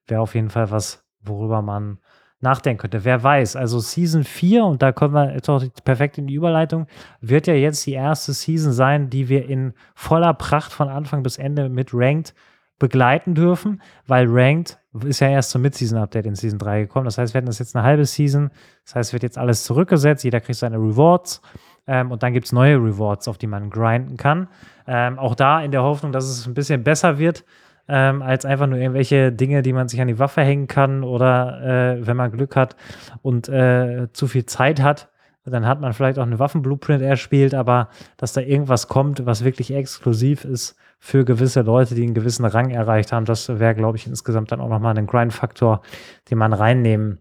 Wäre 0.05 0.21
auf 0.21 0.35
jeden 0.35 0.49
Fall 0.49 0.69
was, 0.69 1.05
worüber 1.21 1.61
man 1.61 1.99
nachdenken 2.39 2.81
könnte. 2.81 3.03
Wer 3.03 3.23
weiß, 3.23 3.55
also 3.55 3.79
Season 3.79 4.23
4, 4.23 4.65
und 4.65 4.81
da 4.81 4.91
kommen 4.91 5.13
wir 5.13 5.33
jetzt 5.33 5.49
auch 5.49 5.63
perfekt 5.83 6.17
in 6.17 6.27
die 6.27 6.35
Überleitung, 6.35 6.87
wird 7.19 7.47
ja 7.47 7.53
jetzt 7.53 7.85
die 7.85 7.93
erste 7.93 8.33
Season 8.33 8.71
sein, 8.71 9.09
die 9.09 9.29
wir 9.29 9.47
in 9.47 9.73
voller 9.95 10.33
Pracht 10.33 10.71
von 10.71 10.89
Anfang 10.89 11.23
bis 11.23 11.37
Ende 11.37 11.69
mit 11.69 11.89
Ranked 11.93 12.33
begleiten 12.79 13.33
dürfen, 13.33 13.81
weil 14.05 14.27
Ranked 14.29 14.79
ist 15.03 15.19
ja 15.19 15.29
erst 15.29 15.49
zum 15.49 15.63
Mid-Season-Update 15.63 16.27
in 16.27 16.35
Season 16.35 16.59
3 16.59 16.81
gekommen. 16.81 17.05
Das 17.05 17.17
heißt, 17.17 17.33
wir 17.33 17.39
hatten 17.39 17.47
das 17.47 17.59
jetzt 17.59 17.75
eine 17.75 17.83
halbe 17.83 18.05
Season. 18.05 18.51
Das 18.85 18.95
heißt, 18.95 19.13
wird 19.13 19.23
jetzt 19.23 19.37
alles 19.37 19.63
zurückgesetzt. 19.63 20.23
Jeder 20.23 20.39
kriegt 20.39 20.57
seine 20.57 20.77
Rewards. 20.77 21.41
Ähm, 21.87 22.11
und 22.11 22.23
dann 22.23 22.33
gibt 22.33 22.45
es 22.45 22.51
neue 22.51 22.75
Rewards, 22.75 23.27
auf 23.27 23.37
die 23.37 23.47
man 23.47 23.69
grinden 23.69 24.17
kann. 24.17 24.47
Ähm, 24.87 25.17
auch 25.17 25.35
da 25.35 25.61
in 25.61 25.71
der 25.71 25.83
Hoffnung, 25.83 26.11
dass 26.11 26.25
es 26.25 26.45
ein 26.45 26.53
bisschen 26.53 26.83
besser 26.83 27.17
wird 27.17 27.45
ähm, 27.87 28.21
als 28.21 28.45
einfach 28.45 28.67
nur 28.67 28.79
irgendwelche 28.79 29.31
Dinge, 29.31 29.61
die 29.61 29.73
man 29.73 29.87
sich 29.87 30.01
an 30.01 30.07
die 30.07 30.19
Waffe 30.19 30.41
hängen 30.41 30.67
kann 30.67 31.03
oder 31.03 31.97
äh, 31.97 32.07
wenn 32.07 32.17
man 32.17 32.31
Glück 32.31 32.55
hat 32.55 32.75
und 33.21 33.49
äh, 33.49 34.07
zu 34.13 34.27
viel 34.27 34.45
Zeit 34.45 34.81
hat, 34.81 35.09
dann 35.45 35.65
hat 35.65 35.79
man 35.79 35.93
vielleicht 35.93 36.19
auch 36.19 36.23
eine 36.23 36.39
Waffenblueprint 36.39 37.01
erspielt, 37.01 37.53
aber 37.53 37.89
dass 38.17 38.33
da 38.33 38.41
irgendwas 38.41 38.87
kommt, 38.87 39.25
was 39.25 39.43
wirklich 39.43 39.73
exklusiv 39.73 40.43
ist 40.43 40.75
für 40.99 41.25
gewisse 41.25 41.61
Leute, 41.61 41.95
die 41.95 42.03
einen 42.03 42.13
gewissen 42.13 42.45
Rang 42.45 42.69
erreicht 42.71 43.11
haben, 43.11 43.25
das 43.25 43.47
wäre, 43.47 43.75
glaube 43.75 43.97
ich, 43.97 44.07
insgesamt 44.07 44.51
dann 44.51 44.59
auch 44.59 44.69
nochmal 44.69 44.97
ein 44.97 45.07
Grind-Faktor, 45.07 45.81
den 46.29 46.37
man 46.37 46.53
reinnehmen 46.53 47.19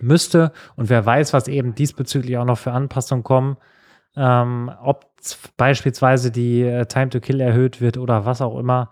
müsste. 0.00 0.52
Und 0.76 0.90
wer 0.90 1.04
weiß, 1.06 1.32
was 1.32 1.48
eben 1.48 1.74
diesbezüglich 1.74 2.36
auch 2.36 2.44
noch 2.44 2.58
für 2.58 2.72
Anpassungen 2.72 3.24
kommen, 3.24 3.56
ähm, 4.16 4.70
ob 4.82 5.06
beispielsweise 5.56 6.30
die 6.30 6.62
äh, 6.62 6.86
Time 6.86 7.10
to 7.10 7.20
Kill 7.20 7.40
erhöht 7.40 7.80
wird 7.80 7.96
oder 7.96 8.26
was 8.26 8.42
auch 8.42 8.58
immer. 8.58 8.90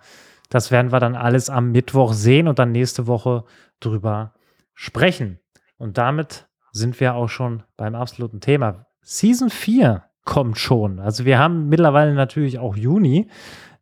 Das 0.48 0.70
werden 0.70 0.92
wir 0.92 1.00
dann 1.00 1.14
alles 1.14 1.50
am 1.50 1.72
Mittwoch 1.72 2.12
sehen 2.12 2.48
und 2.48 2.58
dann 2.58 2.72
nächste 2.72 3.06
Woche 3.06 3.44
drüber 3.80 4.34
sprechen. 4.74 5.38
Und 5.76 5.98
damit 5.98 6.48
sind 6.72 6.98
wir 7.00 7.14
auch 7.14 7.28
schon 7.28 7.62
beim 7.76 7.94
absoluten 7.94 8.40
Thema. 8.40 8.86
Season 9.02 9.50
4 9.50 10.04
kommt 10.24 10.58
schon. 10.58 11.00
Also 11.00 11.24
wir 11.24 11.38
haben 11.38 11.68
mittlerweile 11.68 12.14
natürlich 12.14 12.58
auch 12.58 12.76
Juni. 12.76 13.28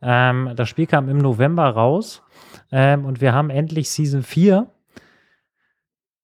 Ähm, 0.01 0.53
das 0.55 0.69
Spiel 0.69 0.87
kam 0.87 1.09
im 1.09 1.19
November 1.19 1.69
raus 1.69 2.23
ähm, 2.71 3.05
und 3.05 3.21
wir 3.21 3.33
haben 3.33 3.51
endlich 3.51 3.91
Season 3.91 4.23
4. 4.23 4.71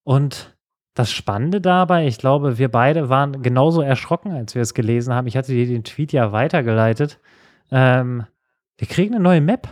Und 0.04 0.56
das 0.94 1.10
Spannende 1.10 1.60
dabei, 1.60 2.06
ich 2.06 2.18
glaube, 2.18 2.58
wir 2.58 2.70
beide 2.70 3.08
waren 3.08 3.42
genauso 3.42 3.80
erschrocken, 3.80 4.32
als 4.32 4.54
wir 4.54 4.62
es 4.62 4.74
gelesen 4.74 5.14
haben. 5.14 5.26
Ich 5.26 5.36
hatte 5.36 5.52
dir 5.52 5.66
den 5.66 5.84
Tweet 5.84 6.12
ja 6.12 6.32
weitergeleitet. 6.32 7.18
Ähm, 7.70 8.26
wir 8.76 8.88
kriegen 8.88 9.14
eine 9.14 9.22
neue 9.22 9.40
Map 9.40 9.68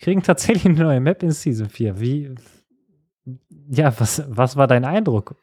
kriegen 0.00 0.22
tatsächlich 0.22 0.66
eine 0.66 0.82
neue 0.82 1.00
Map 1.00 1.22
in 1.22 1.30
Season 1.30 1.68
4. 1.68 2.00
Wie, 2.00 2.34
ja, 3.68 3.92
was, 3.98 4.24
was 4.28 4.56
war 4.56 4.66
dein 4.66 4.84
Eindruck? 4.84 5.36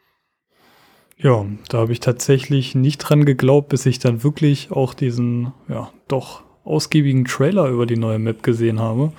Ja, 1.18 1.46
da 1.70 1.80
habe 1.80 1.94
ich 1.94 2.00
tatsächlich 2.00 2.76
nicht 2.76 2.98
dran 3.00 3.26
geglaubt, 3.26 3.70
bis 3.70 3.86
ich 3.86 4.00
dann 4.00 4.24
wirklich 4.24 4.72
auch 4.72 4.94
diesen, 4.94 5.54
ja, 5.68 5.92
doch 6.08 6.44
ausgiebigen 6.64 7.26
Trailer 7.26 7.70
über 7.70 7.86
die 7.86 7.98
neue 7.98 8.20
Map 8.20 8.44
gesehen 8.44 8.80
habe. 8.80 9.14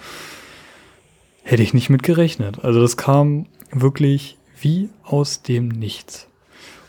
Hätte 1.43 1.63
ich 1.63 1.75
nicht 1.75 1.89
mit 1.89 2.03
gerechnet. 2.03 2.63
Also 2.63 2.81
das 2.81 2.97
kam 2.97 3.47
wirklich 3.73 4.37
wie 4.61 4.91
aus 5.03 5.43
dem 5.43 5.69
Nichts. 5.69 6.29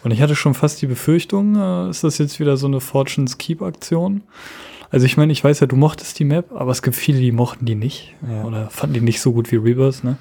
Und 0.03 0.12
ich 0.12 0.21
hatte 0.21 0.35
schon 0.35 0.53
fast 0.53 0.81
die 0.81 0.88
Befürchtung, 0.88 1.55
äh, 1.55 1.89
ist 1.89 2.03
das 2.03 2.17
jetzt 2.17 2.39
wieder 2.39 2.57
so 2.57 2.67
eine 2.67 2.79
Fortune's 2.79 3.38
Keep 3.38 3.62
Aktion? 3.62 4.21
Also 4.91 5.06
ich 5.06 5.17
meine, 5.17 5.32
ich 5.32 5.43
weiß 5.43 5.60
ja, 5.60 5.67
du 5.67 5.75
mochtest 5.75 6.17
die 6.19 6.25
Map, 6.25 6.52
aber 6.52 6.71
es 6.71 6.82
gibt 6.82 6.95
viele, 6.95 7.19
die 7.19 7.32
mochten 7.32 7.65
die 7.65 7.75
nicht 7.75 8.15
ja. 8.28 8.43
oder 8.43 8.69
fanden 8.69 8.95
die 8.95 9.02
nicht 9.02 9.21
so 9.21 9.34
gut 9.34 9.52
wie 9.52 9.58
Rebirth. 9.58 10.04
Ne? 10.04 10.17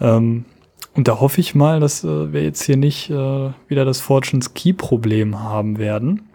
Ähm, 0.00 0.44
und 0.94 1.08
da 1.08 1.20
hoffe 1.20 1.40
ich 1.40 1.54
mal, 1.54 1.80
dass 1.80 2.04
äh, 2.04 2.32
wir 2.32 2.42
jetzt 2.42 2.62
hier 2.62 2.76
nicht 2.76 3.10
äh, 3.10 3.50
wieder 3.68 3.84
das 3.84 4.00
Fortune's 4.00 4.54
Key-Problem 4.54 5.40
haben 5.40 5.78
werden. 5.78 6.28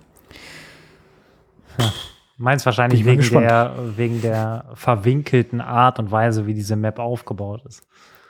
Ja. 1.77 1.93
Meinst 2.39 2.65
wahrscheinlich 2.65 3.03
wegen 3.05 3.27
der, 3.31 3.75
wegen 3.95 4.21
der 4.21 4.69
verwinkelten 4.75 5.59
Art 5.59 5.97
und 5.99 6.11
Weise, 6.11 6.45
wie 6.45 6.53
diese 6.53 6.75
Map 6.75 6.99
aufgebaut 6.99 7.63
ist. 7.65 7.81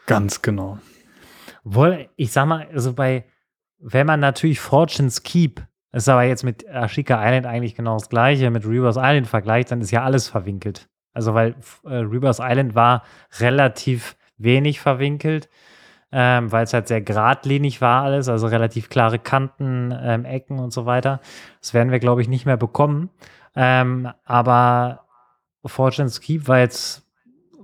Ganz 0.05 0.41
genau. 0.41 0.79
Wohl, 1.65 2.07
ich 2.15 2.31
sag 2.31 2.45
mal, 2.45 2.67
also 2.73 2.93
bei, 2.93 3.25
wenn 3.79 4.07
man 4.07 4.21
natürlich 4.21 4.61
Fortune's 4.61 5.23
Keep 5.23 5.61
ist 6.03 6.09
aber 6.09 6.23
jetzt 6.23 6.43
mit 6.43 6.67
Ashika 6.69 7.23
Island 7.25 7.45
eigentlich 7.45 7.75
genau 7.75 7.95
das 7.95 8.09
gleiche, 8.09 8.49
mit 8.49 8.65
Rebirth 8.65 8.97
Island 8.97 9.27
vergleicht, 9.27 9.71
dann 9.71 9.81
ist 9.81 9.91
ja 9.91 10.03
alles 10.03 10.27
verwinkelt. 10.29 10.87
Also 11.13 11.33
weil 11.33 11.55
äh, 11.85 11.95
Rebirth 11.95 12.39
Island 12.39 12.75
war 12.75 13.03
relativ 13.39 14.15
wenig 14.37 14.79
verwinkelt. 14.79 15.49
ähm, 16.11 16.51
weil 16.51 16.63
es 16.63 16.73
halt 16.73 16.87
sehr 16.87 17.01
geradlinig 17.01 17.81
war 17.81 18.03
alles, 18.03 18.29
also 18.29 18.47
relativ 18.47 18.89
klare 18.89 19.19
Kanten, 19.19 19.93
ähm, 20.01 20.25
Ecken 20.25 20.59
und 20.59 20.71
so 20.71 20.85
weiter. 20.85 21.19
Das 21.59 21.73
werden 21.73 21.91
wir, 21.91 21.99
glaube 21.99 22.21
ich, 22.21 22.29
nicht 22.29 22.45
mehr 22.45 22.57
bekommen. 22.57 23.09
Ähm, 23.55 24.09
aber 24.23 25.01
Fortune's 25.65 26.21
Keep 26.21 26.47
war 26.47 26.59
jetzt 26.59 27.03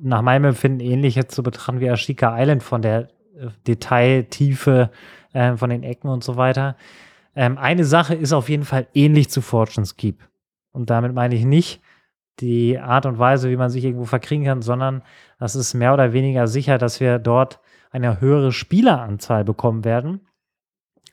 nach 0.01 0.21
meinem 0.21 0.45
Empfinden 0.45 0.81
ähnlich 0.81 1.15
jetzt 1.15 1.33
zu 1.33 1.43
betrachten 1.43 1.79
wie 1.79 1.89
Ashika 1.89 2.37
Island 2.37 2.63
von 2.63 2.81
der 2.81 3.09
äh, 3.37 3.47
Detailtiefe 3.65 4.89
äh, 5.31 5.55
von 5.55 5.69
den 5.69 5.83
Ecken 5.83 6.09
und 6.09 6.23
so 6.23 6.35
weiter. 6.35 6.75
Ähm, 7.35 7.57
eine 7.57 7.83
Sache 7.83 8.15
ist 8.15 8.33
auf 8.33 8.49
jeden 8.49 8.65
Fall 8.65 8.87
ähnlich 8.93 9.29
zu 9.29 9.41
Fortune's 9.41 9.95
Keep. 9.95 10.27
Und 10.71 10.89
damit 10.89 11.13
meine 11.13 11.35
ich 11.35 11.45
nicht 11.45 11.81
die 12.39 12.79
Art 12.79 13.05
und 13.05 13.19
Weise, 13.19 13.49
wie 13.49 13.55
man 13.55 13.69
sich 13.69 13.83
irgendwo 13.83 14.05
verkriegen 14.05 14.45
kann, 14.45 14.61
sondern 14.61 15.03
das 15.39 15.55
ist 15.55 15.73
mehr 15.73 15.93
oder 15.93 16.13
weniger 16.13 16.47
sicher, 16.47 16.77
dass 16.77 16.99
wir 16.99 17.19
dort 17.19 17.59
eine 17.91 18.21
höhere 18.21 18.51
Spieleranzahl 18.51 19.43
bekommen 19.43 19.83
werden 19.83 20.21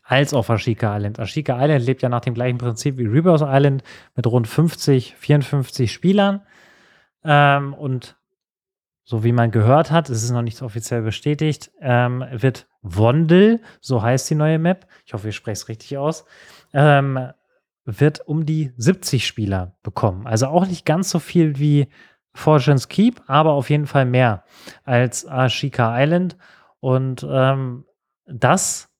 als 0.02 0.34
auf 0.34 0.48
Ashika 0.48 0.96
Island. 0.96 1.20
Ashika 1.20 1.62
Island 1.62 1.84
lebt 1.84 2.02
ja 2.02 2.08
nach 2.08 2.22
dem 2.22 2.34
gleichen 2.34 2.58
Prinzip 2.58 2.96
wie 2.96 3.06
Rebirth 3.06 3.42
Island 3.42 3.84
mit 4.16 4.26
rund 4.26 4.48
50, 4.48 5.14
54 5.14 5.92
Spielern. 5.92 6.42
Ähm, 7.22 7.74
und 7.74 8.16
so 9.10 9.24
wie 9.24 9.32
man 9.32 9.50
gehört 9.50 9.90
hat, 9.90 10.08
es 10.08 10.22
ist 10.22 10.30
noch 10.30 10.40
nicht 10.40 10.62
offiziell 10.62 11.02
bestätigt, 11.02 11.72
ähm, 11.80 12.24
wird 12.30 12.68
Wondel, 12.80 13.60
so 13.80 14.02
heißt 14.02 14.30
die 14.30 14.36
neue 14.36 14.60
Map, 14.60 14.86
ich 15.04 15.14
hoffe, 15.14 15.30
ich 15.30 15.34
spreche 15.34 15.54
es 15.54 15.68
richtig 15.68 15.98
aus, 15.98 16.24
ähm, 16.72 17.18
wird 17.84 18.20
um 18.28 18.46
die 18.46 18.72
70 18.76 19.26
Spieler 19.26 19.74
bekommen. 19.82 20.28
Also 20.28 20.46
auch 20.46 20.64
nicht 20.64 20.86
ganz 20.86 21.10
so 21.10 21.18
viel 21.18 21.58
wie 21.58 21.88
Fortune's 22.34 22.86
Keep, 22.86 23.22
aber 23.26 23.50
auf 23.50 23.68
jeden 23.68 23.88
Fall 23.88 24.04
mehr 24.04 24.44
als 24.84 25.26
Ashika 25.26 26.00
Island. 26.00 26.36
Und 26.78 27.26
ähm, 27.28 27.86
das 28.26 28.90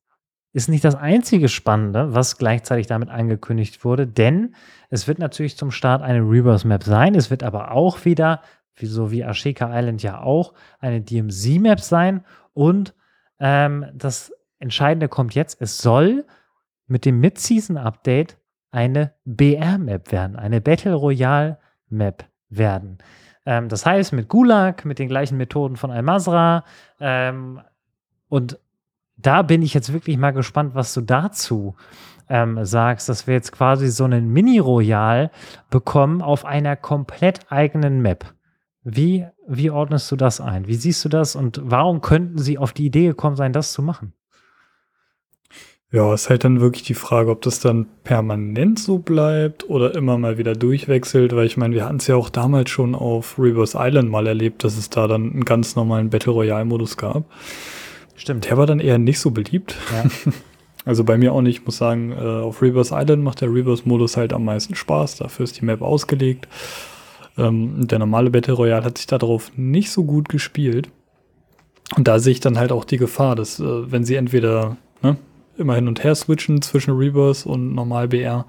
ist 0.52 0.68
nicht 0.68 0.84
das 0.84 0.96
einzige 0.96 1.48
Spannende, 1.48 2.12
was 2.14 2.36
gleichzeitig 2.36 2.88
damit 2.88 3.10
angekündigt 3.10 3.84
wurde, 3.84 4.08
denn 4.08 4.56
es 4.88 5.06
wird 5.06 5.20
natürlich 5.20 5.56
zum 5.56 5.70
Start 5.70 6.02
eine 6.02 6.18
Rebirth 6.18 6.64
Map 6.64 6.82
sein. 6.82 7.14
Es 7.14 7.30
wird 7.30 7.44
aber 7.44 7.70
auch 7.70 8.04
wieder, 8.04 8.42
wie 8.80 8.86
so 8.86 9.10
wie 9.10 9.24
Ashika 9.24 9.70
Island 9.78 10.02
ja 10.02 10.20
auch, 10.20 10.54
eine 10.78 11.00
DMZ 11.00 11.60
Map 11.60 11.80
sein. 11.80 12.24
Und 12.54 12.94
ähm, 13.38 13.86
das 13.94 14.32
Entscheidende 14.58 15.08
kommt 15.08 15.34
jetzt, 15.34 15.60
es 15.60 15.78
soll 15.78 16.24
mit 16.86 17.04
dem 17.04 17.20
Mid-Season 17.20 17.76
Update 17.76 18.36
eine 18.70 19.14
BR-Map 19.24 20.12
werden, 20.12 20.36
eine 20.36 20.60
Battle 20.60 20.94
Royale 20.94 21.58
Map 21.88 22.24
werden. 22.48 22.98
Ähm, 23.46 23.68
das 23.68 23.86
heißt, 23.86 24.12
mit 24.12 24.28
Gulag, 24.28 24.84
mit 24.84 24.98
den 24.98 25.08
gleichen 25.08 25.36
Methoden 25.36 25.76
von 25.76 25.90
Al-Mazra. 25.90 26.64
Ähm, 27.00 27.60
und 28.28 28.58
da 29.16 29.42
bin 29.42 29.62
ich 29.62 29.74
jetzt 29.74 29.92
wirklich 29.92 30.16
mal 30.18 30.32
gespannt, 30.32 30.74
was 30.74 30.94
du 30.94 31.00
dazu 31.00 31.74
ähm, 32.28 32.64
sagst, 32.64 33.08
dass 33.08 33.26
wir 33.26 33.34
jetzt 33.34 33.52
quasi 33.52 33.88
so 33.88 34.04
einen 34.04 34.32
Mini-Royal 34.32 35.30
bekommen 35.68 36.22
auf 36.22 36.44
einer 36.44 36.76
komplett 36.76 37.50
eigenen 37.50 38.02
Map. 38.02 38.24
Wie, 38.82 39.26
wie 39.46 39.70
ordnest 39.70 40.10
du 40.10 40.16
das 40.16 40.40
ein? 40.40 40.66
Wie 40.66 40.74
siehst 40.74 41.04
du 41.04 41.08
das 41.08 41.36
und 41.36 41.60
warum 41.62 42.00
könnten 42.00 42.38
sie 42.38 42.56
auf 42.56 42.72
die 42.72 42.86
Idee 42.86 43.08
gekommen 43.08 43.36
sein, 43.36 43.52
das 43.52 43.72
zu 43.72 43.82
machen? 43.82 44.14
Ja, 45.92 46.14
ist 46.14 46.30
halt 46.30 46.44
dann 46.44 46.60
wirklich 46.60 46.84
die 46.84 46.94
Frage, 46.94 47.32
ob 47.32 47.42
das 47.42 47.58
dann 47.58 47.86
permanent 48.04 48.78
so 48.78 48.98
bleibt 48.98 49.68
oder 49.68 49.94
immer 49.96 50.18
mal 50.18 50.38
wieder 50.38 50.54
durchwechselt, 50.54 51.34
weil 51.34 51.46
ich 51.46 51.56
meine, 51.56 51.74
wir 51.74 51.84
hatten 51.84 51.96
es 51.96 52.06
ja 52.06 52.14
auch 52.14 52.30
damals 52.30 52.70
schon 52.70 52.94
auf 52.94 53.38
Reverse 53.38 53.76
Island 53.78 54.08
mal 54.08 54.28
erlebt, 54.28 54.62
dass 54.62 54.76
es 54.76 54.88
da 54.88 55.08
dann 55.08 55.32
einen 55.32 55.44
ganz 55.44 55.74
normalen 55.74 56.08
Battle 56.08 56.32
Royale 56.32 56.64
Modus 56.64 56.96
gab. 56.96 57.24
Stimmt. 58.14 58.48
Der 58.48 58.56
war 58.56 58.66
dann 58.66 58.78
eher 58.78 58.98
nicht 58.98 59.18
so 59.18 59.30
beliebt. 59.30 59.76
Ja. 59.92 60.10
Also 60.86 61.04
bei 61.04 61.18
mir 61.18 61.34
auch 61.34 61.42
nicht. 61.42 61.58
Ich 61.58 61.66
muss 61.66 61.76
sagen, 61.76 62.10
äh, 62.10 62.16
auf 62.16 62.62
Reverse 62.62 62.94
Island 62.96 63.22
macht 63.22 63.42
der 63.42 63.52
Reverse 63.52 63.82
Modus 63.84 64.16
halt 64.16 64.32
am 64.32 64.46
meisten 64.46 64.74
Spaß. 64.74 65.16
Dafür 65.16 65.44
ist 65.44 65.60
die 65.60 65.64
Map 65.66 65.82
ausgelegt. 65.82 66.48
Ähm, 67.40 67.86
der 67.86 67.98
normale 67.98 68.30
Battle 68.30 68.54
Royale 68.54 68.84
hat 68.84 68.98
sich 68.98 69.06
darauf 69.06 69.50
nicht 69.56 69.90
so 69.90 70.04
gut 70.04 70.28
gespielt. 70.28 70.88
Und 71.96 72.06
da 72.06 72.18
sehe 72.18 72.32
ich 72.32 72.40
dann 72.40 72.58
halt 72.58 72.70
auch 72.70 72.84
die 72.84 72.98
Gefahr, 72.98 73.34
dass 73.34 73.58
äh, 73.58 73.90
wenn 73.90 74.04
sie 74.04 74.16
entweder 74.16 74.76
ne, 75.02 75.16
immer 75.56 75.74
hin 75.74 75.88
und 75.88 76.04
her 76.04 76.14
switchen 76.14 76.62
zwischen 76.62 76.96
Reverse 76.96 77.48
und 77.48 77.74
Normal 77.74 78.08
BR, 78.08 78.46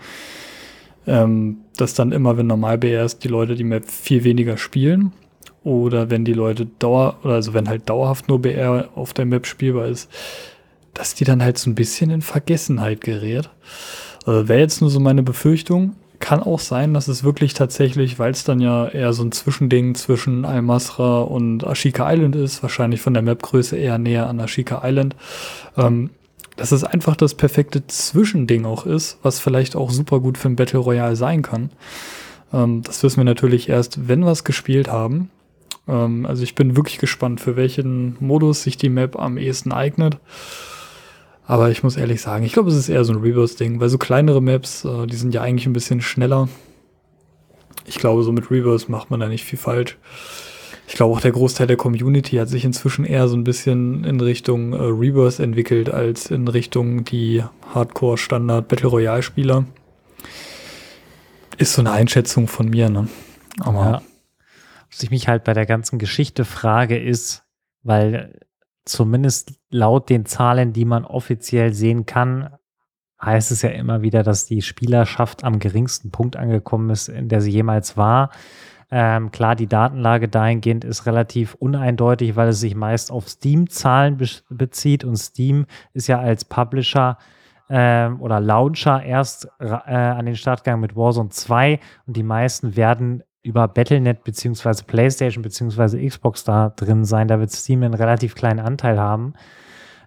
ähm, 1.08 1.58
dass 1.78 1.94
dann 1.94 2.12
immer, 2.12 2.38
wenn 2.38 2.48
Normal 2.48 2.78
BR 2.78 3.06
ist, 3.06 3.24
die 3.24 3.30
Leute 3.30 3.56
die 3.56 3.64
Map 3.64 3.90
viel 3.90 4.24
weniger 4.24 4.58
spielen. 4.58 5.14
Oder 5.64 6.10
wenn 6.10 6.26
die 6.26 6.34
Leute 6.34 6.66
dauer, 6.66 7.18
also 7.24 7.54
wenn 7.54 7.70
halt 7.70 7.88
dauerhaft 7.88 8.28
nur 8.28 8.42
BR 8.42 8.90
auf 8.96 9.14
der 9.14 9.26
Map 9.26 9.46
spielbar 9.46 9.88
ist, 9.88 10.10
dass 10.94 11.14
die 11.14 11.24
dann 11.24 11.44
halt 11.44 11.58
so 11.58 11.70
ein 11.70 11.76
bisschen 11.76 12.10
in 12.10 12.22
Vergessenheit 12.22 13.02
gerät. 13.02 13.50
Äh, 14.26 14.48
Wäre 14.48 14.60
jetzt 14.60 14.82
nur 14.82 14.90
so 14.90 15.00
meine 15.00 15.24
Befürchtung. 15.24 15.96
Kann 16.22 16.44
auch 16.44 16.60
sein, 16.60 16.94
dass 16.94 17.08
es 17.08 17.24
wirklich 17.24 17.56
tatsächlich, 17.56 18.20
weil 18.20 18.32
es 18.32 18.44
dann 18.44 18.62
ja 18.62 18.88
eher 18.88 19.12
so 19.12 19.24
ein 19.24 19.32
Zwischending 19.32 19.96
zwischen 19.96 20.46
Al-Masra 20.46 21.22
und 21.22 21.66
Ashika 21.66 22.10
Island 22.14 22.36
ist, 22.36 22.62
wahrscheinlich 22.62 23.02
von 23.02 23.16
der 23.16 23.24
Mapgröße 23.24 23.76
eher 23.76 23.98
näher 23.98 24.28
an 24.28 24.40
Ashika 24.40 24.84
Island, 24.86 25.16
ähm, 25.78 26.12
dass 26.58 26.72
es 26.72 26.84
einfach 26.84 27.16
das 27.16 27.34
perfekte 27.34 27.88
Zwischending 27.88 28.66
auch 28.66 28.86
ist, 28.86 29.18
was 29.24 29.40
vielleicht 29.40 29.76
auch 29.76 29.90
super 29.90 30.20
gut 30.20 30.38
für 30.38 30.48
ein 30.48 30.56
Battle 30.56 30.80
Royale 30.80 31.16
sein 31.16 31.42
kann. 31.42 31.72
Ähm, 32.54 32.84
das 32.84 33.02
wissen 33.02 33.18
wir 33.18 33.26
natürlich 33.26 33.68
erst, 33.68 34.08
wenn 34.08 34.22
wir 34.22 34.32
es 34.32 34.44
gespielt 34.44 34.90
haben. 34.90 35.32
Ähm, 35.88 36.28
also 36.28 36.44
ich 36.44 36.54
bin 36.54 36.78
wirklich 36.78 37.00
gespannt, 37.00 37.42
für 37.42 37.56
welchen 37.56 38.16
Modus 38.20 38.62
sich 38.62 38.78
die 38.78 38.90
Map 38.90 39.18
am 39.18 39.40
ehesten 39.40 39.72
eignet. 39.72 40.20
Aber 41.52 41.70
ich 41.70 41.84
muss 41.84 41.98
ehrlich 41.98 42.22
sagen, 42.22 42.46
ich 42.46 42.54
glaube, 42.54 42.70
es 42.70 42.78
ist 42.78 42.88
eher 42.88 43.04
so 43.04 43.12
ein 43.12 43.20
Reverse-Ding, 43.20 43.82
weil 43.82 43.90
so 43.90 43.98
kleinere 43.98 44.42
Maps, 44.42 44.86
äh, 44.86 45.06
die 45.06 45.18
sind 45.18 45.34
ja 45.34 45.42
eigentlich 45.42 45.66
ein 45.66 45.74
bisschen 45.74 46.00
schneller. 46.00 46.48
Ich 47.86 47.98
glaube, 47.98 48.24
so 48.24 48.32
mit 48.32 48.50
Reverse 48.50 48.90
macht 48.90 49.12
man 49.12 49.20
da 49.20 49.28
nicht 49.28 49.44
viel 49.44 49.60
falsch. 49.60 49.98
Ich 50.88 50.94
glaube 50.94 51.14
auch 51.14 51.20
der 51.20 51.34
Großteil 51.34 51.68
der 51.68 51.76
Community 51.76 52.38
hat 52.38 52.48
sich 52.48 52.64
inzwischen 52.64 53.04
eher 53.04 53.28
so 53.28 53.36
ein 53.36 53.44
bisschen 53.44 54.06
in 54.06 54.22
Richtung 54.22 54.72
äh, 54.72 54.78
Reverse 54.78 55.44
entwickelt, 55.44 55.90
als 55.90 56.32
in 56.32 56.48
Richtung 56.48 57.04
die 57.04 57.44
Hardcore-Standard-Battle 57.74 58.88
Royale-Spieler. 58.88 59.66
Ist 61.58 61.74
so 61.74 61.82
eine 61.82 61.92
Einschätzung 61.92 62.48
von 62.48 62.70
mir, 62.70 62.90
ne? 62.90 63.10
Aber 63.60 63.84
ja 63.84 64.02
was 64.90 65.04
ich 65.04 65.10
mich 65.10 65.28
halt 65.28 65.46
bei 65.46 65.54
der 65.54 65.66
ganzen 65.66 66.00
Geschichte 66.00 66.44
frage, 66.44 66.98
ist, 66.98 67.44
weil 67.82 68.40
zumindest 68.86 69.54
laut 69.70 70.10
den 70.10 70.26
Zahlen, 70.26 70.74
die 70.74 70.86
man 70.86 71.06
offiziell 71.06 71.74
sehen 71.74 72.06
kann, 72.06 72.50
heißt 73.24 73.52
es 73.52 73.62
ja 73.62 73.70
immer 73.70 74.02
wieder, 74.02 74.24
dass 74.24 74.46
die 74.46 74.62
Spielerschaft 74.62 75.44
am 75.44 75.60
geringsten 75.60 76.12
Punkt 76.12 76.36
angekommen 76.36 76.90
ist, 76.90 77.08
in 77.08 77.30
der 77.30 77.42
sie 77.42 77.52
jemals 77.52 77.98
war. 77.98 78.32
Ähm, 78.94 79.32
klar, 79.32 79.56
die 79.56 79.68
Datenlage 79.68 80.28
dahingehend 80.28 80.84
ist 80.84 81.06
relativ 81.06 81.54
uneindeutig, 81.56 82.36
weil 82.36 82.50
es 82.50 82.60
sich 82.60 82.76
meist 82.76 83.10
auf 83.10 83.30
Steam-Zahlen 83.30 84.18
be 84.18 84.28
bezieht 84.50 85.06
und 85.06 85.16
Steam 85.16 85.66
ist 85.94 86.08
ja 86.08 86.20
als 86.20 86.44
Publisher 86.44 87.18
ähm, 87.70 88.20
oder 88.22 88.42
Launcher 88.42 89.02
erst 89.02 89.48
äh, 89.60 89.70
an 89.70 90.26
den 90.26 90.36
Start 90.36 90.66
gegangen 90.66 90.82
mit 90.82 90.98
Warzone 90.98 91.30
2 91.30 91.80
und 92.06 92.18
die 92.18 92.24
meisten 92.24 92.76
werden 92.76 93.24
über 93.44 93.68
Battlenet 93.68 94.24
beziehungsweise 94.24 94.84
PlayStation 94.84 95.42
beziehungsweise 95.42 96.04
Xbox 96.06 96.44
da 96.44 96.70
drin 96.70 97.06
sein. 97.06 97.28
Da 97.28 97.40
wird 97.40 97.52
Steam 97.52 97.84
einen 97.84 97.94
relativ 97.94 98.36
kleinen 98.36 98.60
Anteil 98.60 99.00
haben. 99.00 99.34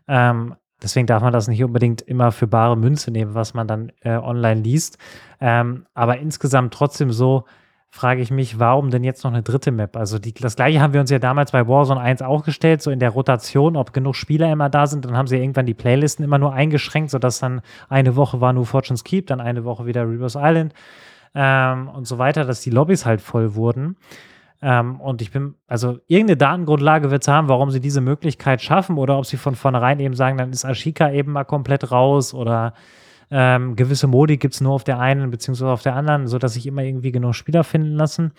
Ähm, 0.06 0.54
deswegen 0.82 1.06
darf 1.06 1.22
man 1.22 1.32
das 1.32 1.48
nicht 1.48 1.62
unbedingt 1.64 2.02
immer 2.02 2.32
für 2.32 2.46
bare 2.46 2.76
Münze 2.76 3.10
nehmen, 3.10 3.34
was 3.34 3.54
man 3.54 3.66
dann 3.66 3.92
äh, 4.02 4.16
online 4.16 4.60
liest. 4.60 4.98
Ähm, 5.40 5.86
aber 5.94 6.18
insgesamt 6.18 6.74
trotzdem 6.74 7.10
so 7.10 7.44
frage 7.90 8.20
ich 8.22 8.32
mich, 8.32 8.58
warum 8.58 8.90
denn 8.90 9.04
jetzt 9.04 9.22
noch 9.22 9.30
eine 9.30 9.42
dritte 9.42 9.70
Map? 9.70 9.96
Also 9.96 10.18
die, 10.18 10.34
das 10.34 10.56
gleiche 10.56 10.80
haben 10.80 10.92
wir 10.92 11.00
uns 11.00 11.10
ja 11.10 11.20
damals 11.20 11.52
bei 11.52 11.68
Warzone 11.68 12.00
1 12.00 12.22
auch 12.22 12.44
gestellt, 12.44 12.82
so 12.82 12.90
in 12.90 12.98
der 12.98 13.10
Rotation, 13.10 13.76
ob 13.76 13.92
genug 13.92 14.16
Spieler 14.16 14.50
immer 14.50 14.68
da 14.68 14.88
sind. 14.88 15.04
Dann 15.04 15.16
haben 15.16 15.28
sie 15.28 15.36
irgendwann 15.36 15.66
die 15.66 15.74
Playlisten 15.74 16.24
immer 16.24 16.38
nur 16.38 16.52
eingeschränkt, 16.52 17.10
sodass 17.10 17.38
dann 17.38 17.60
eine 17.88 18.16
Woche 18.16 18.40
war 18.40 18.52
nur 18.52 18.66
Fortune's 18.66 19.04
Keep, 19.04 19.28
dann 19.28 19.40
eine 19.40 19.64
Woche 19.64 19.86
wieder 19.86 20.08
Reverse 20.08 20.38
Island 20.42 20.74
ähm, 21.34 21.88
und 21.88 22.06
so 22.06 22.18
weiter, 22.18 22.44
dass 22.44 22.60
die 22.60 22.70
Lobbys 22.70 23.06
halt 23.06 23.20
voll 23.20 23.54
wurden. 23.54 23.96
Ähm, 24.62 25.00
und 25.00 25.20
ich 25.20 25.30
bin, 25.30 25.56
also 25.66 25.98
irgendeine 26.06 26.38
Datengrundlage 26.38 27.10
wird 27.10 27.22
es 27.22 27.28
haben, 27.28 27.48
warum 27.48 27.70
sie 27.70 27.80
diese 27.80 28.00
Möglichkeit 28.00 28.62
schaffen 28.62 28.96
oder 28.96 29.18
ob 29.18 29.26
sie 29.26 29.36
von 29.36 29.54
vornherein 29.54 30.00
eben 30.00 30.14
sagen, 30.14 30.38
dann 30.38 30.50
ist 30.50 30.64
Ashika 30.64 31.10
eben 31.10 31.32
mal 31.32 31.44
komplett 31.44 31.90
raus 31.90 32.32
oder 32.32 32.72
ähm, 33.30 33.76
gewisse 33.76 34.06
Modi 34.06 34.36
gibt 34.36 34.54
es 34.54 34.60
nur 34.60 34.72
auf 34.72 34.84
der 34.84 35.00
einen 35.00 35.30
beziehungsweise 35.30 35.70
auf 35.70 35.82
der 35.82 35.96
anderen, 35.96 36.28
sodass 36.28 36.54
sich 36.54 36.66
immer 36.66 36.82
irgendwie 36.82 37.12
genug 37.12 37.34
Spieler 37.34 37.64
finden 37.64 37.94
lassen. 37.94 38.32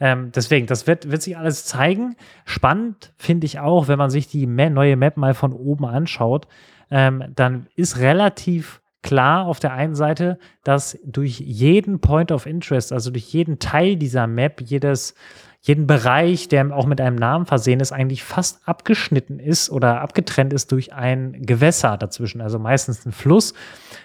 Ähm, 0.00 0.32
deswegen, 0.32 0.66
das 0.66 0.86
wird, 0.86 1.10
wird 1.10 1.22
sich 1.22 1.36
alles 1.36 1.64
zeigen. 1.64 2.14
Spannend 2.44 3.12
finde 3.16 3.46
ich 3.46 3.60
auch, 3.60 3.88
wenn 3.88 3.98
man 3.98 4.10
sich 4.10 4.28
die 4.28 4.46
neue 4.46 4.96
Map 4.96 5.16
mal 5.16 5.34
von 5.34 5.52
oben 5.52 5.86
anschaut, 5.86 6.46
ähm, 6.90 7.24
dann 7.34 7.68
ist 7.74 7.98
relativ 7.98 8.80
klar 9.04 9.46
auf 9.46 9.60
der 9.60 9.72
einen 9.74 9.94
Seite, 9.94 10.38
dass 10.64 10.98
durch 11.04 11.38
jeden 11.38 12.00
Point 12.00 12.32
of 12.32 12.46
Interest, 12.46 12.92
also 12.92 13.10
durch 13.10 13.26
jeden 13.32 13.60
Teil 13.60 13.96
dieser 13.96 14.26
Map, 14.26 14.62
jedes, 14.62 15.14
jeden 15.60 15.86
Bereich, 15.86 16.48
der 16.48 16.74
auch 16.74 16.86
mit 16.86 17.00
einem 17.00 17.16
Namen 17.16 17.44
versehen 17.44 17.80
ist, 17.80 17.92
eigentlich 17.92 18.24
fast 18.24 18.66
abgeschnitten 18.66 19.38
ist 19.38 19.70
oder 19.70 20.00
abgetrennt 20.00 20.54
ist 20.54 20.72
durch 20.72 20.94
ein 20.94 21.44
Gewässer 21.44 21.98
dazwischen, 21.98 22.40
also 22.40 22.58
meistens 22.58 23.04
ein 23.04 23.12
Fluss, 23.12 23.52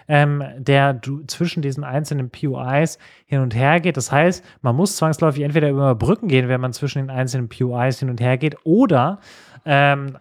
ähm, 0.10 0.44
der 0.58 0.94
du, 0.94 1.24
zwischen 1.28 1.62
diesen 1.62 1.86
einzelnen 1.86 2.30
PUIs 2.30 3.00
hin 3.26 3.40
und 3.40 3.56
her 3.56 3.80
geht. 3.80 3.96
Das 3.96 4.12
heißt, 4.12 4.44
man 4.62 4.76
muss 4.76 4.98
zwangsläufig 4.98 5.44
entweder 5.44 5.70
über 5.70 5.96
Brücken 5.96 6.28
gehen, 6.28 6.50
wenn 6.50 6.62
man 6.62 6.74
zwischen 6.74 7.00
den 7.00 7.10
einzelnen 7.10 7.48
PUIs 7.48 8.00
hin 8.00 8.10
und 8.10 8.20
her 8.20 8.38
geht, 8.38 8.58
oder, 8.66 9.20
ähm, 9.66 10.18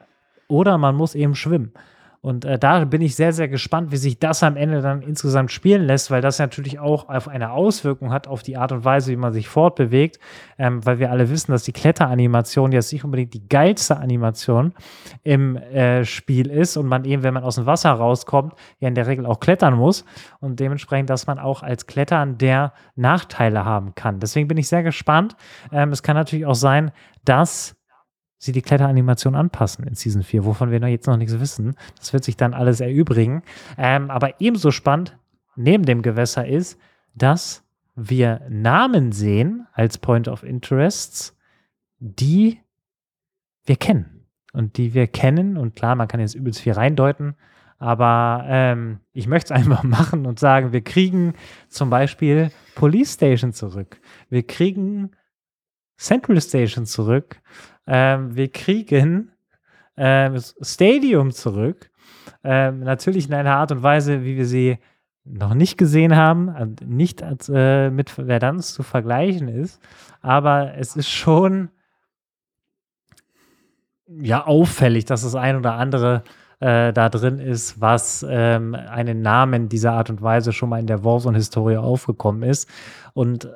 oder 0.46 0.78
man 0.78 0.94
muss 0.94 1.16
eben 1.16 1.34
schwimmen. 1.34 1.72
Und 2.28 2.44
äh, 2.44 2.58
da 2.58 2.84
bin 2.84 3.00
ich 3.00 3.16
sehr, 3.16 3.32
sehr 3.32 3.48
gespannt, 3.48 3.90
wie 3.90 3.96
sich 3.96 4.18
das 4.18 4.42
am 4.42 4.58
Ende 4.58 4.82
dann 4.82 5.00
insgesamt 5.00 5.50
spielen 5.50 5.86
lässt, 5.86 6.10
weil 6.10 6.20
das 6.20 6.38
natürlich 6.38 6.78
auch 6.78 7.08
auf 7.08 7.26
eine 7.26 7.52
Auswirkung 7.52 8.12
hat 8.12 8.28
auf 8.28 8.42
die 8.42 8.58
Art 8.58 8.70
und 8.70 8.84
Weise, 8.84 9.10
wie 9.10 9.16
man 9.16 9.32
sich 9.32 9.48
fortbewegt, 9.48 10.18
ähm, 10.58 10.84
weil 10.84 10.98
wir 10.98 11.10
alle 11.10 11.30
wissen, 11.30 11.52
dass 11.52 11.62
die 11.62 11.72
Kletteranimation 11.72 12.70
jetzt 12.70 12.92
nicht 12.92 13.02
unbedingt 13.02 13.32
die 13.32 13.48
geilste 13.48 13.96
Animation 13.96 14.74
im 15.22 15.56
äh, 15.56 16.04
Spiel 16.04 16.50
ist 16.50 16.76
und 16.76 16.86
man 16.86 17.06
eben, 17.06 17.22
wenn 17.22 17.32
man 17.32 17.44
aus 17.44 17.54
dem 17.54 17.64
Wasser 17.64 17.92
rauskommt, 17.92 18.52
ja 18.78 18.88
in 18.88 18.94
der 18.94 19.06
Regel 19.06 19.24
auch 19.24 19.40
klettern 19.40 19.72
muss 19.72 20.04
und 20.40 20.60
dementsprechend, 20.60 21.08
dass 21.08 21.26
man 21.26 21.38
auch 21.38 21.62
als 21.62 21.86
Klettern 21.86 22.36
der 22.36 22.74
Nachteile 22.94 23.64
haben 23.64 23.94
kann. 23.94 24.20
Deswegen 24.20 24.48
bin 24.48 24.58
ich 24.58 24.68
sehr 24.68 24.82
gespannt. 24.82 25.34
Ähm, 25.72 25.92
es 25.92 26.02
kann 26.02 26.14
natürlich 26.14 26.44
auch 26.44 26.54
sein, 26.54 26.90
dass 27.24 27.77
sie 28.38 28.52
die 28.52 28.62
Kletteranimation 28.62 29.34
anpassen 29.34 29.86
in 29.86 29.94
Season 29.94 30.22
4, 30.22 30.44
wovon 30.44 30.70
wir 30.70 30.80
noch 30.80 30.88
jetzt 30.88 31.06
noch 31.06 31.16
nichts 31.16 31.38
wissen. 31.40 31.74
Das 31.98 32.12
wird 32.12 32.24
sich 32.24 32.36
dann 32.36 32.54
alles 32.54 32.80
erübrigen. 32.80 33.42
Ähm, 33.76 34.10
aber 34.10 34.40
ebenso 34.40 34.70
spannend 34.70 35.18
neben 35.56 35.84
dem 35.84 36.02
Gewässer 36.02 36.46
ist, 36.46 36.78
dass 37.14 37.64
wir 37.96 38.42
Namen 38.48 39.10
sehen 39.10 39.66
als 39.72 39.98
Point 39.98 40.28
of 40.28 40.44
Interests, 40.44 41.36
die 41.98 42.60
wir 43.64 43.76
kennen. 43.76 44.26
Und 44.52 44.76
die 44.76 44.94
wir 44.94 45.08
kennen. 45.08 45.56
Und 45.56 45.74
klar, 45.74 45.96
man 45.96 46.08
kann 46.08 46.20
jetzt 46.20 46.34
übelst 46.34 46.60
viel 46.60 46.72
reindeuten. 46.72 47.34
Aber 47.78 48.44
ähm, 48.48 49.00
ich 49.12 49.26
möchte 49.26 49.52
es 49.52 49.60
einfach 49.60 49.82
machen 49.82 50.26
und 50.26 50.38
sagen, 50.38 50.72
wir 50.72 50.82
kriegen 50.82 51.34
zum 51.68 51.90
Beispiel 51.90 52.50
Police 52.76 53.14
Station 53.14 53.52
zurück. 53.52 54.00
Wir 54.30 54.46
kriegen 54.46 55.10
Central 55.96 56.40
Station 56.40 56.86
zurück. 56.86 57.40
Ähm, 57.88 58.36
wir 58.36 58.52
kriegen 58.52 59.32
ähm, 59.96 60.38
Stadium 60.60 61.32
zurück. 61.32 61.90
Ähm, 62.44 62.80
natürlich 62.80 63.28
in 63.28 63.34
einer 63.34 63.56
Art 63.56 63.72
und 63.72 63.82
Weise, 63.82 64.22
wie 64.22 64.36
wir 64.36 64.46
sie 64.46 64.78
noch 65.24 65.54
nicht 65.54 65.76
gesehen 65.76 66.14
haben, 66.14 66.76
nicht 66.84 67.22
als, 67.22 67.50
äh, 67.52 67.90
mit 67.90 68.10
Verdansk 68.10 68.74
zu 68.74 68.82
vergleichen 68.82 69.48
ist, 69.48 69.80
aber 70.20 70.74
es 70.76 70.96
ist 70.96 71.10
schon 71.10 71.70
ja 74.06 74.46
auffällig, 74.46 75.04
dass 75.04 75.22
das 75.22 75.34
ein 75.34 75.56
oder 75.56 75.74
andere 75.74 76.22
äh, 76.60 76.92
da 76.92 77.08
drin 77.08 77.40
ist, 77.40 77.80
was 77.80 78.24
ähm, 78.28 78.74
einen 78.74 79.22
Namen 79.22 79.68
dieser 79.68 79.92
Art 79.92 80.10
und 80.10 80.22
Weise 80.22 80.52
schon 80.52 80.70
mal 80.70 80.80
in 80.80 80.86
der 80.86 81.04
Warzone-Historie 81.04 81.76
aufgekommen 81.76 82.42
ist. 82.42 82.68
Und 83.12 83.48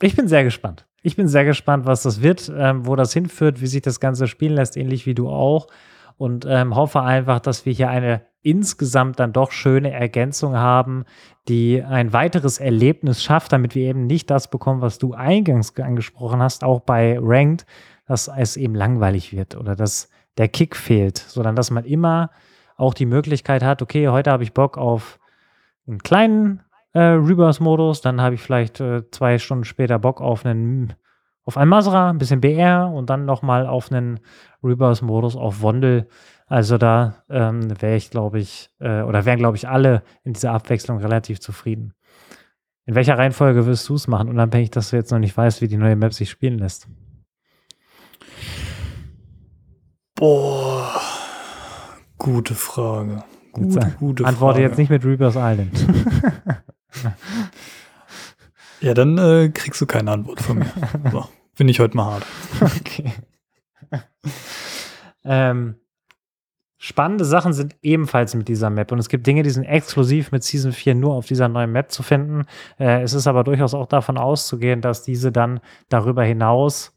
ich 0.00 0.14
bin 0.14 0.28
sehr 0.28 0.44
gespannt. 0.44 0.87
Ich 1.02 1.16
bin 1.16 1.28
sehr 1.28 1.44
gespannt, 1.44 1.86
was 1.86 2.02
das 2.02 2.22
wird, 2.22 2.52
ähm, 2.54 2.86
wo 2.86 2.96
das 2.96 3.12
hinführt, 3.12 3.60
wie 3.60 3.66
sich 3.66 3.82
das 3.82 4.00
Ganze 4.00 4.26
spielen 4.26 4.54
lässt, 4.54 4.76
ähnlich 4.76 5.06
wie 5.06 5.14
du 5.14 5.28
auch. 5.28 5.68
Und 6.16 6.46
ähm, 6.48 6.74
hoffe 6.74 7.02
einfach, 7.02 7.38
dass 7.38 7.64
wir 7.64 7.72
hier 7.72 7.88
eine 7.88 8.22
insgesamt 8.42 9.20
dann 9.20 9.32
doch 9.32 9.52
schöne 9.52 9.92
Ergänzung 9.92 10.56
haben, 10.56 11.04
die 11.48 11.82
ein 11.82 12.12
weiteres 12.12 12.58
Erlebnis 12.58 13.22
schafft, 13.22 13.52
damit 13.52 13.74
wir 13.74 13.88
eben 13.88 14.06
nicht 14.06 14.30
das 14.30 14.50
bekommen, 14.50 14.80
was 14.80 14.98
du 14.98 15.14
eingangs 15.14 15.76
angesprochen 15.76 16.40
hast, 16.40 16.64
auch 16.64 16.80
bei 16.80 17.18
Ranked, 17.20 17.66
dass 18.06 18.28
es 18.28 18.56
eben 18.56 18.74
langweilig 18.74 19.32
wird 19.32 19.56
oder 19.56 19.76
dass 19.76 20.08
der 20.38 20.48
Kick 20.48 20.76
fehlt, 20.76 21.18
sondern 21.18 21.56
dass 21.56 21.70
man 21.70 21.84
immer 21.84 22.30
auch 22.76 22.94
die 22.94 23.06
Möglichkeit 23.06 23.62
hat, 23.62 23.82
okay, 23.82 24.08
heute 24.08 24.30
habe 24.30 24.44
ich 24.44 24.54
Bock 24.54 24.78
auf 24.78 25.18
einen 25.86 25.98
kleinen 25.98 26.62
äh, 26.92 27.00
Rebirth-Modus. 27.00 28.00
Dann 28.00 28.20
habe 28.20 28.34
ich 28.34 28.40
vielleicht 28.40 28.80
äh, 28.80 29.08
zwei 29.10 29.38
Stunden 29.38 29.64
später 29.64 29.98
Bock 29.98 30.20
auf 30.20 30.44
einen 30.44 30.94
auf 31.44 31.56
ein 31.56 31.68
Masra, 31.68 32.10
ein 32.10 32.18
bisschen 32.18 32.42
BR 32.42 32.90
und 32.92 33.08
dann 33.08 33.24
nochmal 33.24 33.66
auf 33.66 33.90
einen 33.90 34.20
Rebirth-Modus 34.62 35.34
auf 35.34 35.62
Wondel. 35.62 36.06
Also 36.46 36.76
da 36.76 37.24
ähm, 37.30 37.80
wäre 37.80 37.96
ich, 37.96 38.10
glaube 38.10 38.38
ich, 38.38 38.68
äh, 38.80 39.00
oder 39.00 39.24
wären, 39.24 39.38
glaube 39.38 39.56
ich, 39.56 39.66
alle 39.66 40.02
in 40.24 40.34
dieser 40.34 40.52
Abwechslung 40.52 40.98
relativ 40.98 41.40
zufrieden. 41.40 41.94
In 42.84 42.94
welcher 42.94 43.16
Reihenfolge 43.16 43.64
wirst 43.64 43.88
du 43.88 43.94
es 43.94 44.08
machen, 44.08 44.28
unabhängig, 44.28 44.70
dass 44.72 44.90
du 44.90 44.96
jetzt 44.96 45.10
noch 45.10 45.18
nicht 45.18 45.34
weißt, 45.34 45.62
wie 45.62 45.68
die 45.68 45.78
neue 45.78 45.96
Map 45.96 46.12
sich 46.12 46.28
spielen 46.28 46.58
lässt? 46.58 46.86
Boah, 50.16 51.00
gute 52.18 52.54
Frage. 52.54 53.24
Gute, 53.52 53.94
gute 53.98 54.26
Antworte 54.26 54.56
Frage. 54.56 54.68
jetzt 54.68 54.76
nicht 54.76 54.90
mit 54.90 55.02
Rebirth 55.02 55.36
Island. 55.36 55.86
ja, 58.80 58.94
dann 58.94 59.18
äh, 59.18 59.50
kriegst 59.50 59.80
du 59.80 59.86
keine 59.86 60.12
Antwort 60.12 60.40
von 60.40 60.58
mir. 60.58 60.72
So, 61.10 61.28
bin 61.56 61.68
ich 61.68 61.80
heute 61.80 61.96
mal 61.96 62.04
hart. 62.04 62.26
Okay. 62.60 63.12
ähm, 65.24 65.76
spannende 66.78 67.24
Sachen 67.24 67.52
sind 67.52 67.76
ebenfalls 67.82 68.34
mit 68.34 68.48
dieser 68.48 68.70
Map 68.70 68.92
und 68.92 68.98
es 68.98 69.08
gibt 69.08 69.26
Dinge, 69.26 69.42
die 69.42 69.50
sind 69.50 69.64
exklusiv 69.64 70.30
mit 70.32 70.44
Season 70.44 70.72
4 70.72 70.94
nur 70.94 71.14
auf 71.14 71.26
dieser 71.26 71.48
neuen 71.48 71.72
Map 71.72 71.90
zu 71.90 72.02
finden. 72.02 72.44
Äh, 72.78 73.02
es 73.02 73.14
ist 73.14 73.26
aber 73.26 73.44
durchaus 73.44 73.74
auch 73.74 73.86
davon 73.86 74.18
auszugehen, 74.18 74.80
dass 74.80 75.02
diese 75.02 75.32
dann 75.32 75.60
darüber 75.88 76.22
hinaus 76.22 76.94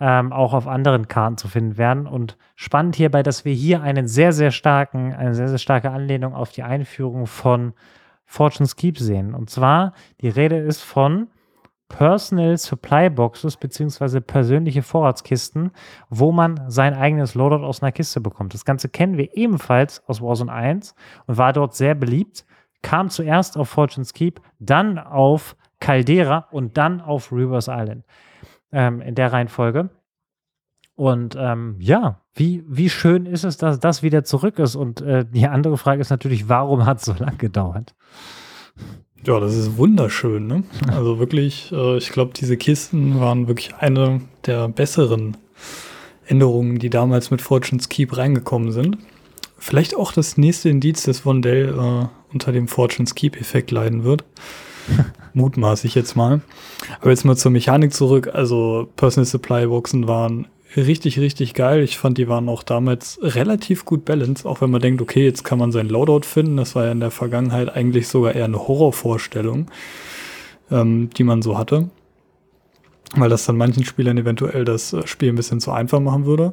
ähm, 0.00 0.32
auch 0.32 0.54
auf 0.54 0.66
anderen 0.66 1.08
Karten 1.08 1.36
zu 1.36 1.46
finden 1.46 1.76
werden. 1.76 2.06
Und 2.06 2.38
spannend 2.56 2.96
hierbei, 2.96 3.22
dass 3.22 3.44
wir 3.44 3.52
hier 3.52 3.82
einen 3.82 4.08
sehr, 4.08 4.32
sehr 4.32 4.50
starken, 4.50 5.14
eine 5.14 5.34
sehr, 5.34 5.48
sehr 5.48 5.58
starke 5.58 5.90
Anlehnung 5.90 6.34
auf 6.34 6.50
die 6.52 6.62
Einführung 6.62 7.26
von 7.26 7.74
Fortune's 8.30 8.76
Keep 8.76 8.96
sehen. 8.96 9.34
Und 9.34 9.50
zwar, 9.50 9.92
die 10.20 10.28
Rede 10.28 10.56
ist 10.56 10.82
von 10.82 11.26
Personal 11.88 12.56
Supply 12.56 13.10
Boxes 13.10 13.56
beziehungsweise 13.56 14.20
persönliche 14.20 14.82
Vorratskisten, 14.82 15.72
wo 16.10 16.30
man 16.30 16.60
sein 16.68 16.94
eigenes 16.94 17.34
Loadout 17.34 17.66
aus 17.66 17.82
einer 17.82 17.90
Kiste 17.90 18.20
bekommt. 18.20 18.54
Das 18.54 18.64
Ganze 18.64 18.88
kennen 18.88 19.18
wir 19.18 19.36
ebenfalls 19.36 20.06
aus 20.06 20.22
Warzone 20.22 20.52
1 20.52 20.94
und 21.26 21.38
war 21.38 21.52
dort 21.52 21.74
sehr 21.74 21.96
beliebt. 21.96 22.46
Kam 22.82 23.10
zuerst 23.10 23.58
auf 23.58 23.68
Fortune's 23.68 24.12
Keep, 24.12 24.40
dann 24.60 25.00
auf 25.00 25.56
Caldera 25.80 26.46
und 26.52 26.78
dann 26.78 27.00
auf 27.00 27.32
Reverse 27.32 27.68
Island. 27.74 28.04
Ähm, 28.70 29.00
in 29.00 29.16
der 29.16 29.32
Reihenfolge. 29.32 29.90
Und 31.00 31.34
ähm, 31.38 31.76
ja, 31.78 32.20
wie, 32.34 32.62
wie 32.68 32.90
schön 32.90 33.24
ist 33.24 33.44
es, 33.44 33.56
dass 33.56 33.80
das 33.80 34.02
wieder 34.02 34.22
zurück 34.22 34.58
ist? 34.58 34.76
Und 34.76 35.00
äh, 35.00 35.24
die 35.24 35.46
andere 35.46 35.78
Frage 35.78 36.02
ist 36.02 36.10
natürlich, 36.10 36.50
warum 36.50 36.84
hat 36.84 36.98
es 36.98 37.06
so 37.06 37.14
lange 37.18 37.38
gedauert? 37.38 37.94
Ja, 39.24 39.40
das 39.40 39.56
ist 39.56 39.78
wunderschön. 39.78 40.46
Ne? 40.46 40.64
Also 40.88 41.18
wirklich, 41.18 41.72
äh, 41.72 41.96
ich 41.96 42.10
glaube, 42.10 42.32
diese 42.36 42.58
Kisten 42.58 43.18
waren 43.18 43.48
wirklich 43.48 43.74
eine 43.76 44.20
der 44.44 44.68
besseren 44.68 45.38
Änderungen, 46.26 46.78
die 46.78 46.90
damals 46.90 47.30
mit 47.30 47.40
Fortune's 47.40 47.88
Keep 47.88 48.18
reingekommen 48.18 48.70
sind. 48.70 48.98
Vielleicht 49.56 49.96
auch 49.96 50.12
das 50.12 50.36
nächste 50.36 50.68
Indiz, 50.68 51.04
dass 51.04 51.24
Vondell 51.24 51.70
äh, 51.78 52.08
unter 52.30 52.52
dem 52.52 52.68
Fortune's 52.68 53.14
Keep-Effekt 53.14 53.70
leiden 53.70 54.04
wird. 54.04 54.22
Mutmaße 55.32 55.86
ich 55.86 55.94
jetzt 55.94 56.14
mal. 56.14 56.42
Aber 57.00 57.08
jetzt 57.08 57.24
mal 57.24 57.38
zur 57.38 57.52
Mechanik 57.52 57.94
zurück. 57.94 58.28
Also 58.34 58.86
Personal 58.96 59.24
Supply 59.24 59.66
Boxen 59.66 60.06
waren 60.06 60.46
richtig, 60.76 61.18
richtig 61.18 61.54
geil. 61.54 61.82
Ich 61.82 61.98
fand, 61.98 62.18
die 62.18 62.28
waren 62.28 62.48
auch 62.48 62.62
damals 62.62 63.18
relativ 63.22 63.84
gut 63.84 64.04
balanced, 64.04 64.46
auch 64.46 64.60
wenn 64.60 64.70
man 64.70 64.80
denkt, 64.80 65.02
okay, 65.02 65.24
jetzt 65.24 65.44
kann 65.44 65.58
man 65.58 65.72
sein 65.72 65.88
Loadout 65.88 66.26
finden. 66.26 66.56
Das 66.56 66.74
war 66.74 66.84
ja 66.84 66.92
in 66.92 67.00
der 67.00 67.10
Vergangenheit 67.10 67.74
eigentlich 67.74 68.08
sogar 68.08 68.34
eher 68.34 68.44
eine 68.44 68.68
Horrorvorstellung, 68.68 69.70
ähm, 70.70 71.10
die 71.16 71.24
man 71.24 71.42
so 71.42 71.58
hatte. 71.58 71.90
Weil 73.16 73.28
das 73.28 73.44
dann 73.44 73.56
manchen 73.56 73.84
Spielern 73.84 74.18
eventuell 74.18 74.64
das 74.64 74.92
äh, 74.92 75.06
Spiel 75.06 75.30
ein 75.30 75.36
bisschen 75.36 75.60
zu 75.60 75.72
einfach 75.72 76.00
machen 76.00 76.26
würde. 76.26 76.52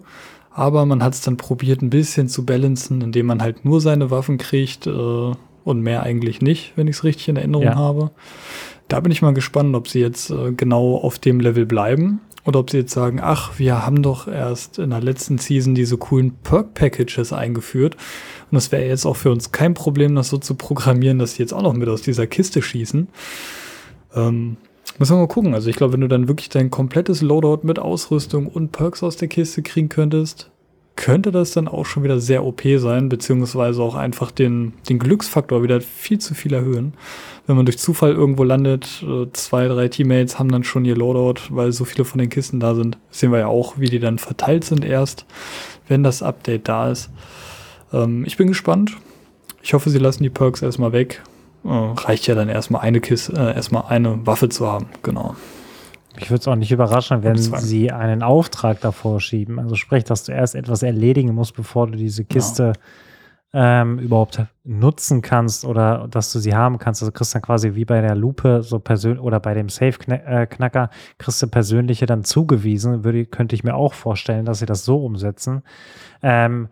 Aber 0.51 0.87
man 0.87 1.03
hat 1.03 1.13
es 1.13 1.21
dann 1.21 1.37
probiert, 1.37 1.83
ein 1.83 1.91
bisschen 1.91 2.27
zu 2.27 2.43
balancen, 2.43 3.01
indem 3.01 3.27
man 3.27 3.43
halt 3.43 3.63
nur 3.63 3.79
seine 3.79 4.09
Waffen 4.09 4.39
kriegt 4.39 4.87
äh, 4.87 5.31
und 5.63 5.81
mehr 5.81 6.01
eigentlich 6.01 6.41
nicht, 6.41 6.73
wenn 6.75 6.87
ich 6.87 6.95
es 6.95 7.03
richtig 7.03 7.29
in 7.29 7.35
Erinnerung 7.35 7.65
ja. 7.65 7.75
habe. 7.75 8.09
Da 8.87 8.99
bin 8.99 9.11
ich 9.11 9.21
mal 9.21 9.33
gespannt, 9.33 9.75
ob 9.75 9.87
sie 9.87 9.99
jetzt 9.99 10.31
äh, 10.31 10.53
genau 10.53 10.95
auf 10.95 11.19
dem 11.19 11.39
Level 11.39 11.67
bleiben 11.67 12.21
oder 12.47 12.59
ob 12.59 12.71
sie 12.71 12.77
jetzt 12.77 12.93
sagen, 12.93 13.19
ach, 13.21 13.59
wir 13.59 13.85
haben 13.85 14.01
doch 14.01 14.25
erst 14.25 14.79
in 14.79 14.91
der 14.91 15.01
letzten 15.01 15.37
Season 15.37 15.75
diese 15.75 15.97
coolen 15.97 16.31
Perk-Packages 16.43 17.33
eingeführt. 17.33 17.95
Und 18.49 18.55
das 18.55 18.71
wäre 18.71 18.85
jetzt 18.85 19.05
auch 19.05 19.17
für 19.17 19.31
uns 19.31 19.51
kein 19.51 19.73
Problem, 19.73 20.15
das 20.15 20.29
so 20.29 20.37
zu 20.37 20.55
programmieren, 20.55 21.19
dass 21.19 21.33
sie 21.33 21.43
jetzt 21.43 21.51
auch 21.51 21.61
noch 21.61 21.73
mit 21.73 21.89
aus 21.89 22.03
dieser 22.03 22.25
Kiste 22.25 22.61
schießen. 22.61 23.09
Ähm, 24.15 24.55
müssen 24.97 25.17
wir 25.17 25.19
mal 25.19 25.27
gucken. 25.27 25.53
Also 25.53 25.69
ich 25.69 25.75
glaube, 25.75 25.91
wenn 25.91 26.01
du 26.01 26.07
dann 26.07 26.29
wirklich 26.29 26.47
dein 26.47 26.71
komplettes 26.71 27.21
Loadout 27.21 27.67
mit 27.67 27.79
Ausrüstung 27.79 28.47
und 28.47 28.71
Perks 28.71 29.03
aus 29.03 29.17
der 29.17 29.27
Kiste 29.27 29.61
kriegen 29.61 29.89
könntest, 29.89 30.49
könnte 30.95 31.31
das 31.31 31.51
dann 31.51 31.67
auch 31.67 31.85
schon 31.85 32.03
wieder 32.03 32.21
sehr 32.21 32.45
OP 32.45 32.61
sein, 32.77 33.09
beziehungsweise 33.09 33.83
auch 33.83 33.95
einfach 33.95 34.31
den, 34.31 34.71
den 34.87 34.99
Glücksfaktor 34.99 35.63
wieder 35.63 35.81
viel 35.81 36.19
zu 36.19 36.33
viel 36.33 36.53
erhöhen. 36.53 36.93
Wenn 37.47 37.55
man 37.55 37.65
durch 37.65 37.79
Zufall 37.79 38.11
irgendwo 38.11 38.43
landet, 38.43 39.03
äh, 39.03 39.25
zwei, 39.31 39.67
drei 39.67 39.87
Teammates 39.87 40.37
haben 40.37 40.51
dann 40.51 40.65
schon 40.65 40.83
ihr 40.83 40.97
Loadout, 40.97 41.43
weil 41.49 41.71
so 41.71 41.85
viele 41.85 42.03
von 42.03 42.19
den 42.19 42.29
Kisten 42.29 42.59
da 42.59 42.75
sind. 42.75 42.97
Das 43.09 43.21
sehen 43.21 43.31
wir 43.31 43.39
ja 43.39 43.47
auch, 43.47 43.79
wie 43.79 43.89
die 43.89 43.99
dann 43.99 44.19
verteilt 44.19 44.65
sind 44.65 44.83
erst, 44.83 45.25
wenn 45.87 46.03
das 46.03 46.21
Update 46.21 46.67
da 46.67 46.91
ist. 46.91 47.09
Ähm, 47.93 48.25
ich 48.25 48.35
bin 48.35 48.47
gespannt. 48.47 48.97
Ich 49.61 49.73
hoffe, 49.73 49.89
sie 49.89 49.97
lassen 49.97 50.23
die 50.23 50.29
Perks 50.29 50.61
erstmal 50.61 50.91
weg. 50.91 51.23
Äh, 51.63 51.69
reicht 51.69 52.27
ja 52.27 52.35
dann 52.35 52.49
erstmal 52.49 52.81
eine 52.81 52.99
Kiste, 52.99 53.33
äh, 53.33 53.55
erstmal 53.55 53.85
eine 53.87 54.25
Waffe 54.27 54.49
zu 54.49 54.67
haben, 54.67 54.87
genau. 55.01 55.35
Ich 56.19 56.29
würde 56.29 56.41
es 56.41 56.47
auch 56.47 56.55
nicht 56.55 56.71
überraschen, 56.71 57.23
wenn 57.23 57.37
sie 57.37 57.91
einen 57.91 58.23
Auftrag 58.23 58.81
davor 58.81 59.21
schieben. 59.21 59.59
Also 59.59 59.75
sprich, 59.75 60.03
dass 60.03 60.23
du 60.23 60.31
erst 60.31 60.55
etwas 60.55 60.83
erledigen 60.83 61.33
musst, 61.33 61.55
bevor 61.55 61.87
du 61.87 61.95
diese 61.95 62.25
Kiste 62.25 62.63
ja. 62.63 62.73
Ähm, 63.53 63.99
überhaupt 63.99 64.45
nutzen 64.63 65.21
kannst 65.21 65.63
oder 65.63 66.07
dass 66.09 66.31
du 66.33 66.39
sie 66.39 66.55
haben 66.55 66.77
kannst. 66.77 67.01
Also 67.01 67.11
kriegst 67.11 67.33
dann 67.33 67.41
quasi 67.41 67.75
wie 67.75 67.85
bei 67.85 68.01
der 68.01 68.15
Lupe 68.15 68.61
so 68.61 68.79
persönlich 68.79 69.21
oder 69.21 69.39
bei 69.39 69.53
dem 69.53 69.69
Safe-Knacker 69.69 70.89
kriegst 71.17 71.41
du 71.41 71.47
persönliche 71.47 72.05
dann 72.05 72.23
zugewiesen. 72.23 73.03
Würde, 73.03 73.25
könnte 73.25 73.55
ich 73.55 73.63
mir 73.63 73.75
auch 73.75 73.93
vorstellen, 73.93 74.45
dass 74.45 74.59
sie 74.59 74.65
das 74.65 74.83
so 74.85 75.03
umsetzen. 75.03 75.63
Ähm, 76.21 76.69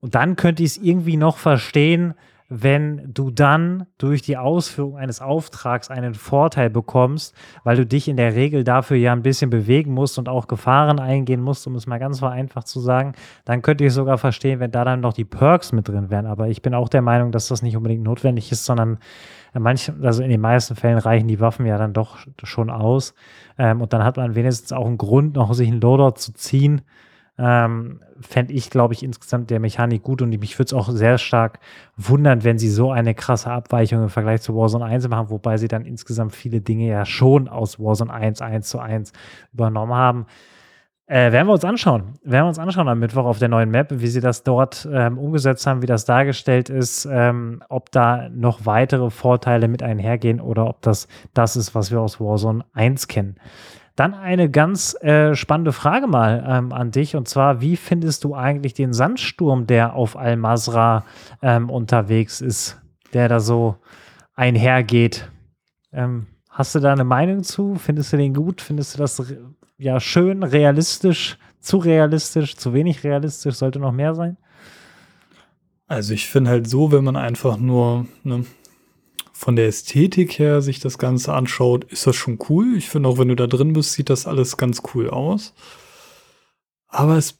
und 0.00 0.14
dann 0.14 0.36
könnte 0.36 0.62
ich 0.62 0.70
es 0.70 0.76
irgendwie 0.76 1.16
noch 1.16 1.38
verstehen, 1.38 2.14
wenn 2.48 3.12
du 3.12 3.30
dann 3.30 3.86
durch 3.96 4.20
die 4.20 4.36
Ausführung 4.36 4.96
eines 4.98 5.22
Auftrags 5.22 5.90
einen 5.90 6.14
Vorteil 6.14 6.68
bekommst, 6.68 7.34
weil 7.64 7.76
du 7.76 7.86
dich 7.86 8.06
in 8.06 8.18
der 8.18 8.34
Regel 8.34 8.64
dafür 8.64 8.98
ja 8.98 9.12
ein 9.12 9.22
bisschen 9.22 9.48
bewegen 9.48 9.94
musst 9.94 10.18
und 10.18 10.28
auch 10.28 10.46
Gefahren 10.46 10.98
eingehen 10.98 11.40
musst, 11.40 11.66
um 11.66 11.74
es 11.74 11.86
mal 11.86 11.98
ganz 11.98 12.18
vereinfacht 12.18 12.68
zu 12.68 12.80
sagen, 12.80 13.14
dann 13.46 13.62
könnte 13.62 13.84
ich 13.84 13.92
sogar 13.92 14.18
verstehen, 14.18 14.60
wenn 14.60 14.70
da 14.70 14.84
dann 14.84 15.00
noch 15.00 15.14
die 15.14 15.24
Perks 15.24 15.72
mit 15.72 15.88
drin 15.88 16.10
wären. 16.10 16.26
Aber 16.26 16.48
ich 16.48 16.60
bin 16.60 16.74
auch 16.74 16.90
der 16.90 17.02
Meinung, 17.02 17.32
dass 17.32 17.48
das 17.48 17.62
nicht 17.62 17.76
unbedingt 17.76 18.02
notwendig 18.02 18.52
ist, 18.52 18.66
sondern 18.66 18.98
manch, 19.54 19.90
also 20.02 20.22
in 20.22 20.30
den 20.30 20.40
meisten 20.40 20.76
Fällen 20.76 20.98
reichen 20.98 21.28
die 21.28 21.40
Waffen 21.40 21.64
ja 21.64 21.78
dann 21.78 21.94
doch 21.94 22.18
schon 22.42 22.68
aus. 22.68 23.14
Ähm, 23.56 23.80
und 23.80 23.92
dann 23.94 24.04
hat 24.04 24.18
man 24.18 24.34
wenigstens 24.34 24.72
auch 24.72 24.86
einen 24.86 24.98
Grund, 24.98 25.36
noch 25.36 25.54
sich 25.54 25.70
einen 25.70 25.80
Loader 25.80 26.14
zu 26.14 26.34
ziehen 26.34 26.82
ähm, 27.38 28.00
fände 28.20 28.52
ich, 28.52 28.70
glaube 28.70 28.94
ich, 28.94 29.02
insgesamt 29.02 29.50
der 29.50 29.60
Mechanik 29.60 30.02
gut 30.02 30.22
und 30.22 30.30
mich 30.30 30.58
würde 30.58 30.68
es 30.68 30.72
auch 30.72 30.90
sehr 30.90 31.18
stark 31.18 31.58
wundern, 31.96 32.44
wenn 32.44 32.58
sie 32.58 32.68
so 32.68 32.92
eine 32.92 33.14
krasse 33.14 33.50
Abweichung 33.50 34.02
im 34.02 34.08
Vergleich 34.08 34.42
zu 34.42 34.54
Warzone 34.54 34.84
1 34.84 35.08
machen, 35.08 35.30
wobei 35.30 35.56
sie 35.56 35.68
dann 35.68 35.84
insgesamt 35.84 36.34
viele 36.34 36.60
Dinge 36.60 36.86
ja 36.86 37.04
schon 37.04 37.48
aus 37.48 37.80
Warzone 37.80 38.12
1 38.12 38.40
1 38.40 38.68
zu 38.68 38.78
1 38.78 39.12
übernommen 39.52 39.94
haben. 39.94 40.26
Äh, 41.06 41.32
werden 41.32 41.48
wir 41.48 41.52
uns 41.52 41.64
anschauen. 41.64 42.14
Werden 42.22 42.44
wir 42.44 42.48
uns 42.48 42.58
anschauen 42.58 42.88
am 42.88 42.98
Mittwoch 42.98 43.26
auf 43.26 43.38
der 43.38 43.48
neuen 43.48 43.70
Map, 43.70 43.88
wie 43.90 44.06
sie 44.06 44.22
das 44.22 44.42
dort 44.42 44.88
ähm, 44.90 45.18
umgesetzt 45.18 45.66
haben, 45.66 45.82
wie 45.82 45.86
das 45.86 46.06
dargestellt 46.06 46.70
ist, 46.70 47.06
ähm, 47.10 47.62
ob 47.68 47.90
da 47.90 48.30
noch 48.30 48.64
weitere 48.64 49.10
Vorteile 49.10 49.68
mit 49.68 49.82
einhergehen 49.82 50.40
oder 50.40 50.66
ob 50.66 50.80
das 50.80 51.06
das 51.34 51.56
ist, 51.56 51.74
was 51.74 51.90
wir 51.90 52.00
aus 52.00 52.20
Warzone 52.20 52.64
1 52.72 53.06
kennen. 53.08 53.36
Dann 53.96 54.14
eine 54.14 54.50
ganz 54.50 54.94
äh, 55.02 55.36
spannende 55.36 55.72
Frage 55.72 56.08
mal 56.08 56.44
ähm, 56.48 56.72
an 56.72 56.90
dich 56.90 57.14
und 57.14 57.28
zwar, 57.28 57.60
wie 57.60 57.76
findest 57.76 58.24
du 58.24 58.34
eigentlich 58.34 58.74
den 58.74 58.92
Sandsturm, 58.92 59.66
der 59.66 59.94
auf 59.94 60.16
Al-Masra 60.16 61.04
ähm, 61.42 61.70
unterwegs 61.70 62.40
ist, 62.40 62.80
der 63.12 63.28
da 63.28 63.38
so 63.38 63.76
einhergeht? 64.34 65.30
Ähm, 65.92 66.26
hast 66.50 66.74
du 66.74 66.80
da 66.80 66.92
eine 66.92 67.04
Meinung 67.04 67.44
zu? 67.44 67.76
Findest 67.76 68.12
du 68.12 68.16
den 68.16 68.34
gut? 68.34 68.60
Findest 68.60 68.94
du 68.94 68.98
das 68.98 69.22
ja 69.78 70.00
schön, 70.00 70.42
realistisch, 70.42 71.38
zu 71.60 71.78
realistisch, 71.78 72.56
zu 72.56 72.74
wenig 72.74 73.04
realistisch? 73.04 73.54
Sollte 73.54 73.78
noch 73.78 73.92
mehr 73.92 74.14
sein? 74.14 74.36
Also 75.86 76.14
ich 76.14 76.26
finde 76.26 76.50
halt 76.50 76.68
so, 76.68 76.90
wenn 76.90 77.04
man 77.04 77.16
einfach 77.16 77.58
nur 77.58 78.06
ne, 78.24 78.44
von 79.44 79.56
der 79.56 79.66
Ästhetik 79.66 80.38
her 80.38 80.62
sich 80.62 80.80
das 80.80 80.96
Ganze 80.96 81.34
anschaut, 81.34 81.84
ist 81.84 82.06
das 82.06 82.16
schon 82.16 82.38
cool. 82.48 82.78
Ich 82.78 82.88
finde 82.88 83.10
auch, 83.10 83.18
wenn 83.18 83.28
du 83.28 83.36
da 83.36 83.46
drin 83.46 83.74
bist, 83.74 83.92
sieht 83.92 84.08
das 84.08 84.26
alles 84.26 84.56
ganz 84.56 84.80
cool 84.94 85.10
aus. 85.10 85.52
Aber 86.88 87.18
es 87.18 87.38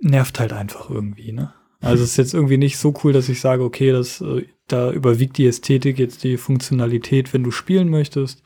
nervt 0.00 0.40
halt 0.40 0.52
einfach 0.52 0.90
irgendwie, 0.90 1.30
ne? 1.30 1.54
Also 1.80 2.02
es 2.02 2.10
ist 2.10 2.16
jetzt 2.16 2.34
irgendwie 2.34 2.56
nicht 2.56 2.78
so 2.78 2.92
cool, 3.04 3.12
dass 3.12 3.28
ich 3.28 3.40
sage, 3.40 3.62
okay, 3.62 3.92
das, 3.92 4.22
äh, 4.22 4.46
da 4.66 4.90
überwiegt 4.90 5.38
die 5.38 5.46
Ästhetik 5.46 6.00
jetzt 6.00 6.24
die 6.24 6.36
Funktionalität, 6.36 7.32
wenn 7.32 7.44
du 7.44 7.52
spielen 7.52 7.90
möchtest. 7.90 8.42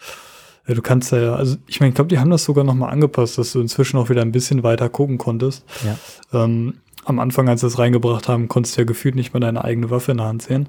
Ja, 0.67 0.75
du 0.75 0.83
kannst 0.83 1.11
ja, 1.13 1.37
also 1.37 1.57
ich 1.69 1.81
meine, 1.81 1.89
ich 1.89 1.95
glaube, 1.95 2.09
die 2.09 2.19
haben 2.19 2.31
das 2.31 2.45
sogar 2.45 2.65
noch 2.65 2.75
mal 2.75 2.91
angepasst, 2.91 3.39
dass 3.39 3.53
du 3.53 3.63
inzwischen 3.63 3.97
auch 3.97 4.11
wieder 4.11 4.21
ein 4.21 4.33
bisschen 4.33 4.63
weiter 4.63 4.91
gucken 4.91 5.17
konntest. 5.17 5.65
Ja. 5.87 6.45
Ähm, 6.45 6.75
am 7.07 7.19
Anfang, 7.19 7.49
als 7.49 7.63
sie 7.63 7.67
es 7.69 7.79
reingebracht 7.79 8.29
haben, 8.29 8.47
konntest 8.47 8.77
du 8.77 8.83
ja 8.83 8.85
gefühlt 8.85 9.15
nicht 9.15 9.33
mal 9.33 9.41
deine 9.41 9.65
eigene 9.65 9.89
Waffe 9.89 10.11
in 10.11 10.19
der 10.19 10.27
Hand 10.27 10.43
sehen. 10.43 10.69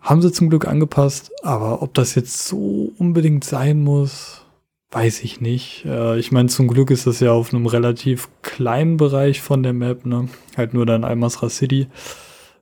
Haben 0.00 0.22
sie 0.22 0.32
zum 0.32 0.48
Glück 0.48 0.66
angepasst, 0.66 1.30
aber 1.42 1.82
ob 1.82 1.94
das 1.94 2.14
jetzt 2.14 2.46
so 2.46 2.92
unbedingt 2.98 3.44
sein 3.44 3.82
muss, 3.82 4.42
weiß 4.90 5.22
ich 5.22 5.40
nicht. 5.40 5.84
Äh, 5.84 6.18
ich 6.18 6.32
meine, 6.32 6.48
zum 6.48 6.68
Glück 6.68 6.90
ist 6.90 7.06
das 7.06 7.20
ja 7.20 7.32
auf 7.32 7.52
einem 7.52 7.66
relativ 7.66 8.28
kleinen 8.42 8.96
Bereich 8.96 9.40
von 9.40 9.62
der 9.62 9.72
Map, 9.72 10.06
ne? 10.06 10.28
Halt 10.56 10.74
nur 10.74 10.86
dann 10.86 11.04
Almasra 11.04 11.48
City. 11.48 11.88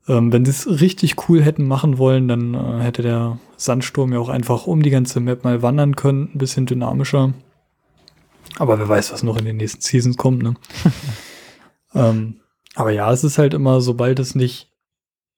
Ähm, 0.08 0.32
wenn 0.32 0.44
sie 0.44 0.50
es 0.50 0.80
richtig 0.80 1.28
cool 1.28 1.42
hätten 1.42 1.66
machen 1.66 1.98
wollen, 1.98 2.28
dann 2.28 2.54
äh, 2.54 2.82
hätte 2.82 3.02
der 3.02 3.38
Sandsturm 3.56 4.12
ja 4.12 4.18
auch 4.18 4.28
einfach 4.30 4.66
um 4.66 4.82
die 4.82 4.90
ganze 4.90 5.20
Map 5.20 5.44
mal 5.44 5.62
wandern 5.62 5.96
können, 5.96 6.30
ein 6.34 6.38
bisschen 6.38 6.66
dynamischer. 6.66 7.34
Aber 8.58 8.78
wer 8.78 8.88
weiß, 8.88 9.12
was 9.12 9.22
noch 9.22 9.38
in 9.38 9.44
den 9.44 9.58
nächsten 9.58 9.82
Seasons 9.82 10.16
kommt, 10.16 10.42
ne? 10.42 10.54
ähm, 11.94 12.40
aber 12.74 12.90
ja, 12.90 13.12
es 13.12 13.24
ist 13.24 13.38
halt 13.38 13.54
immer, 13.54 13.80
sobald 13.80 14.18
es 14.18 14.34
nicht 14.34 14.67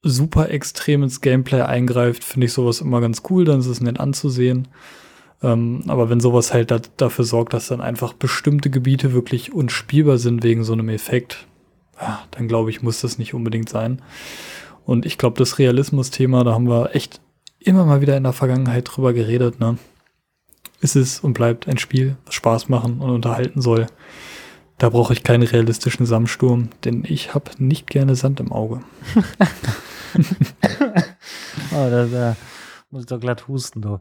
super 0.02 0.50
extrem 0.50 1.02
ins 1.02 1.20
Gameplay 1.20 1.62
eingreift, 1.62 2.24
finde 2.24 2.46
ich 2.46 2.52
sowas 2.52 2.80
immer 2.80 3.00
ganz 3.00 3.22
cool, 3.28 3.44
dann 3.44 3.60
ist 3.60 3.66
es 3.66 3.80
nett 3.80 4.00
anzusehen. 4.00 4.68
Ähm, 5.42 5.84
aber 5.88 6.10
wenn 6.10 6.20
sowas 6.20 6.52
halt 6.52 6.70
da, 6.70 6.80
dafür 6.96 7.24
sorgt, 7.24 7.52
dass 7.52 7.68
dann 7.68 7.80
einfach 7.80 8.12
bestimmte 8.12 8.70
Gebiete 8.70 9.12
wirklich 9.12 9.52
unspielbar 9.52 10.18
sind 10.18 10.42
wegen 10.42 10.64
so 10.64 10.72
einem 10.72 10.88
Effekt, 10.88 11.46
ja, 12.00 12.22
dann 12.30 12.48
glaube 12.48 12.70
ich, 12.70 12.82
muss 12.82 13.00
das 13.00 13.18
nicht 13.18 13.34
unbedingt 13.34 13.68
sein. 13.68 14.00
Und 14.84 15.06
ich 15.06 15.18
glaube, 15.18 15.38
das 15.38 15.58
Realismus-Thema, 15.58 16.44
da 16.44 16.54
haben 16.54 16.68
wir 16.68 16.94
echt 16.94 17.20
immer 17.58 17.84
mal 17.84 18.00
wieder 18.00 18.16
in 18.16 18.24
der 18.24 18.32
Vergangenheit 18.32 18.88
drüber 18.90 19.12
geredet, 19.12 19.60
ne? 19.60 19.78
Ist 20.80 20.96
es 20.96 21.20
und 21.20 21.34
bleibt 21.34 21.68
ein 21.68 21.76
Spiel, 21.76 22.16
was 22.24 22.34
Spaß 22.34 22.68
machen 22.70 23.00
und 23.00 23.10
unterhalten 23.10 23.60
soll. 23.60 23.86
Da 24.80 24.88
brauche 24.88 25.12
ich 25.12 25.22
keinen 25.22 25.42
realistischen 25.42 26.06
Sandsturm, 26.06 26.70
denn 26.86 27.04
ich 27.06 27.34
habe 27.34 27.50
nicht 27.58 27.86
gerne 27.90 28.16
Sand 28.16 28.40
im 28.40 28.50
Auge. 28.50 28.80
oh, 31.72 31.90
da, 31.90 32.06
da 32.06 32.36
muss 32.90 33.02
ich 33.02 33.06
doch 33.06 33.20
glatt 33.20 33.46
husten, 33.46 33.82
du. 33.82 34.00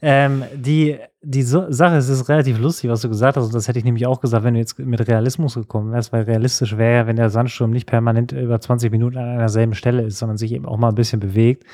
Ähm, 0.00 0.44
die 0.54 0.96
die 1.22 1.42
Sache 1.42 1.96
es 1.96 2.08
ist 2.08 2.28
relativ 2.28 2.60
lustig, 2.60 2.88
was 2.88 3.00
du 3.00 3.08
gesagt 3.08 3.36
hast. 3.36 3.46
Und 3.46 3.54
das 3.54 3.66
hätte 3.66 3.80
ich 3.80 3.84
nämlich 3.84 4.06
auch 4.06 4.20
gesagt, 4.20 4.44
wenn 4.44 4.54
du 4.54 4.60
jetzt 4.60 4.78
mit 4.78 5.08
Realismus 5.08 5.54
gekommen 5.54 5.90
wärst, 5.90 6.12
weil 6.12 6.22
realistisch 6.22 6.76
wäre 6.76 7.08
wenn 7.08 7.16
der 7.16 7.30
Sandsturm 7.30 7.72
nicht 7.72 7.86
permanent 7.86 8.30
über 8.30 8.60
20 8.60 8.92
Minuten 8.92 9.18
an 9.18 9.28
einer 9.28 9.48
selben 9.48 9.74
Stelle 9.74 10.02
ist, 10.02 10.18
sondern 10.18 10.36
sich 10.36 10.52
eben 10.52 10.66
auch 10.66 10.76
mal 10.76 10.90
ein 10.90 10.94
bisschen 10.94 11.18
bewegt. 11.18 11.64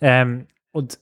Ähm, 0.00 0.46
und 0.70 1.00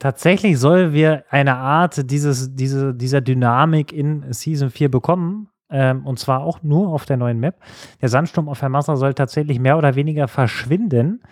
tatsächlich 0.00 0.58
sollen 0.58 0.92
wir 0.92 1.22
eine 1.30 1.54
Art 1.58 2.10
dieses, 2.10 2.56
diese, 2.56 2.92
dieser 2.92 3.20
Dynamik 3.20 3.92
in 3.92 4.24
Season 4.32 4.68
4 4.68 4.90
bekommen, 4.90 5.48
ähm, 5.72 6.06
und 6.06 6.18
zwar 6.18 6.42
auch 6.42 6.62
nur 6.62 6.88
auf 6.88 7.06
der 7.06 7.16
neuen 7.16 7.40
Map. 7.40 7.56
Der 8.00 8.08
Sandsturm 8.08 8.48
auf 8.48 8.62
Hermassa 8.62 8.96
soll 8.96 9.14
tatsächlich 9.14 9.58
mehr 9.58 9.78
oder 9.78 9.94
weniger 9.94 10.28
verschwinden. 10.28 11.22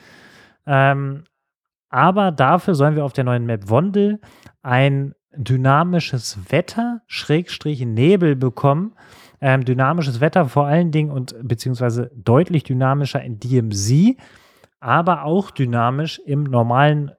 Ähm, 0.66 1.24
aber 1.90 2.30
dafür 2.30 2.74
sollen 2.74 2.96
wir 2.96 3.04
auf 3.04 3.12
der 3.12 3.24
neuen 3.24 3.46
Map 3.46 3.68
Wondel 3.68 4.20
ein 4.62 5.14
dynamisches 5.36 6.38
Wetter, 6.50 7.02
Schrägstrich 7.06 7.84
Nebel 7.84 8.36
bekommen. 8.36 8.94
Ähm, 9.42 9.64
dynamisches 9.64 10.20
Wetter 10.20 10.46
vor 10.46 10.66
allen 10.66 10.90
Dingen 10.90 11.10
und 11.10 11.34
beziehungsweise 11.42 12.10
deutlich 12.14 12.62
dynamischer 12.62 13.22
in 13.22 13.40
DMZ, 13.40 14.16
aber 14.80 15.24
auch 15.24 15.50
dynamisch 15.50 16.20
im 16.26 16.44
normalen 16.44 17.12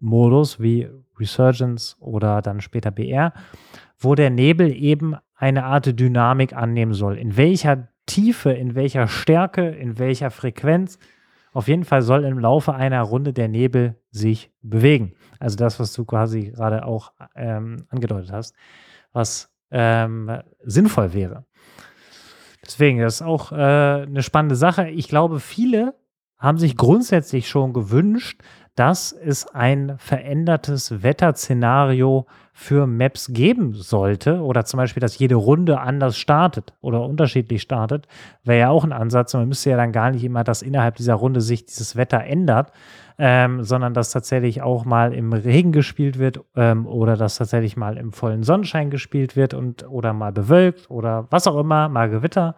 Modus 0.00 0.58
wie 0.58 0.88
Resurgence 1.18 1.96
oder 2.00 2.42
dann 2.42 2.60
später 2.60 2.90
BR, 2.90 3.32
wo 3.98 4.14
der 4.14 4.30
Nebel 4.30 4.74
eben 4.74 5.14
eine 5.40 5.64
Art 5.64 5.98
Dynamik 5.98 6.52
annehmen 6.52 6.92
soll. 6.92 7.16
In 7.16 7.36
welcher 7.36 7.88
Tiefe, 8.04 8.52
in 8.52 8.74
welcher 8.74 9.08
Stärke, 9.08 9.68
in 9.68 9.98
welcher 9.98 10.30
Frequenz. 10.30 10.98
Auf 11.52 11.66
jeden 11.66 11.84
Fall 11.84 12.02
soll 12.02 12.24
im 12.24 12.38
Laufe 12.38 12.74
einer 12.74 13.00
Runde 13.02 13.32
der 13.32 13.48
Nebel 13.48 13.96
sich 14.10 14.52
bewegen. 14.62 15.14
Also 15.38 15.56
das, 15.56 15.80
was 15.80 15.92
du 15.94 16.04
quasi 16.04 16.50
gerade 16.50 16.84
auch 16.84 17.12
ähm, 17.34 17.86
angedeutet 17.88 18.30
hast, 18.30 18.54
was 19.12 19.50
ähm, 19.70 20.30
sinnvoll 20.62 21.14
wäre. 21.14 21.46
Deswegen, 22.64 23.00
das 23.00 23.16
ist 23.16 23.22
auch 23.22 23.52
äh, 23.52 23.56
eine 23.56 24.22
spannende 24.22 24.56
Sache. 24.56 24.90
Ich 24.90 25.08
glaube, 25.08 25.40
viele 25.40 25.94
haben 26.36 26.58
sich 26.58 26.76
grundsätzlich 26.76 27.48
schon 27.48 27.72
gewünscht, 27.72 28.42
dass 28.74 29.12
es 29.12 29.46
ein 29.46 29.94
verändertes 29.98 31.02
Wetterszenario 31.02 32.26
für 32.52 32.86
Maps 32.86 33.32
geben 33.32 33.72
sollte 33.74 34.40
oder 34.42 34.64
zum 34.64 34.78
Beispiel, 34.78 35.00
dass 35.00 35.18
jede 35.18 35.34
Runde 35.34 35.80
anders 35.80 36.18
startet 36.18 36.74
oder 36.80 37.02
unterschiedlich 37.04 37.62
startet, 37.62 38.06
wäre 38.44 38.60
ja 38.60 38.68
auch 38.68 38.84
ein 38.84 38.92
Ansatz. 38.92 39.34
Man 39.34 39.48
müsste 39.48 39.70
ja 39.70 39.76
dann 39.76 39.92
gar 39.92 40.10
nicht 40.10 40.24
immer, 40.24 40.44
dass 40.44 40.62
innerhalb 40.62 40.96
dieser 40.96 41.14
Runde 41.14 41.40
sich 41.40 41.64
dieses 41.64 41.96
Wetter 41.96 42.22
ändert, 42.22 42.72
ähm, 43.18 43.64
sondern 43.64 43.94
dass 43.94 44.12
tatsächlich 44.12 44.62
auch 44.62 44.84
mal 44.84 45.14
im 45.14 45.32
Regen 45.32 45.72
gespielt 45.72 46.18
wird 46.18 46.40
ähm, 46.56 46.86
oder 46.86 47.16
dass 47.16 47.36
tatsächlich 47.36 47.76
mal 47.76 47.96
im 47.96 48.12
vollen 48.12 48.42
Sonnenschein 48.42 48.90
gespielt 48.90 49.36
wird 49.36 49.54
und 49.54 49.88
oder 49.88 50.12
mal 50.12 50.32
bewölkt 50.32 50.90
oder 50.90 51.26
was 51.30 51.46
auch 51.46 51.58
immer, 51.58 51.88
mal 51.88 52.10
Gewitter. 52.10 52.56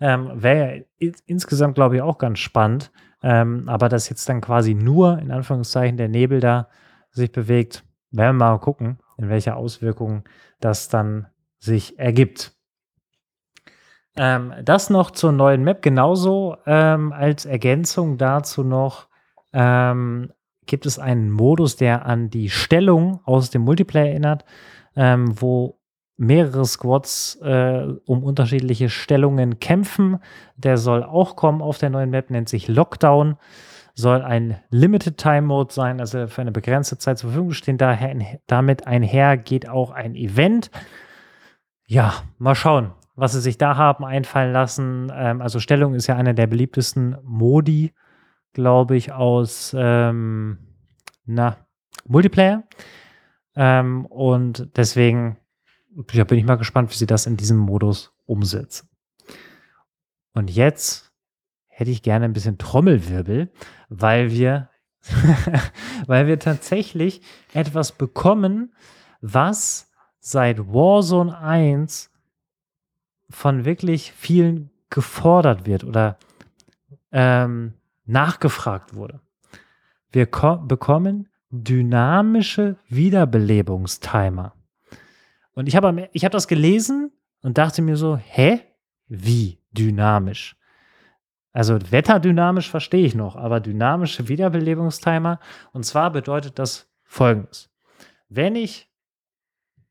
Ähm, 0.00 0.30
wäre 0.34 0.84
ja 0.98 1.12
insgesamt, 1.26 1.76
glaube 1.76 1.96
ich, 1.96 2.02
auch 2.02 2.18
ganz 2.18 2.40
spannend. 2.40 2.90
Ähm, 3.26 3.70
aber 3.70 3.88
dass 3.88 4.10
jetzt 4.10 4.28
dann 4.28 4.42
quasi 4.42 4.74
nur, 4.74 5.18
in 5.18 5.30
Anführungszeichen, 5.30 5.96
der 5.96 6.08
Nebel 6.08 6.40
da 6.40 6.68
sich 7.10 7.32
bewegt, 7.32 7.82
werden 8.10 8.36
wir 8.36 8.50
mal 8.50 8.58
gucken 8.58 8.98
in 9.16 9.28
welcher 9.28 9.56
Auswirkung 9.56 10.24
das 10.60 10.88
dann 10.88 11.26
sich 11.58 11.98
ergibt. 11.98 12.52
Ähm, 14.16 14.52
das 14.62 14.90
noch 14.90 15.10
zur 15.10 15.32
neuen 15.32 15.64
Map. 15.64 15.82
Genauso 15.82 16.56
ähm, 16.66 17.12
als 17.12 17.46
Ergänzung 17.46 18.18
dazu 18.18 18.62
noch 18.62 19.08
ähm, 19.52 20.32
gibt 20.66 20.86
es 20.86 20.98
einen 20.98 21.30
Modus, 21.30 21.76
der 21.76 22.06
an 22.06 22.30
die 22.30 22.50
Stellung 22.50 23.20
aus 23.24 23.50
dem 23.50 23.62
Multiplayer 23.62 24.08
erinnert, 24.08 24.44
ähm, 24.96 25.40
wo 25.40 25.78
mehrere 26.16 26.64
Squads 26.64 27.38
äh, 27.42 27.86
um 28.06 28.22
unterschiedliche 28.22 28.88
Stellungen 28.88 29.58
kämpfen. 29.58 30.18
Der 30.56 30.78
soll 30.78 31.02
auch 31.02 31.36
kommen 31.36 31.62
auf 31.62 31.78
der 31.78 31.90
neuen 31.90 32.10
Map, 32.10 32.30
nennt 32.30 32.48
sich 32.48 32.68
Lockdown 32.68 33.36
soll 33.94 34.22
ein 34.22 34.60
Limited 34.70 35.16
Time 35.16 35.42
Mode 35.42 35.72
sein, 35.72 36.00
also 36.00 36.26
für 36.26 36.40
eine 36.40 36.52
begrenzte 36.52 36.98
Zeit 36.98 37.18
zur 37.18 37.30
Verfügung 37.30 37.52
stehen. 37.52 37.78
Daher, 37.78 38.14
damit 38.46 38.86
einher 38.86 39.36
geht 39.36 39.68
auch 39.68 39.92
ein 39.92 40.16
Event. 40.16 40.70
Ja, 41.86 42.14
mal 42.38 42.56
schauen, 42.56 42.92
was 43.14 43.32
sie 43.32 43.40
sich 43.40 43.56
da 43.56 43.76
haben 43.76 44.04
einfallen 44.04 44.52
lassen. 44.52 45.12
Ähm, 45.14 45.40
also 45.40 45.60
Stellung 45.60 45.94
ist 45.94 46.08
ja 46.08 46.16
einer 46.16 46.34
der 46.34 46.48
beliebtesten 46.48 47.16
Modi, 47.22 47.92
glaube 48.52 48.96
ich, 48.96 49.12
aus 49.12 49.74
ähm, 49.78 50.58
na, 51.24 51.56
Multiplayer. 52.06 52.64
Ähm, 53.54 54.06
und 54.06 54.76
deswegen 54.76 55.36
ja, 56.12 56.24
bin 56.24 56.38
ich 56.38 56.44
mal 56.44 56.56
gespannt, 56.56 56.90
wie 56.90 56.96
sie 56.96 57.06
das 57.06 57.26
in 57.26 57.36
diesem 57.36 57.58
Modus 57.58 58.12
umsetzen. 58.26 58.88
Und 60.32 60.50
jetzt 60.50 61.12
hätte 61.66 61.90
ich 61.90 62.02
gerne 62.02 62.24
ein 62.24 62.32
bisschen 62.32 62.58
Trommelwirbel, 62.58 63.52
weil 63.88 64.30
wir, 64.30 64.70
weil 66.06 66.26
wir 66.26 66.38
tatsächlich 66.38 67.22
etwas 67.52 67.92
bekommen, 67.92 68.74
was 69.20 69.90
seit 70.20 70.58
Warzone 70.72 71.36
1 71.38 72.10
von 73.30 73.64
wirklich 73.64 74.12
vielen 74.12 74.70
gefordert 74.90 75.66
wird 75.66 75.84
oder 75.84 76.18
ähm, 77.12 77.74
nachgefragt 78.04 78.94
wurde. 78.94 79.20
Wir 80.10 80.26
bekommen 80.26 81.28
dynamische 81.50 82.76
Wiederbelebungstimer. 82.88 84.54
Und 85.54 85.68
ich 85.68 85.76
habe 85.76 86.08
ich 86.12 86.24
hab 86.24 86.32
das 86.32 86.48
gelesen 86.48 87.12
und 87.42 87.58
dachte 87.58 87.82
mir 87.82 87.96
so, 87.96 88.16
hä? 88.16 88.60
Wie 89.06 89.60
dynamisch? 89.72 90.56
Also 91.52 91.78
wetterdynamisch 91.90 92.68
verstehe 92.68 93.06
ich 93.06 93.14
noch, 93.14 93.36
aber 93.36 93.60
dynamische 93.60 94.28
Wiederbelebungstimer. 94.28 95.38
Und 95.72 95.84
zwar 95.84 96.10
bedeutet 96.10 96.58
das 96.58 96.90
folgendes. 97.04 97.70
Wenn 98.28 98.56
ich 98.56 98.90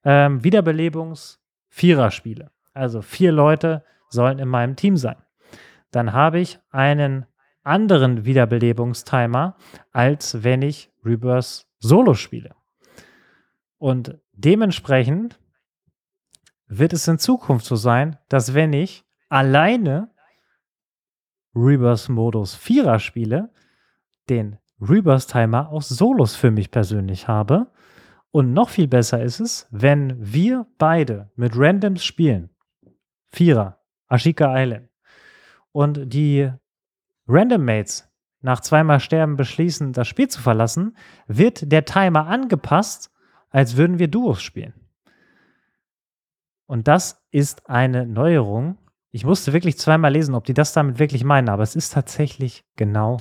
ähm, 0.04 0.44
Wiederbelebungs-Vierer 0.44 2.12
spiele, 2.12 2.52
also 2.74 3.02
vier 3.02 3.32
Leute 3.32 3.86
sollen 4.10 4.40
in 4.40 4.50
meinem 4.50 4.76
Team 4.76 4.98
sein, 4.98 5.16
dann 5.92 6.12
habe 6.12 6.40
ich 6.40 6.60
einen 6.72 7.26
anderen 7.64 8.26
Wiederbelebungstimer, 8.26 9.56
als 9.94 10.44
wenn 10.44 10.62
ich 10.64 10.92
Reverse 11.06 11.64
Solo 11.80 12.14
spiele. 12.14 12.56
Und 13.78 14.18
dementsprechend 14.34 15.40
wird 16.78 16.94
es 16.94 17.08
in 17.08 17.20
Zukunft 17.20 17.66
so 17.66 17.76
sein, 17.76 18.18
dass 18.30 18.54
wenn 18.54 18.74
ich 18.74 19.04
alleine 19.30 20.10
Rebirth-Modus 21.56 22.56
Vierer 22.56 23.00
spiele, 23.00 23.52
den 24.30 24.58
Rebirth-Timer 24.82 25.70
aus 25.70 25.90
Solos 25.90 26.36
für 26.36 26.52
mich 26.52 26.72
persönlich 26.72 27.28
habe. 27.28 27.72
Und 28.32 28.54
noch 28.54 28.70
viel 28.70 28.88
besser 28.88 29.22
ist 29.22 29.40
es, 29.40 29.68
wenn 29.72 30.16
wir 30.20 30.66
beide 30.78 31.32
mit 31.36 31.54
Randoms 31.56 32.04
spielen. 32.04 32.50
Vierer, 33.30 33.80
Ashika 34.08 34.54
Island. 34.60 34.90
Und 35.72 36.14
die 36.14 36.52
Random 37.28 37.64
Mates 37.64 38.10
nach 38.42 38.60
zweimal 38.60 39.00
Sterben 39.00 39.38
beschließen, 39.38 39.94
das 39.94 40.08
Spiel 40.08 40.28
zu 40.28 40.42
verlassen, 40.42 40.98
wird 41.28 41.72
der 41.72 41.86
Timer 41.86 42.28
angepasst, 42.28 43.12
als 43.50 43.78
würden 43.78 44.00
wir 44.00 44.10
Duos 44.10 44.42
spielen. 44.42 44.83
Und 46.66 46.88
das 46.88 47.24
ist 47.32 47.70
eine 47.70 48.06
Neuerung, 48.06 48.78
ich 49.16 49.26
musste 49.26 49.54
wirklich 49.54 49.78
zweimal 49.78 50.12
lesen, 50.12 50.34
ob 50.34 50.44
die 50.44 50.56
das 50.56 50.74
damit 50.74 50.98
wirklich 50.98 51.24
meinen, 51.24 51.48
aber 51.48 51.62
es 51.62 51.76
ist 51.76 51.94
tatsächlich 51.94 52.66
genau 52.76 53.18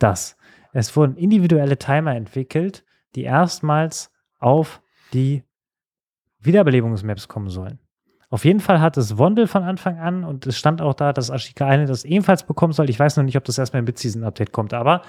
das. 0.00 0.36
Es 0.72 0.96
wurden 0.96 1.16
individuelle 1.16 1.78
Timer 1.78 2.16
entwickelt, 2.16 2.84
die 3.14 3.22
erstmals 3.22 4.10
auf 4.40 4.82
die 5.12 5.44
Wiederbelebungsmaps 6.40 7.28
kommen 7.28 7.50
sollen. 7.50 7.78
Auf 8.30 8.44
jeden 8.44 8.58
Fall 8.58 8.80
hat 8.80 8.96
es 8.96 9.16
Wondel 9.16 9.46
von 9.46 9.62
Anfang 9.62 10.00
an 10.00 10.24
und 10.24 10.44
es 10.46 10.58
stand 10.58 10.82
auch 10.82 10.94
da, 10.94 11.12
dass 11.12 11.30
Ashika 11.30 11.72
Island 11.72 11.88
das 11.88 12.04
ebenfalls 12.04 12.42
bekommen 12.42 12.72
soll. 12.72 12.90
Ich 12.90 12.98
weiß 12.98 13.16
noch 13.16 13.24
nicht, 13.24 13.36
ob 13.36 13.44
das 13.44 13.58
erstmal 13.58 13.78
im 13.78 13.84
Mid-Season-Update 13.86 14.50
kommt, 14.50 14.74
aber 14.74 15.02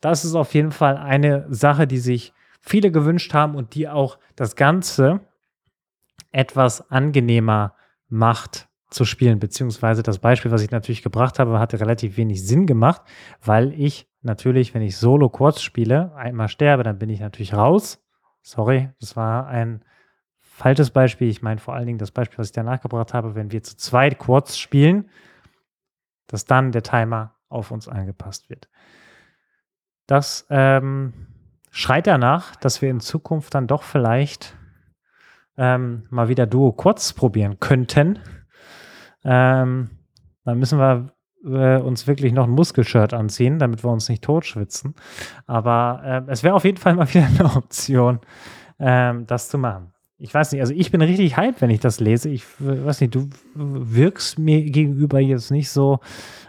das 0.00 0.24
ist 0.24 0.34
auf 0.34 0.52
jeden 0.52 0.72
Fall 0.72 0.96
eine 0.96 1.46
Sache, 1.48 1.86
die 1.86 1.98
sich 1.98 2.34
viele 2.60 2.90
gewünscht 2.90 3.32
haben 3.34 3.54
und 3.54 3.76
die 3.76 3.88
auch 3.88 4.18
das 4.34 4.56
Ganze 4.56 5.20
etwas 6.32 6.90
angenehmer 6.90 7.74
macht 8.08 8.68
zu 8.90 9.04
spielen, 9.04 9.40
beziehungsweise 9.40 10.02
das 10.02 10.18
Beispiel, 10.18 10.50
was 10.50 10.62
ich 10.62 10.70
natürlich 10.70 11.02
gebracht 11.02 11.38
habe, 11.38 11.58
hatte 11.58 11.80
relativ 11.80 12.16
wenig 12.16 12.46
Sinn 12.46 12.66
gemacht, 12.66 13.02
weil 13.44 13.72
ich 13.72 14.08
natürlich, 14.22 14.72
wenn 14.72 14.82
ich 14.82 14.96
Solo 14.96 15.28
Quads 15.28 15.62
spiele, 15.62 16.14
einmal 16.14 16.48
sterbe, 16.48 16.82
dann 16.82 16.98
bin 16.98 17.10
ich 17.10 17.20
natürlich 17.20 17.54
raus. 17.54 18.02
Sorry, 18.42 18.90
das 19.00 19.16
war 19.16 19.46
ein 19.48 19.84
falsches 20.40 20.90
Beispiel. 20.90 21.28
Ich 21.28 21.42
meine 21.42 21.60
vor 21.60 21.74
allen 21.74 21.86
Dingen 21.86 21.98
das 21.98 22.12
Beispiel, 22.12 22.38
was 22.38 22.48
ich 22.48 22.52
danach 22.52 22.80
gebracht 22.80 23.14
habe, 23.14 23.34
wenn 23.34 23.50
wir 23.50 23.62
zu 23.62 23.76
zweit 23.76 24.18
Quads 24.18 24.58
spielen, 24.58 25.10
dass 26.28 26.44
dann 26.44 26.70
der 26.70 26.82
Timer 26.82 27.34
auf 27.48 27.70
uns 27.70 27.88
angepasst 27.88 28.48
wird. 28.48 28.68
Das 30.06 30.46
ähm, 30.50 31.12
schreit 31.70 32.06
danach, 32.06 32.54
dass 32.56 32.82
wir 32.82 32.90
in 32.90 33.00
Zukunft 33.00 33.54
dann 33.54 33.66
doch 33.66 33.82
vielleicht 33.82 34.56
ähm, 35.56 36.04
mal 36.10 36.28
wieder 36.28 36.46
Duo 36.46 36.72
Quads 36.72 37.12
probieren 37.12 37.58
könnten 37.60 38.18
ähm, 39.24 39.90
dann 40.44 40.58
müssen 40.58 40.78
wir 40.78 41.10
äh, 41.44 41.80
uns 41.80 42.06
wirklich 42.06 42.32
noch 42.32 42.44
ein 42.44 42.50
Muskelshirt 42.50 43.14
anziehen, 43.14 43.58
damit 43.58 43.82
wir 43.82 43.90
uns 43.90 44.08
nicht 44.08 44.22
totschwitzen. 44.22 44.94
Aber 45.46 46.24
äh, 46.28 46.30
es 46.30 46.42
wäre 46.42 46.54
auf 46.54 46.64
jeden 46.64 46.78
Fall 46.78 46.94
mal 46.94 47.08
wieder 47.12 47.26
eine 47.26 47.56
Option, 47.56 48.20
ähm, 48.78 49.26
das 49.26 49.48
zu 49.48 49.58
machen. 49.58 49.92
Ich 50.16 50.32
weiß 50.32 50.52
nicht, 50.52 50.60
also 50.60 50.72
ich 50.72 50.90
bin 50.90 51.02
richtig 51.02 51.36
hyped, 51.36 51.60
wenn 51.60 51.70
ich 51.70 51.80
das 51.80 52.00
lese. 52.00 52.28
Ich 52.28 52.44
weiß 52.58 53.00
nicht, 53.00 53.14
du 53.14 53.28
wirkst 53.54 54.38
mir 54.38 54.62
gegenüber 54.62 55.18
jetzt 55.18 55.50
nicht 55.50 55.70
so 55.70 55.98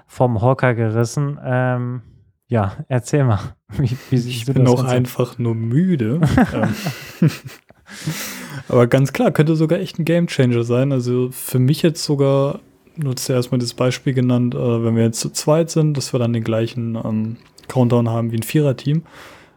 vom 0.05 0.41
Hocker 0.41 0.75
gerissen. 0.75 1.39
Ähm, 1.43 2.01
ja, 2.47 2.73
erzähl 2.87 3.23
mal. 3.23 3.39
Wie, 3.77 3.97
wie 4.11 4.29
ich 4.29 4.45
bin 4.45 4.67
auch 4.67 4.83
einfach 4.83 5.39
nur 5.39 5.55
müde. 5.55 6.21
Aber 8.67 8.87
ganz 8.87 9.13
klar, 9.13 9.31
könnte 9.31 9.55
sogar 9.55 9.79
echt 9.79 9.99
ein 9.99 10.05
Gamechanger 10.05 10.63
sein. 10.63 10.91
Also 10.91 11.29
für 11.31 11.59
mich 11.59 11.81
jetzt 11.81 12.03
sogar, 12.03 12.59
nutzt 12.95 13.29
ja 13.29 13.35
erstmal 13.35 13.59
das 13.59 13.73
Beispiel 13.73 14.13
genannt, 14.13 14.55
äh, 14.55 14.83
wenn 14.83 14.95
wir 14.95 15.03
jetzt 15.03 15.19
zu 15.19 15.29
zweit 15.29 15.69
sind, 15.69 15.95
dass 15.97 16.13
wir 16.13 16.19
dann 16.19 16.33
den 16.33 16.43
gleichen 16.43 16.95
ähm, 16.95 17.37
Countdown 17.67 18.09
haben 18.09 18.31
wie 18.31 18.37
ein 18.37 18.43
Viererteam. 18.43 19.03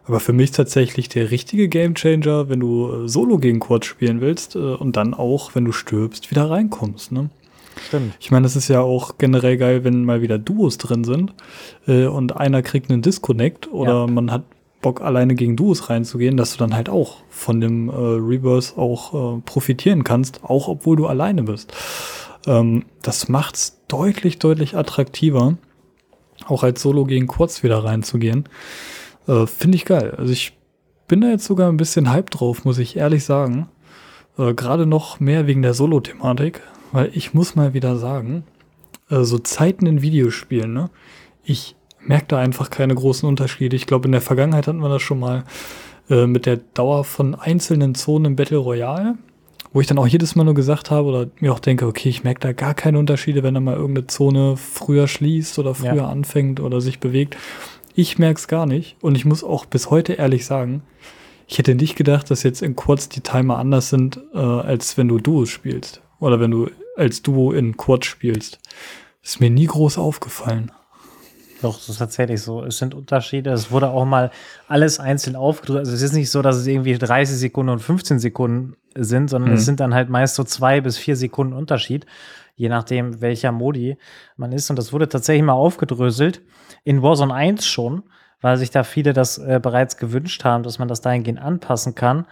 Aber 0.04 0.20
für 0.20 0.32
mich 0.32 0.52
tatsächlich 0.52 1.10
der 1.10 1.30
richtige 1.30 1.68
Gamechanger, 1.68 2.48
wenn 2.48 2.60
du 2.60 3.04
äh, 3.04 3.08
Solo 3.08 3.38
gegen 3.38 3.60
Quad 3.60 3.84
spielen 3.84 4.20
willst 4.20 4.56
äh, 4.56 4.58
und 4.58 4.96
dann 4.96 5.12
auch, 5.12 5.54
wenn 5.54 5.66
du 5.66 5.72
stirbst, 5.72 6.30
wieder 6.30 6.48
reinkommst. 6.48 7.12
Ne? 7.12 7.28
Stimmt. 7.86 8.14
Ich 8.18 8.30
meine, 8.30 8.44
das 8.44 8.56
ist 8.56 8.68
ja 8.68 8.80
auch 8.80 9.18
generell 9.18 9.58
geil, 9.58 9.84
wenn 9.84 10.04
mal 10.04 10.22
wieder 10.22 10.38
Duos 10.38 10.78
drin 10.78 11.04
sind 11.04 11.34
äh, 11.86 12.06
und 12.06 12.36
einer 12.36 12.62
kriegt 12.62 12.90
einen 12.90 13.02
Disconnect 13.02 13.70
oder 13.70 14.00
ja. 14.00 14.06
man 14.06 14.32
hat 14.32 14.44
Bock, 14.80 15.00
alleine 15.00 15.34
gegen 15.34 15.56
Duos 15.56 15.90
reinzugehen, 15.90 16.36
dass 16.36 16.52
du 16.52 16.58
dann 16.58 16.74
halt 16.74 16.88
auch 16.88 17.18
von 17.28 17.60
dem 17.60 17.88
äh, 17.88 17.92
Reverse 17.92 18.78
auch 18.78 19.38
äh, 19.38 19.40
profitieren 19.40 20.04
kannst, 20.04 20.44
auch 20.44 20.68
obwohl 20.68 20.96
du 20.96 21.06
alleine 21.06 21.42
bist. 21.42 21.72
Ähm, 22.46 22.84
das 23.02 23.28
macht's 23.28 23.80
deutlich, 23.88 24.38
deutlich 24.38 24.76
attraktiver, 24.76 25.56
auch 26.46 26.62
als 26.62 26.80
Solo 26.80 27.04
gegen 27.04 27.26
Quads 27.26 27.62
wieder 27.62 27.82
reinzugehen. 27.84 28.48
Äh, 29.26 29.46
Finde 29.46 29.76
ich 29.76 29.84
geil. 29.84 30.14
Also 30.16 30.32
ich 30.32 30.56
bin 31.08 31.20
da 31.20 31.28
jetzt 31.28 31.46
sogar 31.46 31.70
ein 31.70 31.76
bisschen 31.76 32.10
hype 32.10 32.30
drauf, 32.30 32.64
muss 32.64 32.78
ich 32.78 32.96
ehrlich 32.96 33.24
sagen. 33.24 33.68
Äh, 34.38 34.54
Gerade 34.54 34.86
noch 34.86 35.18
mehr 35.18 35.46
wegen 35.46 35.62
der 35.62 35.74
Solo-Thematik, 35.74 36.60
weil 36.92 37.10
ich 37.14 37.34
muss 37.34 37.56
mal 37.56 37.74
wieder 37.74 37.96
sagen, 37.96 38.44
äh, 39.10 39.22
so 39.22 39.38
Zeiten 39.38 39.86
in 39.86 40.02
Videospielen, 40.02 40.72
ne? 40.72 40.90
Ich 41.42 41.76
merke 42.08 42.26
da 42.28 42.38
einfach 42.38 42.70
keine 42.70 42.94
großen 42.94 43.28
Unterschiede. 43.28 43.76
Ich 43.76 43.86
glaube, 43.86 44.06
in 44.06 44.12
der 44.12 44.20
Vergangenheit 44.20 44.66
hatten 44.66 44.80
wir 44.80 44.88
das 44.88 45.02
schon 45.02 45.20
mal 45.20 45.44
äh, 46.10 46.26
mit 46.26 46.46
der 46.46 46.56
Dauer 46.56 47.04
von 47.04 47.34
einzelnen 47.34 47.94
Zonen 47.94 48.24
im 48.24 48.36
Battle 48.36 48.58
Royale, 48.58 49.16
wo 49.72 49.80
ich 49.80 49.86
dann 49.86 49.98
auch 49.98 50.06
jedes 50.06 50.34
Mal 50.34 50.44
nur 50.44 50.54
gesagt 50.54 50.90
habe 50.90 51.08
oder 51.08 51.26
mir 51.38 51.52
auch 51.52 51.58
denke, 51.58 51.86
okay, 51.86 52.08
ich 52.08 52.24
merke 52.24 52.40
da 52.40 52.52
gar 52.52 52.74
keine 52.74 52.98
Unterschiede, 52.98 53.42
wenn 53.42 53.54
da 53.54 53.60
mal 53.60 53.76
irgendeine 53.76 54.06
Zone 54.06 54.56
früher 54.56 55.06
schließt 55.06 55.58
oder 55.58 55.74
früher 55.74 55.94
ja. 55.94 56.08
anfängt 56.08 56.60
oder 56.60 56.80
sich 56.80 56.98
bewegt. 56.98 57.36
Ich 57.94 58.18
merke 58.18 58.38
es 58.38 58.48
gar 58.48 58.66
nicht 58.66 58.96
und 59.02 59.16
ich 59.16 59.24
muss 59.24 59.44
auch 59.44 59.66
bis 59.66 59.90
heute 59.90 60.14
ehrlich 60.14 60.46
sagen, 60.46 60.82
ich 61.46 61.58
hätte 61.58 61.74
nicht 61.74 61.96
gedacht, 61.96 62.30
dass 62.30 62.42
jetzt 62.42 62.62
in 62.62 62.76
Quads 62.76 63.08
die 63.08 63.22
Timer 63.22 63.58
anders 63.58 63.88
sind, 63.88 64.20
äh, 64.34 64.38
als 64.38 64.96
wenn 64.96 65.08
du 65.08 65.18
Duos 65.18 65.50
spielst 65.50 66.02
oder 66.20 66.40
wenn 66.40 66.50
du 66.50 66.70
als 66.96 67.22
Duo 67.22 67.52
in 67.52 67.76
Quad 67.76 68.04
spielst. 68.04 68.60
Ist 69.22 69.40
mir 69.40 69.50
nie 69.50 69.66
groß 69.66 69.98
aufgefallen. 69.98 70.72
Doch, 71.62 71.76
das 71.76 71.88
ist 71.88 71.98
tatsächlich 71.98 72.40
so. 72.42 72.62
Es 72.62 72.78
sind 72.78 72.94
Unterschiede. 72.94 73.50
Es 73.50 73.70
wurde 73.70 73.90
auch 73.90 74.04
mal 74.04 74.30
alles 74.68 75.00
einzeln 75.00 75.34
aufgedrückt. 75.34 75.80
Also 75.80 75.92
es 75.92 76.02
ist 76.02 76.12
nicht 76.12 76.30
so, 76.30 76.42
dass 76.42 76.56
es 76.56 76.66
irgendwie 76.66 76.96
30 76.96 77.36
Sekunden 77.36 77.70
und 77.70 77.80
15 77.80 78.18
Sekunden 78.18 78.76
sind, 78.94 79.28
sondern 79.28 79.50
mhm. 79.50 79.56
es 79.56 79.64
sind 79.64 79.80
dann 79.80 79.94
halt 79.94 80.08
meist 80.08 80.36
so 80.36 80.44
zwei 80.44 80.80
bis 80.80 80.98
vier 80.98 81.16
Sekunden 81.16 81.52
Unterschied, 81.52 82.06
je 82.54 82.68
nachdem, 82.68 83.20
welcher 83.20 83.52
Modi 83.52 83.98
man 84.36 84.52
ist. 84.52 84.70
Und 84.70 84.78
das 84.78 84.92
wurde 84.92 85.08
tatsächlich 85.08 85.44
mal 85.44 85.52
aufgedröselt. 85.52 86.42
In 86.84 87.02
Warzone 87.02 87.34
1 87.34 87.66
schon, 87.66 88.04
weil 88.40 88.56
sich 88.56 88.70
da 88.70 88.84
viele 88.84 89.12
das 89.12 89.38
äh, 89.38 89.58
bereits 89.60 89.96
gewünscht 89.96 90.44
haben, 90.44 90.62
dass 90.62 90.78
man 90.78 90.88
das 90.88 91.00
dahingehend 91.00 91.40
anpassen 91.40 91.94
kann. 91.94 92.26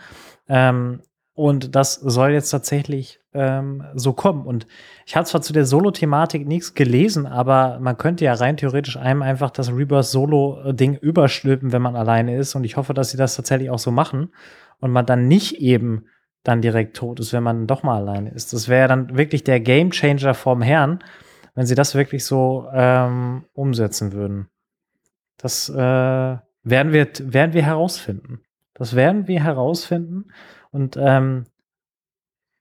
Ähm, 0.48 1.02
und 1.34 1.74
das 1.74 1.94
soll 1.94 2.30
jetzt 2.30 2.50
tatsächlich 2.50 3.20
ähm, 3.36 3.84
so 3.94 4.12
kommen. 4.12 4.46
Und 4.46 4.66
ich 5.04 5.16
habe 5.16 5.26
zwar 5.26 5.42
zu 5.42 5.52
der 5.52 5.64
Solo-Thematik 5.64 6.46
nichts 6.46 6.74
gelesen, 6.74 7.26
aber 7.26 7.78
man 7.80 7.98
könnte 7.98 8.24
ja 8.24 8.34
rein 8.34 8.56
theoretisch 8.56 8.96
einem 8.96 9.22
einfach 9.22 9.50
das 9.50 9.70
Rebirth-Solo-Ding 9.70 10.96
überstülpen, 10.96 11.72
wenn 11.72 11.82
man 11.82 11.96
alleine 11.96 12.36
ist. 12.36 12.54
Und 12.54 12.64
ich 12.64 12.76
hoffe, 12.76 12.94
dass 12.94 13.10
sie 13.10 13.16
das 13.16 13.36
tatsächlich 13.36 13.70
auch 13.70 13.78
so 13.78 13.90
machen 13.90 14.30
und 14.80 14.90
man 14.90 15.06
dann 15.06 15.28
nicht 15.28 15.60
eben 15.60 16.06
dann 16.42 16.62
direkt 16.62 16.96
tot 16.96 17.20
ist, 17.20 17.32
wenn 17.32 17.42
man 17.42 17.66
doch 17.66 17.82
mal 17.82 17.96
alleine 17.96 18.30
ist. 18.30 18.52
Das 18.52 18.68
wäre 18.68 18.88
dann 18.88 19.16
wirklich 19.16 19.44
der 19.44 19.60
Game 19.60 19.90
Changer 19.90 20.34
vom 20.34 20.62
Herrn, 20.62 21.00
wenn 21.54 21.66
sie 21.66 21.74
das 21.74 21.94
wirklich 21.94 22.24
so 22.24 22.68
ähm, 22.72 23.44
umsetzen 23.52 24.12
würden. 24.12 24.48
Das 25.38 25.68
äh, 25.68 25.74
werden, 25.74 26.92
wir, 26.92 27.08
werden 27.20 27.52
wir 27.52 27.62
herausfinden. 27.62 28.40
Das 28.74 28.94
werden 28.94 29.26
wir 29.26 29.42
herausfinden. 29.42 30.26
Und 30.70 30.96
ähm, 31.00 31.46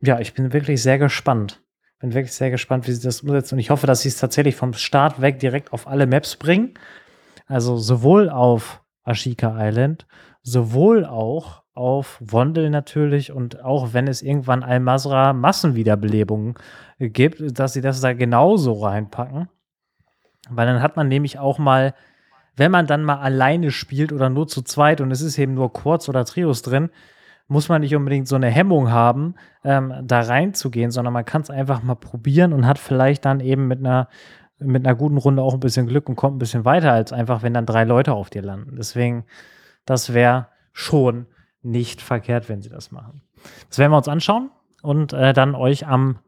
ja, 0.01 0.19
ich 0.19 0.33
bin 0.33 0.53
wirklich 0.53 0.81
sehr 0.81 0.97
gespannt. 0.97 1.61
Bin 1.99 2.13
wirklich 2.13 2.33
sehr 2.33 2.51
gespannt, 2.51 2.87
wie 2.87 2.91
sie 2.91 3.03
das 3.03 3.21
umsetzen. 3.21 3.55
Und 3.55 3.59
ich 3.59 3.69
hoffe, 3.69 3.87
dass 3.87 4.01
sie 4.01 4.09
es 4.09 4.17
tatsächlich 4.17 4.55
vom 4.55 4.73
Start 4.73 5.21
weg 5.21 5.39
direkt 5.39 5.71
auf 5.73 5.87
alle 5.87 6.07
Maps 6.07 6.35
bringen. 6.35 6.73
Also 7.47 7.77
sowohl 7.77 8.29
auf 8.29 8.81
Ashika 9.03 9.55
Island, 9.57 10.05
sowohl 10.41 11.05
auch 11.05 11.63
auf 11.73 12.17
Wondel 12.21 12.69
natürlich 12.69 13.31
und 13.31 13.63
auch 13.63 13.93
wenn 13.93 14.07
es 14.07 14.21
irgendwann 14.21 14.63
Al-Masra 14.63 15.33
Massenwiederbelebungen 15.33 16.55
gibt, 16.99 17.59
dass 17.59 17.73
sie 17.73 17.81
das 17.81 18.01
da 18.01 18.13
genauso 18.13 18.73
reinpacken. 18.73 19.49
Weil 20.49 20.67
dann 20.67 20.81
hat 20.81 20.95
man 20.95 21.07
nämlich 21.07 21.37
auch 21.37 21.57
mal, 21.57 21.93
wenn 22.55 22.71
man 22.71 22.87
dann 22.87 23.03
mal 23.03 23.17
alleine 23.17 23.71
spielt 23.71 24.13
oder 24.13 24.29
nur 24.29 24.47
zu 24.47 24.61
zweit 24.61 25.01
und 25.01 25.11
es 25.11 25.21
ist 25.21 25.37
eben 25.37 25.53
nur 25.53 25.73
Quads 25.73 26.07
oder 26.07 26.23
Trios 26.23 26.61
drin, 26.61 26.89
muss 27.47 27.69
man 27.69 27.81
nicht 27.81 27.95
unbedingt 27.95 28.27
so 28.27 28.35
eine 28.35 28.49
Hemmung 28.49 28.91
haben, 28.91 29.35
ähm, 29.63 29.93
da 30.03 30.21
reinzugehen, 30.21 30.91
sondern 30.91 31.13
man 31.13 31.25
kann 31.25 31.41
es 31.41 31.49
einfach 31.49 31.83
mal 31.83 31.95
probieren 31.95 32.53
und 32.53 32.65
hat 32.65 32.79
vielleicht 32.79 33.25
dann 33.25 33.39
eben 33.39 33.67
mit 33.67 33.79
einer, 33.79 34.09
mit 34.57 34.85
einer 34.85 34.95
guten 34.95 35.17
Runde 35.17 35.43
auch 35.43 35.53
ein 35.53 35.59
bisschen 35.59 35.87
Glück 35.87 36.09
und 36.09 36.15
kommt 36.15 36.35
ein 36.35 36.39
bisschen 36.39 36.65
weiter, 36.65 36.91
als 36.91 37.13
einfach, 37.13 37.43
wenn 37.43 37.53
dann 37.53 37.65
drei 37.65 37.83
Leute 37.83 38.13
auf 38.13 38.29
dir 38.29 38.41
landen. 38.41 38.75
Deswegen, 38.77 39.25
das 39.85 40.13
wäre 40.13 40.47
schon 40.73 41.27
nicht 41.61 42.01
verkehrt, 42.01 42.49
wenn 42.49 42.61
sie 42.61 42.69
das 42.69 42.91
machen. 42.91 43.21
Das 43.69 43.77
werden 43.77 43.91
wir 43.91 43.97
uns 43.97 44.07
anschauen 44.07 44.49
und 44.81 45.13
äh, 45.13 45.33
dann 45.33 45.55
euch 45.55 45.87
am 45.87 46.19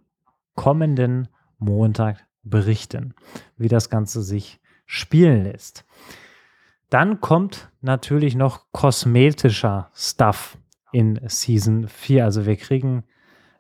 kommenden 0.55 1.29
Montag 1.57 2.25
berichten, 2.43 3.13
wie 3.57 3.67
das 3.67 3.89
Ganze 3.89 4.21
sich 4.21 4.59
spielen 4.85 5.43
lässt. 5.43 5.85
Dann 6.89 7.19
kommt 7.21 7.69
natürlich 7.81 8.35
noch 8.35 8.71
kosmetischer 8.71 9.89
Stuff 9.93 10.57
in 10.91 11.19
Season 11.27 11.87
4. 11.87 12.25
Also 12.25 12.45
wir 12.45 12.55
kriegen 12.55 13.03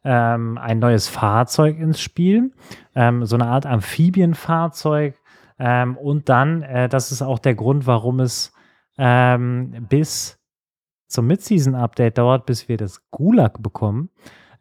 ähm, 0.03 0.57
ein 0.57 0.79
neues 0.79 1.07
Fahrzeug 1.07 1.77
ins 1.79 1.99
Spiel, 1.99 2.51
ähm, 2.95 3.25
so 3.25 3.35
eine 3.35 3.47
Art 3.47 3.65
Amphibienfahrzeug. 3.65 5.15
Ähm, 5.59 5.97
und 5.97 6.29
dann, 6.29 6.61
äh, 6.61 6.87
das 6.87 7.11
ist 7.11 7.21
auch 7.21 7.39
der 7.39 7.55
Grund, 7.55 7.87
warum 7.87 8.19
es 8.19 8.53
ähm, 8.97 9.85
bis 9.89 10.39
zum 11.07 11.27
Mid-Season-Update 11.27 12.17
dauert, 12.17 12.45
bis 12.45 12.67
wir 12.67 12.77
das 12.77 13.09
Gulag 13.11 13.61
bekommen, 13.61 14.09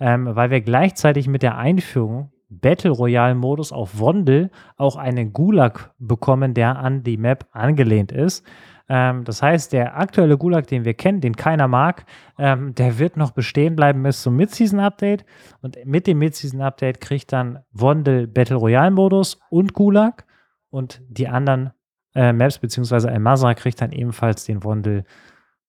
ähm, 0.00 0.28
weil 0.34 0.50
wir 0.50 0.60
gleichzeitig 0.60 1.28
mit 1.28 1.42
der 1.42 1.58
Einführung 1.58 2.32
Battle 2.48 2.90
Royale-Modus 2.90 3.72
auf 3.72 3.98
Wondel 3.98 4.50
auch 4.76 4.96
einen 4.96 5.32
Gulag 5.32 5.92
bekommen, 5.98 6.54
der 6.54 6.78
an 6.78 7.02
die 7.02 7.16
Map 7.16 7.46
angelehnt 7.50 8.12
ist. 8.12 8.44
Ähm, 8.88 9.24
das 9.24 9.42
heißt, 9.42 9.72
der 9.72 9.98
aktuelle 9.98 10.38
Gulag, 10.38 10.66
den 10.68 10.84
wir 10.84 10.94
kennen, 10.94 11.20
den 11.20 11.36
keiner 11.36 11.68
mag, 11.68 12.04
ähm, 12.38 12.74
der 12.74 12.98
wird 12.98 13.16
noch 13.16 13.32
bestehen 13.32 13.74
bleiben 13.74 14.02
bis 14.02 14.22
zum 14.22 14.36
Mid-Season-Update. 14.36 15.24
Und 15.60 15.76
mit 15.84 16.06
dem 16.06 16.18
Mid-Season-Update 16.18 17.00
kriegt 17.00 17.32
dann 17.32 17.60
Wondel 17.72 18.26
Battle 18.26 18.56
Royale-Modus 18.56 19.40
und 19.50 19.72
Gulag. 19.72 20.24
Und 20.70 21.02
die 21.08 21.28
anderen 21.28 21.72
äh, 22.14 22.32
Maps, 22.32 22.58
beziehungsweise 22.58 23.10
Al-Mazra 23.10 23.54
kriegt 23.54 23.80
dann 23.80 23.92
ebenfalls 23.92 24.44
den 24.44 24.62
Wondel 24.62 25.04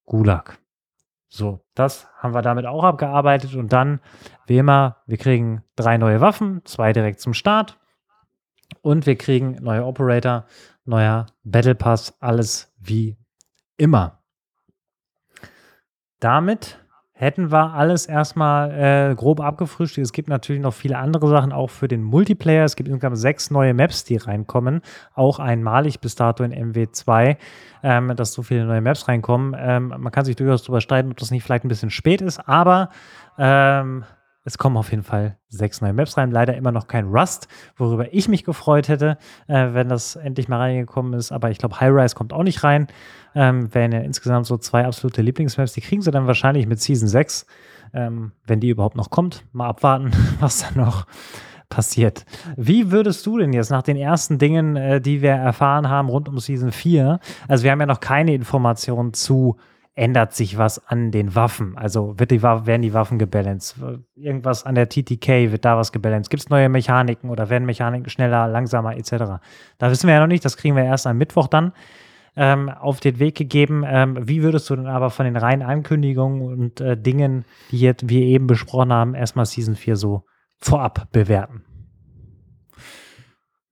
Gulag. 0.05 0.59
So, 1.30 1.59
das 1.76 2.07
haben 2.18 2.34
wir 2.34 2.41
damit 2.41 2.65
auch 2.65 2.84
abgearbeitet. 2.84 3.55
Und 3.55 3.74
dann, 3.74 3.99
wie 4.45 4.57
immer, 4.57 4.97
wir 5.07 5.18
kriegen 5.18 5.63
drei 5.76 5.97
neue 5.97 6.22
Waffen, 6.22 6.61
zwei 6.65 6.93
direkt 6.93 7.20
zum 7.20 7.34
Start. 7.34 7.78
Und 8.82 9.05
wir 9.05 9.18
kriegen 9.18 9.57
neue 9.61 9.86
Operator, 9.86 10.45
neuer 10.86 11.26
Battle 11.43 11.76
Pass, 11.76 12.15
alles 12.22 12.66
wie 12.88 13.18
immer. 13.78 14.20
Damit 16.20 16.80
hätten 17.18 17.52
wir 17.52 17.74
alles 17.74 18.06
erstmal 18.06 18.72
äh, 19.12 19.16
grob 19.16 19.40
abgefrühstückt. 19.42 20.06
Es 20.06 20.14
gibt 20.14 20.30
natürlich 20.30 20.62
noch 20.62 20.74
viele 20.74 21.00
andere 21.00 21.28
Sachen, 21.28 21.52
auch 21.52 21.72
für 21.72 21.88
den 21.88 22.04
Multiplayer. 22.04 22.64
Es 22.64 22.76
gibt 22.76 22.90
insgesamt 22.90 23.18
sechs 23.18 23.50
neue 23.50 23.74
Maps, 23.74 24.04
die 24.04 24.18
reinkommen. 24.18 24.82
Auch 25.16 25.40
einmalig 25.40 26.00
bis 26.00 26.14
dato 26.16 26.44
in 26.44 26.54
MW2, 26.54 27.38
ähm, 27.82 28.16
dass 28.16 28.34
so 28.34 28.44
viele 28.44 28.66
neue 28.66 28.82
Maps 28.82 29.08
reinkommen. 29.08 29.56
Ähm, 29.58 29.88
man 29.98 30.12
kann 30.12 30.26
sich 30.26 30.36
durchaus 30.36 30.62
darüber 30.62 30.80
streiten, 30.80 31.10
ob 31.10 31.18
das 31.18 31.32
nicht 31.32 31.44
vielleicht 31.44 31.66
ein 31.66 31.70
bisschen 31.70 31.90
spät 31.90 32.22
ist, 32.22 32.48
aber 32.48 32.90
ähm, 33.40 34.04
es 34.48 34.58
kommen 34.58 34.78
auf 34.78 34.91
jeden 34.91 35.04
Fall 35.04 35.38
sechs 35.50 35.82
neue 35.82 35.91
Maps 35.91 36.16
rein. 36.16 36.32
Leider 36.32 36.56
immer 36.56 36.72
noch 36.72 36.88
kein 36.88 37.08
Rust, 37.08 37.50
worüber 37.76 38.14
ich 38.14 38.30
mich 38.30 38.45
gefreut 38.45 38.88
hätte, 38.88 39.18
äh, 39.48 39.74
wenn 39.74 39.89
das 39.89 40.16
endlich 40.16 40.48
mal 40.48 40.60
reingekommen 40.60 41.12
ist. 41.16 41.34
Aber 41.34 41.52
ich 41.52 41.58
glaube, 41.58 41.82
High 41.82 41.91
Rise 41.91 42.16
kommt 42.16 42.32
auch 42.32 42.43
nicht 42.43 42.64
rein. 42.64 42.88
Ähm, 43.36 43.74
wären 43.76 43.91
ja 43.91 44.00
insgesamt 44.00 44.45
so 44.45 44.58
zwei 44.58 44.86
absolute 44.86 45.22
Lieblingsmaps. 45.22 45.74
Die 45.74 45.82
kriegen 45.82 46.02
sie 46.02 46.12
dann 46.12 46.28
wahrscheinlich 46.28 46.66
mit 46.66 46.80
Season 46.80 47.10
6, 47.10 47.45
ähm, 47.93 48.32
wenn 48.45 48.62
die 48.62 48.70
überhaupt 48.70 48.95
noch 48.95 49.10
kommt. 49.10 49.43
Mal 49.52 49.68
abwarten, 49.68 50.12
was 50.39 50.60
dann 50.60 50.82
noch 50.82 51.08
passiert. 51.68 52.24
Wie 52.56 52.89
würdest 52.89 53.26
du 53.26 53.39
denn 53.39 53.52
jetzt 53.52 53.70
nach 53.70 53.84
den 53.84 53.98
ersten 53.98 54.38
Dingen, 54.38 54.78
äh, 54.78 55.02
die 55.02 55.22
wir 55.22 55.32
erfahren 55.32 55.89
haben 55.89 56.08
rund 56.08 56.30
um 56.30 56.39
Season 56.39 56.72
4, 56.72 57.20
also 57.50 57.66
wir 57.66 57.72
haben 57.72 57.82
ja 57.82 57.86
noch 57.86 58.00
keine 58.00 58.34
Informationen 58.34 59.14
zu 59.14 59.58
ändert 59.98 60.34
sich 60.34 60.58
was 60.58 60.88
an 60.88 61.12
den 61.12 61.34
Waffen? 61.34 61.76
Also 61.76 62.18
wird 62.20 62.30
die, 62.30 62.43
werden 62.43 62.84
die 62.84 62.93
Waffen 62.93 63.18
gebalanced? 63.18 63.78
Irgendwas 64.16 64.64
an 64.64 64.76
der 64.76 64.88
TTK, 64.88 65.52
wird 65.52 65.66
da 65.66 65.76
was 65.76 65.91
gebalanced? 65.91 66.30
Gibt 66.30 66.43
es 66.43 66.50
neue 66.50 66.70
Mechaniken 66.70 67.32
oder 67.32 67.50
werden 67.50 67.66
Mechaniken 67.66 68.10
schneller, 68.10 68.48
langsamer 68.48 68.95
etc.? 68.95 69.41
Da 69.80 69.89
wissen 69.89 70.08
wir 70.08 70.14
ja 70.14 70.20
noch 70.20 70.28
nicht, 70.28 70.45
das 70.45 70.56
kriegen 70.56 70.76
wir 70.76 70.84
erst 70.84 71.08
am 71.08 71.18
Mittwoch 71.18 71.48
dann 71.48 71.74
ähm, 72.36 72.70
auf 72.70 73.00
den 73.00 73.18
Weg 73.18 73.36
gegeben. 73.36 73.84
Ähm, 73.86 74.18
wie 74.22 74.43
würdest 74.43 74.70
du 74.70 74.76
denn 74.76 74.86
aber 74.86 75.10
von 75.10 75.26
den 75.26 75.36
reinen 75.36 75.64
Ankündigungen 75.64 76.41
und 76.41 76.80
äh, 76.80 76.95
Dingen, 76.95 77.45
die 77.72 77.80
jetzt, 77.80 78.08
wir 78.08 78.22
eben 78.22 78.45
besprochen 78.45 78.93
haben, 78.93 79.16
erstmal 79.16 79.48
Season 79.48 79.76
4 79.76 79.95
so 79.95 80.26
vorab 80.60 81.08
bewerten? 81.12 81.66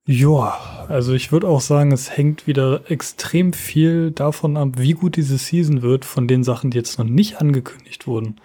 Ja, 0.08 0.86
also 0.88 1.14
ich 1.14 1.32
würde 1.32 1.48
auch 1.48 1.60
sagen, 1.60 1.90
es 1.90 2.16
hängt 2.16 2.46
wieder 2.46 2.88
extrem 2.88 3.52
viel 3.52 4.12
davon 4.12 4.56
ab, 4.56 4.68
wie 4.76 4.92
gut 4.92 5.16
diese 5.16 5.36
Season 5.36 5.82
wird, 5.82 6.04
von 6.04 6.28
den 6.28 6.44
Sachen, 6.44 6.70
die 6.70 6.78
jetzt 6.78 7.00
noch 7.00 7.06
nicht 7.06 7.40
angekündigt 7.40 8.06
wurden. 8.06 8.36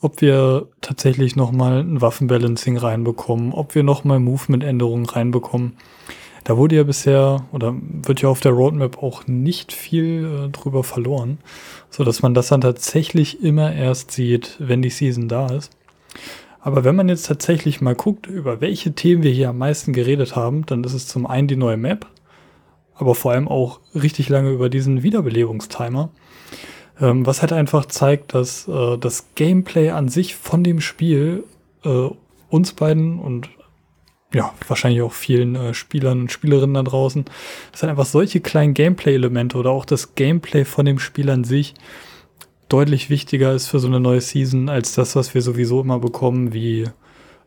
Ob 0.00 0.20
wir 0.20 0.66
tatsächlich 0.80 1.36
nochmal 1.36 1.78
ein 1.84 2.00
Waffenbalancing 2.00 2.76
reinbekommen, 2.76 3.52
ob 3.52 3.76
wir 3.76 3.84
nochmal 3.84 4.18
Movement-Änderungen 4.18 5.06
reinbekommen. 5.06 5.76
Da 6.42 6.56
wurde 6.56 6.74
ja 6.74 6.82
bisher 6.82 7.46
oder 7.52 7.76
wird 7.80 8.22
ja 8.22 8.28
auf 8.28 8.40
der 8.40 8.52
Roadmap 8.52 9.00
auch 9.00 9.28
nicht 9.28 9.72
viel 9.72 10.46
äh, 10.46 10.48
drüber 10.48 10.82
verloren, 10.82 11.38
so 11.88 12.02
dass 12.02 12.22
man 12.22 12.34
das 12.34 12.48
dann 12.48 12.60
tatsächlich 12.62 13.44
immer 13.44 13.72
erst 13.72 14.10
sieht, 14.10 14.56
wenn 14.58 14.82
die 14.82 14.90
Season 14.90 15.28
da 15.28 15.46
ist. 15.54 15.70
Aber 16.66 16.82
wenn 16.82 16.96
man 16.96 17.08
jetzt 17.08 17.26
tatsächlich 17.26 17.80
mal 17.80 17.94
guckt, 17.94 18.26
über 18.26 18.60
welche 18.60 18.92
Themen 18.92 19.22
wir 19.22 19.30
hier 19.30 19.50
am 19.50 19.58
meisten 19.58 19.92
geredet 19.92 20.34
haben, 20.34 20.66
dann 20.66 20.82
ist 20.82 20.94
es 20.94 21.06
zum 21.06 21.24
einen 21.24 21.46
die 21.46 21.54
neue 21.54 21.76
Map, 21.76 22.08
aber 22.96 23.14
vor 23.14 23.30
allem 23.30 23.46
auch 23.46 23.78
richtig 23.94 24.28
lange 24.28 24.50
über 24.50 24.68
diesen 24.68 25.04
Wiederbelebungstimer. 25.04 26.10
Ähm, 27.00 27.24
was 27.24 27.40
halt 27.40 27.52
einfach 27.52 27.86
zeigt, 27.86 28.34
dass 28.34 28.66
äh, 28.66 28.98
das 28.98 29.28
Gameplay 29.36 29.90
an 29.90 30.08
sich 30.08 30.34
von 30.34 30.64
dem 30.64 30.80
Spiel 30.80 31.44
äh, 31.84 32.08
uns 32.48 32.72
beiden 32.72 33.20
und 33.20 33.48
ja, 34.34 34.52
wahrscheinlich 34.66 35.02
auch 35.02 35.12
vielen 35.12 35.54
äh, 35.54 35.72
Spielern 35.72 36.22
und 36.22 36.32
Spielerinnen 36.32 36.74
da 36.74 36.82
draußen, 36.82 37.26
dass 37.70 37.82
halt 37.82 37.90
einfach 37.90 38.06
solche 38.06 38.40
kleinen 38.40 38.74
Gameplay-Elemente 38.74 39.56
oder 39.56 39.70
auch 39.70 39.84
das 39.84 40.16
Gameplay 40.16 40.64
von 40.64 40.84
dem 40.84 40.98
Spiel 40.98 41.30
an 41.30 41.44
sich 41.44 41.74
deutlich 42.68 43.10
wichtiger 43.10 43.52
ist 43.52 43.68
für 43.68 43.78
so 43.78 43.86
eine 43.86 44.00
neue 44.00 44.20
Season 44.20 44.68
als 44.68 44.94
das, 44.94 45.16
was 45.16 45.34
wir 45.34 45.42
sowieso 45.42 45.80
immer 45.80 45.98
bekommen, 45.98 46.52
wie 46.52 46.88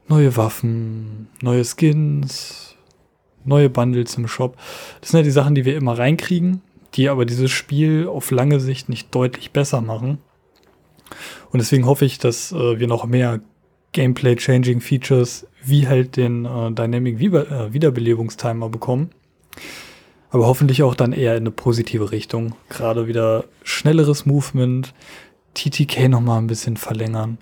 neue 0.08 0.36
Waffen, 0.38 1.28
neue 1.42 1.64
Skins, 1.66 2.76
neue 3.44 3.70
Bundles 3.70 4.16
im 4.16 4.28
Shop. 4.28 4.58
Das 5.02 5.10
sind 5.10 5.20
ja 5.20 5.24
die 5.24 5.32
Sachen, 5.32 5.56
die 5.56 5.66
wir 5.66 5.76
immer 5.76 5.98
reinkriegen, 5.98 6.62
die 6.96 7.10
aber 7.10 7.26
dieses 7.26 7.52
Spiel 7.52 8.08
auf 8.08 8.32
lange 8.32 8.60
Sicht 8.60 8.90
nicht 8.90 9.14
deutlich 9.14 9.52
besser 9.52 9.82
machen. 9.82 10.20
Und 11.52 11.60
deswegen 11.60 11.86
hoffe 11.86 12.06
ich, 12.06 12.20
dass 12.20 12.52
äh, 12.52 12.80
wir 12.80 12.88
noch 12.88 13.06
mehr 13.06 13.42
Gameplay-Changing 13.94 14.82
Features 14.82 15.48
wie 15.64 15.88
halt 15.88 16.16
den 16.16 16.46
äh, 16.46 16.72
Dynamic 16.72 17.20
äh, 17.20 17.74
Wiederbelebungstimer 17.74 18.70
bekommen 18.70 19.10
aber 20.32 20.46
hoffentlich 20.48 20.84
auch 20.84 20.96
dann 20.96 21.14
eher 21.14 21.36
in 21.36 21.44
eine 21.44 21.52
positive 21.52 22.12
Richtung. 22.12 22.56
Gerade 22.70 23.08
wieder 23.08 23.46
schnelleres 23.64 24.26
Movement, 24.26 24.94
TTK 25.56 26.08
nochmal 26.08 26.40
ein 26.40 26.48
bisschen 26.48 26.78
verlängern, 26.78 27.40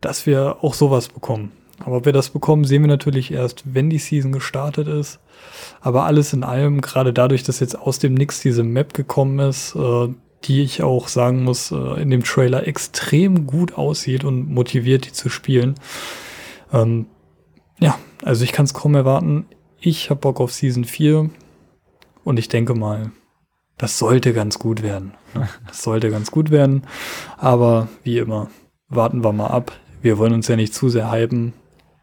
dass 0.00 0.26
wir 0.26 0.58
auch 0.62 0.74
sowas 0.74 1.08
bekommen. 1.08 1.52
Aber 1.84 1.98
ob 1.98 2.04
wir 2.04 2.12
das 2.12 2.30
bekommen, 2.30 2.64
sehen 2.64 2.82
wir 2.82 2.88
natürlich 2.88 3.32
erst, 3.32 3.74
wenn 3.74 3.90
die 3.90 3.98
Season 3.98 4.32
gestartet 4.32 4.86
ist. 4.86 5.18
Aber 5.80 6.04
alles 6.04 6.32
in 6.32 6.44
allem, 6.44 6.80
gerade 6.80 7.12
dadurch, 7.12 7.42
dass 7.42 7.60
jetzt 7.60 7.78
aus 7.78 7.98
dem 7.98 8.14
Nix 8.14 8.40
diese 8.40 8.62
Map 8.62 8.92
gekommen 8.92 9.38
ist, 9.38 9.74
äh, 9.76 10.08
die 10.44 10.62
ich 10.62 10.82
auch 10.82 11.08
sagen 11.08 11.44
muss, 11.44 11.70
äh, 11.70 12.00
in 12.00 12.10
dem 12.10 12.22
Trailer 12.24 12.66
extrem 12.66 13.46
gut 13.46 13.74
aussieht 13.74 14.24
und 14.24 14.50
motiviert, 14.50 15.06
die 15.06 15.12
zu 15.12 15.28
spielen. 15.28 15.74
Ähm, 16.72 17.06
ja, 17.78 17.98
also 18.22 18.44
ich 18.44 18.52
kann 18.52 18.64
es 18.64 18.74
kaum 18.74 18.94
erwarten. 18.94 19.46
Ich 19.80 20.10
habe 20.10 20.20
Bock 20.20 20.40
auf 20.40 20.52
Season 20.52 20.84
4. 20.84 21.30
Und 22.24 22.38
ich 22.38 22.48
denke 22.48 22.74
mal, 22.74 23.10
das 23.78 23.98
sollte 23.98 24.32
ganz 24.32 24.58
gut 24.58 24.82
werden. 24.82 25.14
Ne? 25.34 25.48
Das 25.66 25.82
sollte 25.82 26.10
ganz 26.10 26.30
gut 26.30 26.50
werden. 26.50 26.82
Aber 27.38 27.88
wie 28.02 28.18
immer, 28.18 28.48
warten 28.88 29.24
wir 29.24 29.32
mal 29.32 29.46
ab. 29.46 29.72
Wir 30.02 30.18
wollen 30.18 30.34
uns 30.34 30.48
ja 30.48 30.56
nicht 30.56 30.74
zu 30.74 30.88
sehr 30.88 31.10
hypen. 31.10 31.54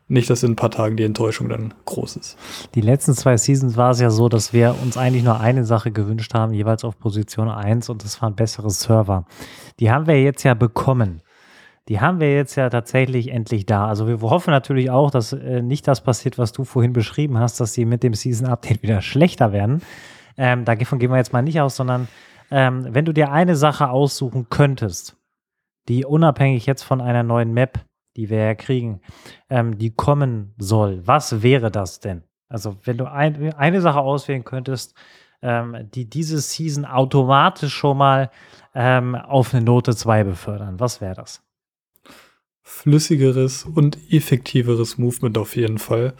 Nicht, 0.09 0.29
dass 0.29 0.41
in 0.41 0.53
ein 0.53 0.55
paar 0.55 0.71
Tagen 0.71 0.95
die 0.95 1.03
Enttäuschung 1.03 1.49
dann 1.49 1.73
groß 1.85 2.15
ist. 2.15 2.37
Die 2.75 2.81
letzten 2.81 3.13
zwei 3.13 3.35
Seasons 3.35 3.75
war 3.75 3.91
es 3.91 3.99
ja 3.99 4.09
so, 4.09 4.29
dass 4.29 4.53
wir 4.53 4.73
uns 4.81 4.97
eigentlich 4.97 5.23
nur 5.23 5.39
eine 5.41 5.65
Sache 5.65 5.91
gewünscht 5.91 6.33
haben, 6.33 6.53
jeweils 6.53 6.85
auf 6.85 6.97
Position 6.97 7.49
1 7.49 7.89
und 7.89 8.05
das 8.05 8.21
waren 8.21 8.33
bessere 8.33 8.69
Server. 8.69 9.25
Die 9.81 9.91
haben 9.91 10.07
wir 10.07 10.21
jetzt 10.21 10.43
ja 10.43 10.53
bekommen. 10.53 11.21
Die 11.87 12.01
haben 12.01 12.19
wir 12.19 12.35
jetzt 12.35 12.55
ja 12.55 12.69
tatsächlich 12.69 13.29
endlich 13.29 13.65
da. 13.65 13.87
Also 13.87 14.07
wir 14.07 14.19
hoffen 14.21 14.51
natürlich 14.51 14.89
auch, 14.89 15.09
dass 15.09 15.31
äh, 15.33 15.61
nicht 15.61 15.87
das 15.87 16.01
passiert, 16.01 16.37
was 16.37 16.51
du 16.51 16.65
vorhin 16.65 16.93
beschrieben 16.93 17.37
hast, 17.37 17.59
dass 17.59 17.73
sie 17.73 17.85
mit 17.85 18.03
dem 18.03 18.13
Season 18.13 18.47
Update 18.47 18.81
wieder 18.83 19.01
schlechter 19.01 19.51
werden. 19.51 19.81
Ähm, 20.37 20.65
davon 20.65 20.99
gehen 20.99 21.11
wir 21.11 21.17
jetzt 21.17 21.33
mal 21.33 21.41
nicht 21.41 21.61
aus, 21.61 21.75
sondern 21.75 22.07
ähm, 22.51 22.87
wenn 22.89 23.05
du 23.05 23.13
dir 23.13 23.31
eine 23.31 23.55
Sache 23.55 23.89
aussuchen 23.89 24.47
könntest, 24.49 25.17
die 25.87 26.05
unabhängig 26.05 26.65
jetzt 26.65 26.83
von 26.83 27.01
einer 27.01 27.23
neuen 27.23 27.53
Map, 27.53 27.79
die 28.17 28.29
wir 28.29 28.39
ja 28.39 28.55
kriegen, 28.55 29.01
ähm, 29.49 29.77
die 29.77 29.91
kommen 29.91 30.53
soll, 30.57 31.05
was 31.07 31.41
wäre 31.41 31.71
das 31.71 31.99
denn? 31.99 32.23
Also 32.49 32.77
wenn 32.83 32.97
du 32.97 33.09
ein, 33.09 33.53
eine 33.53 33.81
Sache 33.81 33.99
auswählen 33.99 34.43
könntest, 34.43 34.95
ähm, 35.41 35.89
die 35.93 36.09
diese 36.09 36.39
Season 36.39 36.85
automatisch 36.85 37.73
schon 37.73 37.97
mal 37.97 38.29
ähm, 38.73 39.15
auf 39.15 39.53
eine 39.53 39.63
Note 39.63 39.95
2 39.95 40.23
befördern, 40.23 40.79
was 40.79 41.01
wäre 41.01 41.15
das? 41.15 41.46
Flüssigeres 42.67 43.63
und 43.63 43.97
effektiveres 44.09 44.97
Movement 44.97 45.37
auf 45.37 45.55
jeden 45.55 45.77
Fall. 45.77 46.13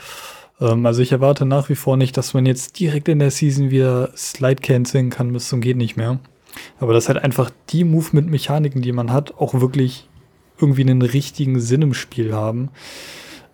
Ähm, 0.61 0.85
also 0.85 1.01
ich 1.01 1.11
erwarte 1.11 1.45
nach 1.45 1.67
wie 1.67 1.75
vor 1.75 1.97
nicht, 1.97 2.15
dass 2.15 2.33
man 2.33 2.45
jetzt 2.45 2.79
direkt 2.79 3.09
in 3.09 3.19
der 3.19 3.31
Season 3.31 3.69
wieder 3.69 4.11
Slide 4.15 4.61
canceln 4.61 5.09
kann 5.09 5.33
bis 5.33 5.49
zum 5.49 5.59
geht 5.59 5.75
nicht 5.75 5.97
mehr. 5.97 6.19
Aber 6.79 6.93
dass 6.93 7.09
halt 7.09 7.21
einfach 7.21 7.51
die 7.69 7.83
Movement-Mechaniken, 7.83 8.81
die 8.81 8.93
man 8.93 9.11
hat, 9.11 9.37
auch 9.37 9.59
wirklich 9.59 10.07
irgendwie 10.59 10.81
einen 10.81 11.01
richtigen 11.01 11.59
Sinn 11.59 11.81
im 11.81 11.93
Spiel 11.93 12.33
haben. 12.33 12.69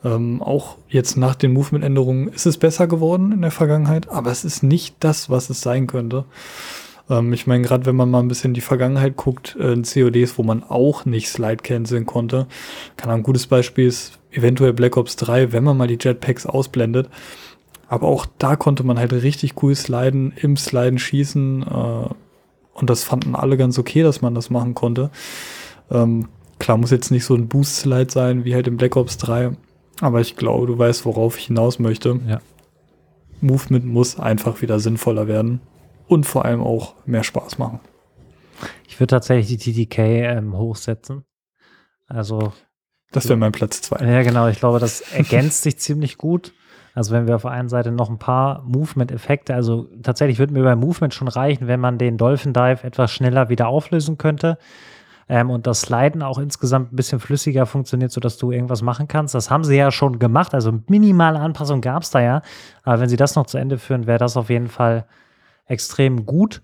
Ähm, 0.06 0.42
auch 0.42 0.78
jetzt 0.88 1.18
nach 1.18 1.36
den 1.36 1.52
Movement-Änderungen 1.52 2.28
ist 2.28 2.46
es 2.46 2.58
besser 2.58 2.88
geworden 2.88 3.32
in 3.32 3.42
der 3.42 3.52
Vergangenheit, 3.52 4.08
aber 4.10 4.32
es 4.32 4.46
ist 4.46 4.62
nicht 4.62 4.96
das, 5.00 5.30
was 5.32 5.50
es 5.50 5.62
sein 5.62 5.88
könnte. 5.88 6.26
Ähm, 7.10 7.34
ich 7.34 7.48
meine, 7.48 7.64
gerade 7.64 7.86
wenn 7.86 7.96
man 7.96 8.10
mal 8.10 8.20
ein 8.20 8.28
bisschen 8.28 8.52
in 8.52 8.56
die 8.56 8.62
Vergangenheit 8.62 9.16
guckt, 9.16 9.56
äh, 9.60 9.74
in 9.74 9.84
CODs, 9.84 10.38
wo 10.38 10.44
man 10.44 10.64
auch 10.64 11.06
nicht 11.06 11.30
Slide 11.30 11.58
canceln 11.58 12.06
konnte, 12.06 12.48
kann 12.98 13.10
ein 13.10 13.24
gutes 13.24 13.48
Beispiel 13.48 13.88
ist 13.88 14.20
eventuell 14.32 14.74
Black 14.74 14.98
Ops 14.98 15.16
3, 15.18 15.52
wenn 15.52 15.64
man 15.64 15.78
mal 15.78 15.88
die 15.88 15.98
Jetpacks 16.00 16.46
ausblendet. 16.46 17.10
Aber 17.88 18.08
auch 18.08 18.26
da 18.40 18.56
konnte 18.56 18.84
man 18.84 18.98
halt 18.98 19.14
richtig 19.14 19.62
cool 19.62 19.76
sliden, 19.76 20.34
im 20.36 20.58
Sliden 20.58 20.98
schießen. 20.98 21.64
Äh, 21.64 22.10
und 22.74 22.90
das 22.90 23.04
fanden 23.04 23.36
alle 23.36 23.58
ganz 23.58 23.78
okay, 23.78 24.02
dass 24.02 24.22
man 24.22 24.34
das 24.34 24.50
machen 24.50 24.74
konnte. 24.74 25.12
Ähm, 25.92 26.30
klar, 26.58 26.78
muss 26.78 26.90
jetzt 26.90 27.12
nicht 27.12 27.26
so 27.26 27.36
ein 27.36 27.48
Boost-Slide 27.48 28.12
sein, 28.12 28.46
wie 28.46 28.56
halt 28.56 28.68
im 28.68 28.78
Black 28.78 28.96
Ops 28.96 29.18
3. 29.18 29.52
Aber 30.02 30.22
ich 30.22 30.36
glaube, 30.36 30.66
du 30.66 30.78
weißt, 30.78 31.06
worauf 31.06 31.38
ich 31.38 31.46
hinaus 31.46 31.78
möchte. 31.78 32.20
Ja. 32.28 32.42
Movement 33.42 33.86
muss 33.86 34.18
einfach 34.18 34.64
wieder 34.64 34.80
sinnvoller 34.80 35.28
werden 35.28 35.60
und 36.08 36.26
vor 36.26 36.46
allem 36.46 36.62
auch 36.62 36.96
mehr 37.06 37.24
Spaß 37.24 37.58
machen. 37.58 37.80
Ich 38.88 39.00
würde 39.00 39.12
tatsächlich 39.12 39.58
die 39.58 39.86
TTK 39.86 40.00
ähm, 40.00 40.58
hochsetzen. 40.58 41.26
Also. 42.08 42.54
Das 43.12 43.28
wäre 43.28 43.38
mein 43.38 43.52
Platz 43.52 43.82
zwei. 43.82 44.06
Ja, 44.06 44.24
genau. 44.24 44.48
Ich 44.48 44.60
glaube, 44.60 44.80
das 44.80 45.02
ergänzt 45.14 45.64
sich 45.64 45.80
ziemlich 45.80 46.18
gut. 46.18 46.54
Also 46.96 47.12
wenn 47.12 47.28
wir 47.28 47.36
auf 47.36 47.42
der 47.42 47.52
einen 47.52 47.70
Seite 47.70 47.92
noch 47.92 48.10
ein 48.10 48.20
paar 48.20 48.62
Movement-Effekte, 48.64 49.56
also 49.56 49.88
tatsächlich 50.04 50.38
würde 50.38 50.54
mir 50.54 50.64
bei 50.64 50.76
Movement 50.76 51.14
schon 51.14 51.28
reichen, 51.28 51.68
wenn 51.68 51.80
man 51.80 51.98
den 51.98 52.18
Dolphin 52.18 52.54
Dive 52.54 52.84
etwas 52.84 53.12
schneller 53.12 53.50
wieder 53.50 53.68
auflösen 53.68 54.20
könnte 54.20 54.60
ähm, 55.28 55.50
und 55.50 55.66
das 55.66 55.82
Sliden 55.82 56.22
auch 56.22 56.38
insgesamt 56.38 56.94
ein 56.94 56.96
bisschen 56.96 57.20
flüssiger 57.20 57.66
funktioniert, 57.66 58.12
sodass 58.12 58.38
du 58.38 58.52
irgendwas 58.52 58.84
machen 58.84 59.08
kannst. 59.08 59.34
Das 59.34 59.50
haben 59.50 59.64
sie 59.64 59.76
ja 59.76 59.90
schon 59.90 60.20
gemacht, 60.20 60.54
also 60.54 60.72
minimale 60.88 61.40
Anpassung 61.40 61.82
gab 61.82 62.04
es 62.04 62.12
da 62.12 62.22
ja. 62.22 62.42
Aber 62.84 63.00
wenn 63.00 63.10
sie 63.10 63.18
das 63.18 63.36
noch 63.36 63.48
zu 63.48 63.58
Ende 63.58 63.80
führen, 63.80 64.06
wäre 64.06 64.20
das 64.20 64.38
auf 64.38 64.52
jeden 64.52 64.68
Fall 64.68 65.08
extrem 65.66 66.26
gut. 66.26 66.62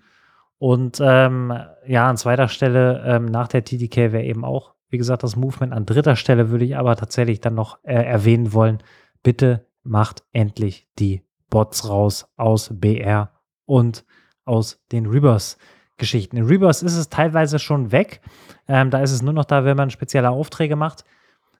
Und 0.58 1.00
ähm, 1.02 1.52
ja, 1.86 2.08
an 2.08 2.16
zweiter 2.16 2.48
Stelle 2.48 3.02
ähm, 3.06 3.26
nach 3.26 3.48
der 3.48 3.64
TDK 3.64 4.12
wäre 4.12 4.24
eben 4.24 4.44
auch, 4.44 4.74
wie 4.90 4.98
gesagt, 4.98 5.22
das 5.22 5.36
Movement. 5.36 5.72
An 5.72 5.86
dritter 5.86 6.16
Stelle 6.16 6.50
würde 6.50 6.64
ich 6.64 6.76
aber 6.76 6.96
tatsächlich 6.96 7.40
dann 7.40 7.54
noch 7.54 7.78
äh, 7.82 7.94
erwähnen 7.94 8.52
wollen, 8.52 8.78
bitte 9.22 9.66
macht 9.82 10.22
endlich 10.32 10.86
die 10.98 11.22
Bots 11.48 11.88
raus 11.88 12.28
aus 12.36 12.70
BR 12.72 13.32
und 13.64 14.04
aus 14.44 14.80
den 14.92 15.06
Reverse-Geschichten. 15.06 16.36
In 16.36 16.46
Reverse 16.46 16.84
ist 16.84 16.96
es 16.96 17.08
teilweise 17.08 17.58
schon 17.58 17.92
weg. 17.92 18.20
Ähm, 18.68 18.90
da 18.90 19.00
ist 19.00 19.12
es 19.12 19.22
nur 19.22 19.32
noch 19.32 19.44
da, 19.44 19.64
wenn 19.64 19.76
man 19.76 19.90
spezielle 19.90 20.30
Aufträge 20.30 20.76
macht. 20.76 21.04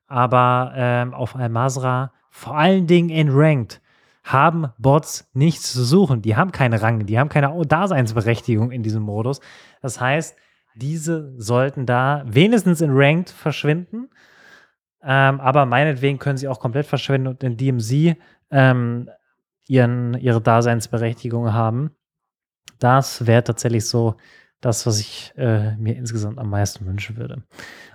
Aber 0.07 0.73
ähm, 0.75 1.15
auf 1.15 1.37
Almazra, 1.37 2.13
vor 2.31 2.57
allen 2.57 2.87
Dingen 2.87 3.11
in 3.11 3.29
Ranked, 3.31 3.81
haben 4.23 4.69
Bots 4.79 5.29
nichts 5.33 5.73
zu 5.73 5.85
suchen. 5.85 6.23
Die 6.23 6.37
haben 6.37 6.53
keine 6.53 6.83
Rang, 6.83 7.07
die 7.07 7.19
haben 7.19 7.29
keine 7.29 7.53
Daseinsberechtigung 7.67 8.71
in 8.71 8.83
diesem 8.83 9.03
Modus. 9.03 9.41
Das 9.81 10.01
heißt, 10.01 10.37
diese 10.75 11.35
sollten 11.39 11.87
da 11.87 12.23
wenigstens 12.27 12.81
in 12.81 12.91
Ranked 12.93 13.31
verschwinden. 13.31 14.09
Ähm, 15.03 15.41
aber 15.41 15.65
meinetwegen 15.67 16.19
können 16.19 16.37
sie 16.37 16.49
auch 16.49 16.61
komplett 16.61 16.87
verschwinden 16.87 17.29
und 17.29 17.43
in 17.43 17.57
DMZ 17.57 18.17
ähm, 18.51 19.09
ihren, 19.67 20.15
ihre 20.15 20.41
Daseinsberechtigung 20.41 21.53
haben. 21.53 21.93
Das 22.79 23.27
wäre 23.27 23.45
tatsächlich 23.45 23.87
so 23.87 24.17
das, 24.61 24.87
was 24.87 25.01
ich 25.01 25.33
äh, 25.37 25.75
mir 25.77 25.97
insgesamt 25.97 26.39
am 26.39 26.51
meisten 26.51 26.87
wünschen 26.87 27.17
würde. 27.17 27.43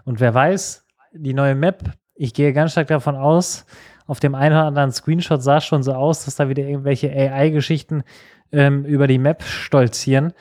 Und 0.03 0.19
wer 0.19 0.34
weiß, 0.34 0.86
die 1.13 1.34
neue 1.34 1.55
Map, 1.55 1.91
ich 2.15 2.34
gehe 2.34 2.53
ganz 2.53 2.71
stark 2.71 2.88
davon 2.88 3.15
aus, 3.15 3.65
auf 4.08 4.20
dem 4.20 4.36
einen 4.36 4.56
oder 4.56 4.66
anderen 4.66 4.91
Screenshot 4.91 5.41
sah 5.41 5.58
es 5.58 5.66
schon 5.66 5.84
so 5.84 5.93
aus, 5.93 6.26
dass 6.26 6.36
da 6.36 6.49
wieder 6.49 6.64
irgendwelche 6.64 7.10
AI-Geschichten 7.10 8.03
ähm, 8.51 8.86
über 8.86 9.08
die 9.08 9.18
Map 9.18 9.43
stolzieren. 9.43 10.34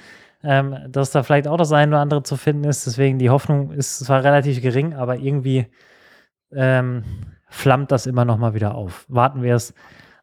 Ähm, 0.47 0.77
dass 0.89 1.11
da 1.11 1.23
vielleicht 1.23 1.49
auch 1.49 1.57
das 1.57 1.73
eine 1.73 1.93
oder 1.93 2.01
andere 2.01 2.23
zu 2.23 2.37
finden 2.37 2.65
ist. 2.65 2.87
Deswegen 2.87 3.19
die 3.19 3.31
Hoffnung 3.31 3.71
ist 3.71 4.01
zwar 4.01 4.23
relativ 4.23 4.61
gering, 4.61 4.93
aber 4.93 5.17
irgendwie 5.17 5.67
ähm, 6.53 7.03
flammt 7.49 7.91
das 7.91 8.05
immer 8.05 8.27
noch 8.27 8.37
mal 8.37 8.53
wieder 8.53 8.75
auf. 8.75 9.07
Warten 9.09 9.43
wir 9.43 9.55
es 9.55 9.73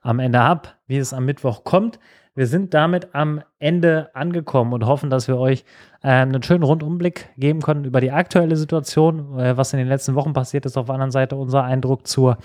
am 0.01 0.19
Ende 0.19 0.39
ab, 0.39 0.75
wie 0.85 0.97
es 0.97 1.11
am 1.11 1.25
Mittwoch 1.25 1.63
kommt. 1.63 1.99
Wir 2.35 2.47
sind 2.47 2.73
damit 2.73 3.13
am 3.13 3.41
Ende 3.59 4.09
angekommen 4.13 4.73
und 4.73 4.85
hoffen, 4.85 5.09
dass 5.09 5.27
wir 5.27 5.37
euch 5.37 5.65
äh, 6.01 6.09
einen 6.09 6.43
schönen 6.43 6.63
Rundumblick 6.63 7.29
geben 7.37 7.61
können 7.61 7.83
über 7.83 7.99
die 7.99 8.11
aktuelle 8.11 8.55
Situation, 8.55 9.37
äh, 9.39 9.57
was 9.57 9.73
in 9.73 9.79
den 9.79 9.87
letzten 9.87 10.15
Wochen 10.15 10.33
passiert 10.33 10.65
ist. 10.65 10.77
Auf 10.77 10.85
der 10.85 10.95
anderen 10.95 11.11
Seite 11.11 11.35
unser 11.35 11.63
Eindruck 11.63 12.07
zur, 12.07 12.37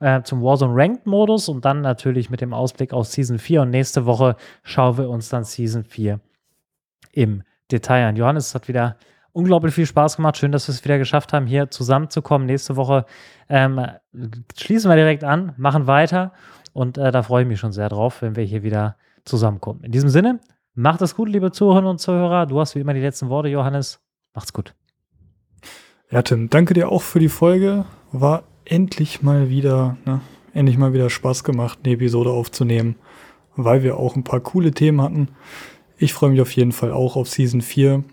äh, 0.00 0.22
zum 0.22 0.42
Warzone 0.42 0.74
Ranked 0.74 1.06
Modus 1.06 1.48
und 1.48 1.64
dann 1.64 1.80
natürlich 1.80 2.30
mit 2.30 2.40
dem 2.40 2.52
Ausblick 2.52 2.92
auf 2.92 3.06
Season 3.06 3.38
4. 3.38 3.62
Und 3.62 3.70
nächste 3.70 4.06
Woche 4.06 4.36
schauen 4.62 4.98
wir 4.98 5.08
uns 5.08 5.28
dann 5.28 5.44
Season 5.44 5.84
4 5.84 6.20
im 7.12 7.42
Detail 7.70 8.06
an. 8.06 8.16
Johannes 8.16 8.54
hat 8.54 8.68
wieder 8.68 8.96
unglaublich 9.32 9.74
viel 9.74 9.86
Spaß 9.86 10.16
gemacht. 10.16 10.36
Schön, 10.36 10.52
dass 10.52 10.68
wir 10.68 10.74
es 10.74 10.84
wieder 10.84 10.98
geschafft 10.98 11.32
haben, 11.32 11.46
hier 11.46 11.70
zusammenzukommen. 11.70 12.46
Nächste 12.46 12.76
Woche 12.76 13.04
ähm, 13.48 13.80
schließen 14.56 14.90
wir 14.90 14.96
direkt 14.96 15.24
an, 15.24 15.54
machen 15.56 15.86
weiter 15.86 16.32
und 16.72 16.98
äh, 16.98 17.10
da 17.10 17.22
freue 17.22 17.42
ich 17.42 17.48
mich 17.48 17.60
schon 17.60 17.72
sehr 17.72 17.88
drauf, 17.88 18.22
wenn 18.22 18.36
wir 18.36 18.44
hier 18.44 18.62
wieder 18.62 18.96
zusammenkommen. 19.24 19.82
In 19.84 19.92
diesem 19.92 20.08
Sinne, 20.08 20.40
macht 20.74 21.02
es 21.02 21.14
gut, 21.14 21.28
liebe 21.28 21.50
Zuhörerinnen 21.50 21.90
und 21.90 21.98
Zuhörer. 21.98 22.46
Du 22.46 22.60
hast 22.60 22.74
wie 22.74 22.80
immer 22.80 22.94
die 22.94 23.00
letzten 23.00 23.28
Worte, 23.28 23.48
Johannes. 23.48 24.00
Macht's 24.34 24.52
gut. 24.52 24.74
Ja, 26.10 26.22
Tim, 26.22 26.48
danke 26.48 26.74
dir 26.74 26.88
auch 26.88 27.02
für 27.02 27.18
die 27.18 27.28
Folge. 27.28 27.84
War 28.12 28.44
endlich 28.68 29.22
mal 29.22 29.50
wieder, 29.50 29.96
ne, 30.04 30.20
endlich 30.54 30.78
mal 30.78 30.92
wieder 30.92 31.10
Spaß 31.10 31.44
gemacht, 31.44 31.80
eine 31.82 31.94
Episode 31.94 32.30
aufzunehmen, 32.30 32.96
weil 33.56 33.82
wir 33.82 33.96
auch 33.96 34.16
ein 34.16 34.24
paar 34.24 34.40
coole 34.40 34.72
Themen 34.72 35.00
hatten. 35.00 35.28
Ich 35.96 36.12
freue 36.12 36.30
mich 36.30 36.40
auf 36.40 36.52
jeden 36.52 36.72
Fall 36.72 36.92
auch 36.92 37.16
auf 37.16 37.28
Season 37.28 37.60
4. 37.60 38.04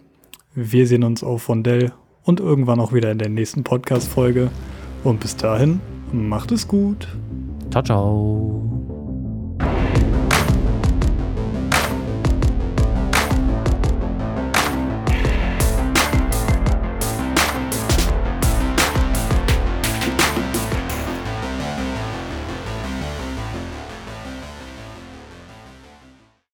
Wir 0.55 0.87
sehen 0.87 1.03
uns 1.03 1.23
auf 1.23 1.43
Vondell 1.43 1.91
und 2.23 2.39
irgendwann 2.39 2.79
auch 2.79 2.93
wieder 2.93 3.11
in 3.11 3.19
der 3.19 3.29
nächsten 3.29 3.63
Podcast-Folge. 3.63 4.49
Und 5.03 5.19
bis 5.19 5.35
dahin, 5.35 5.79
macht 6.11 6.51
es 6.51 6.67
gut. 6.67 7.07
Ciao, 7.69 7.83
ciao. 7.83 8.84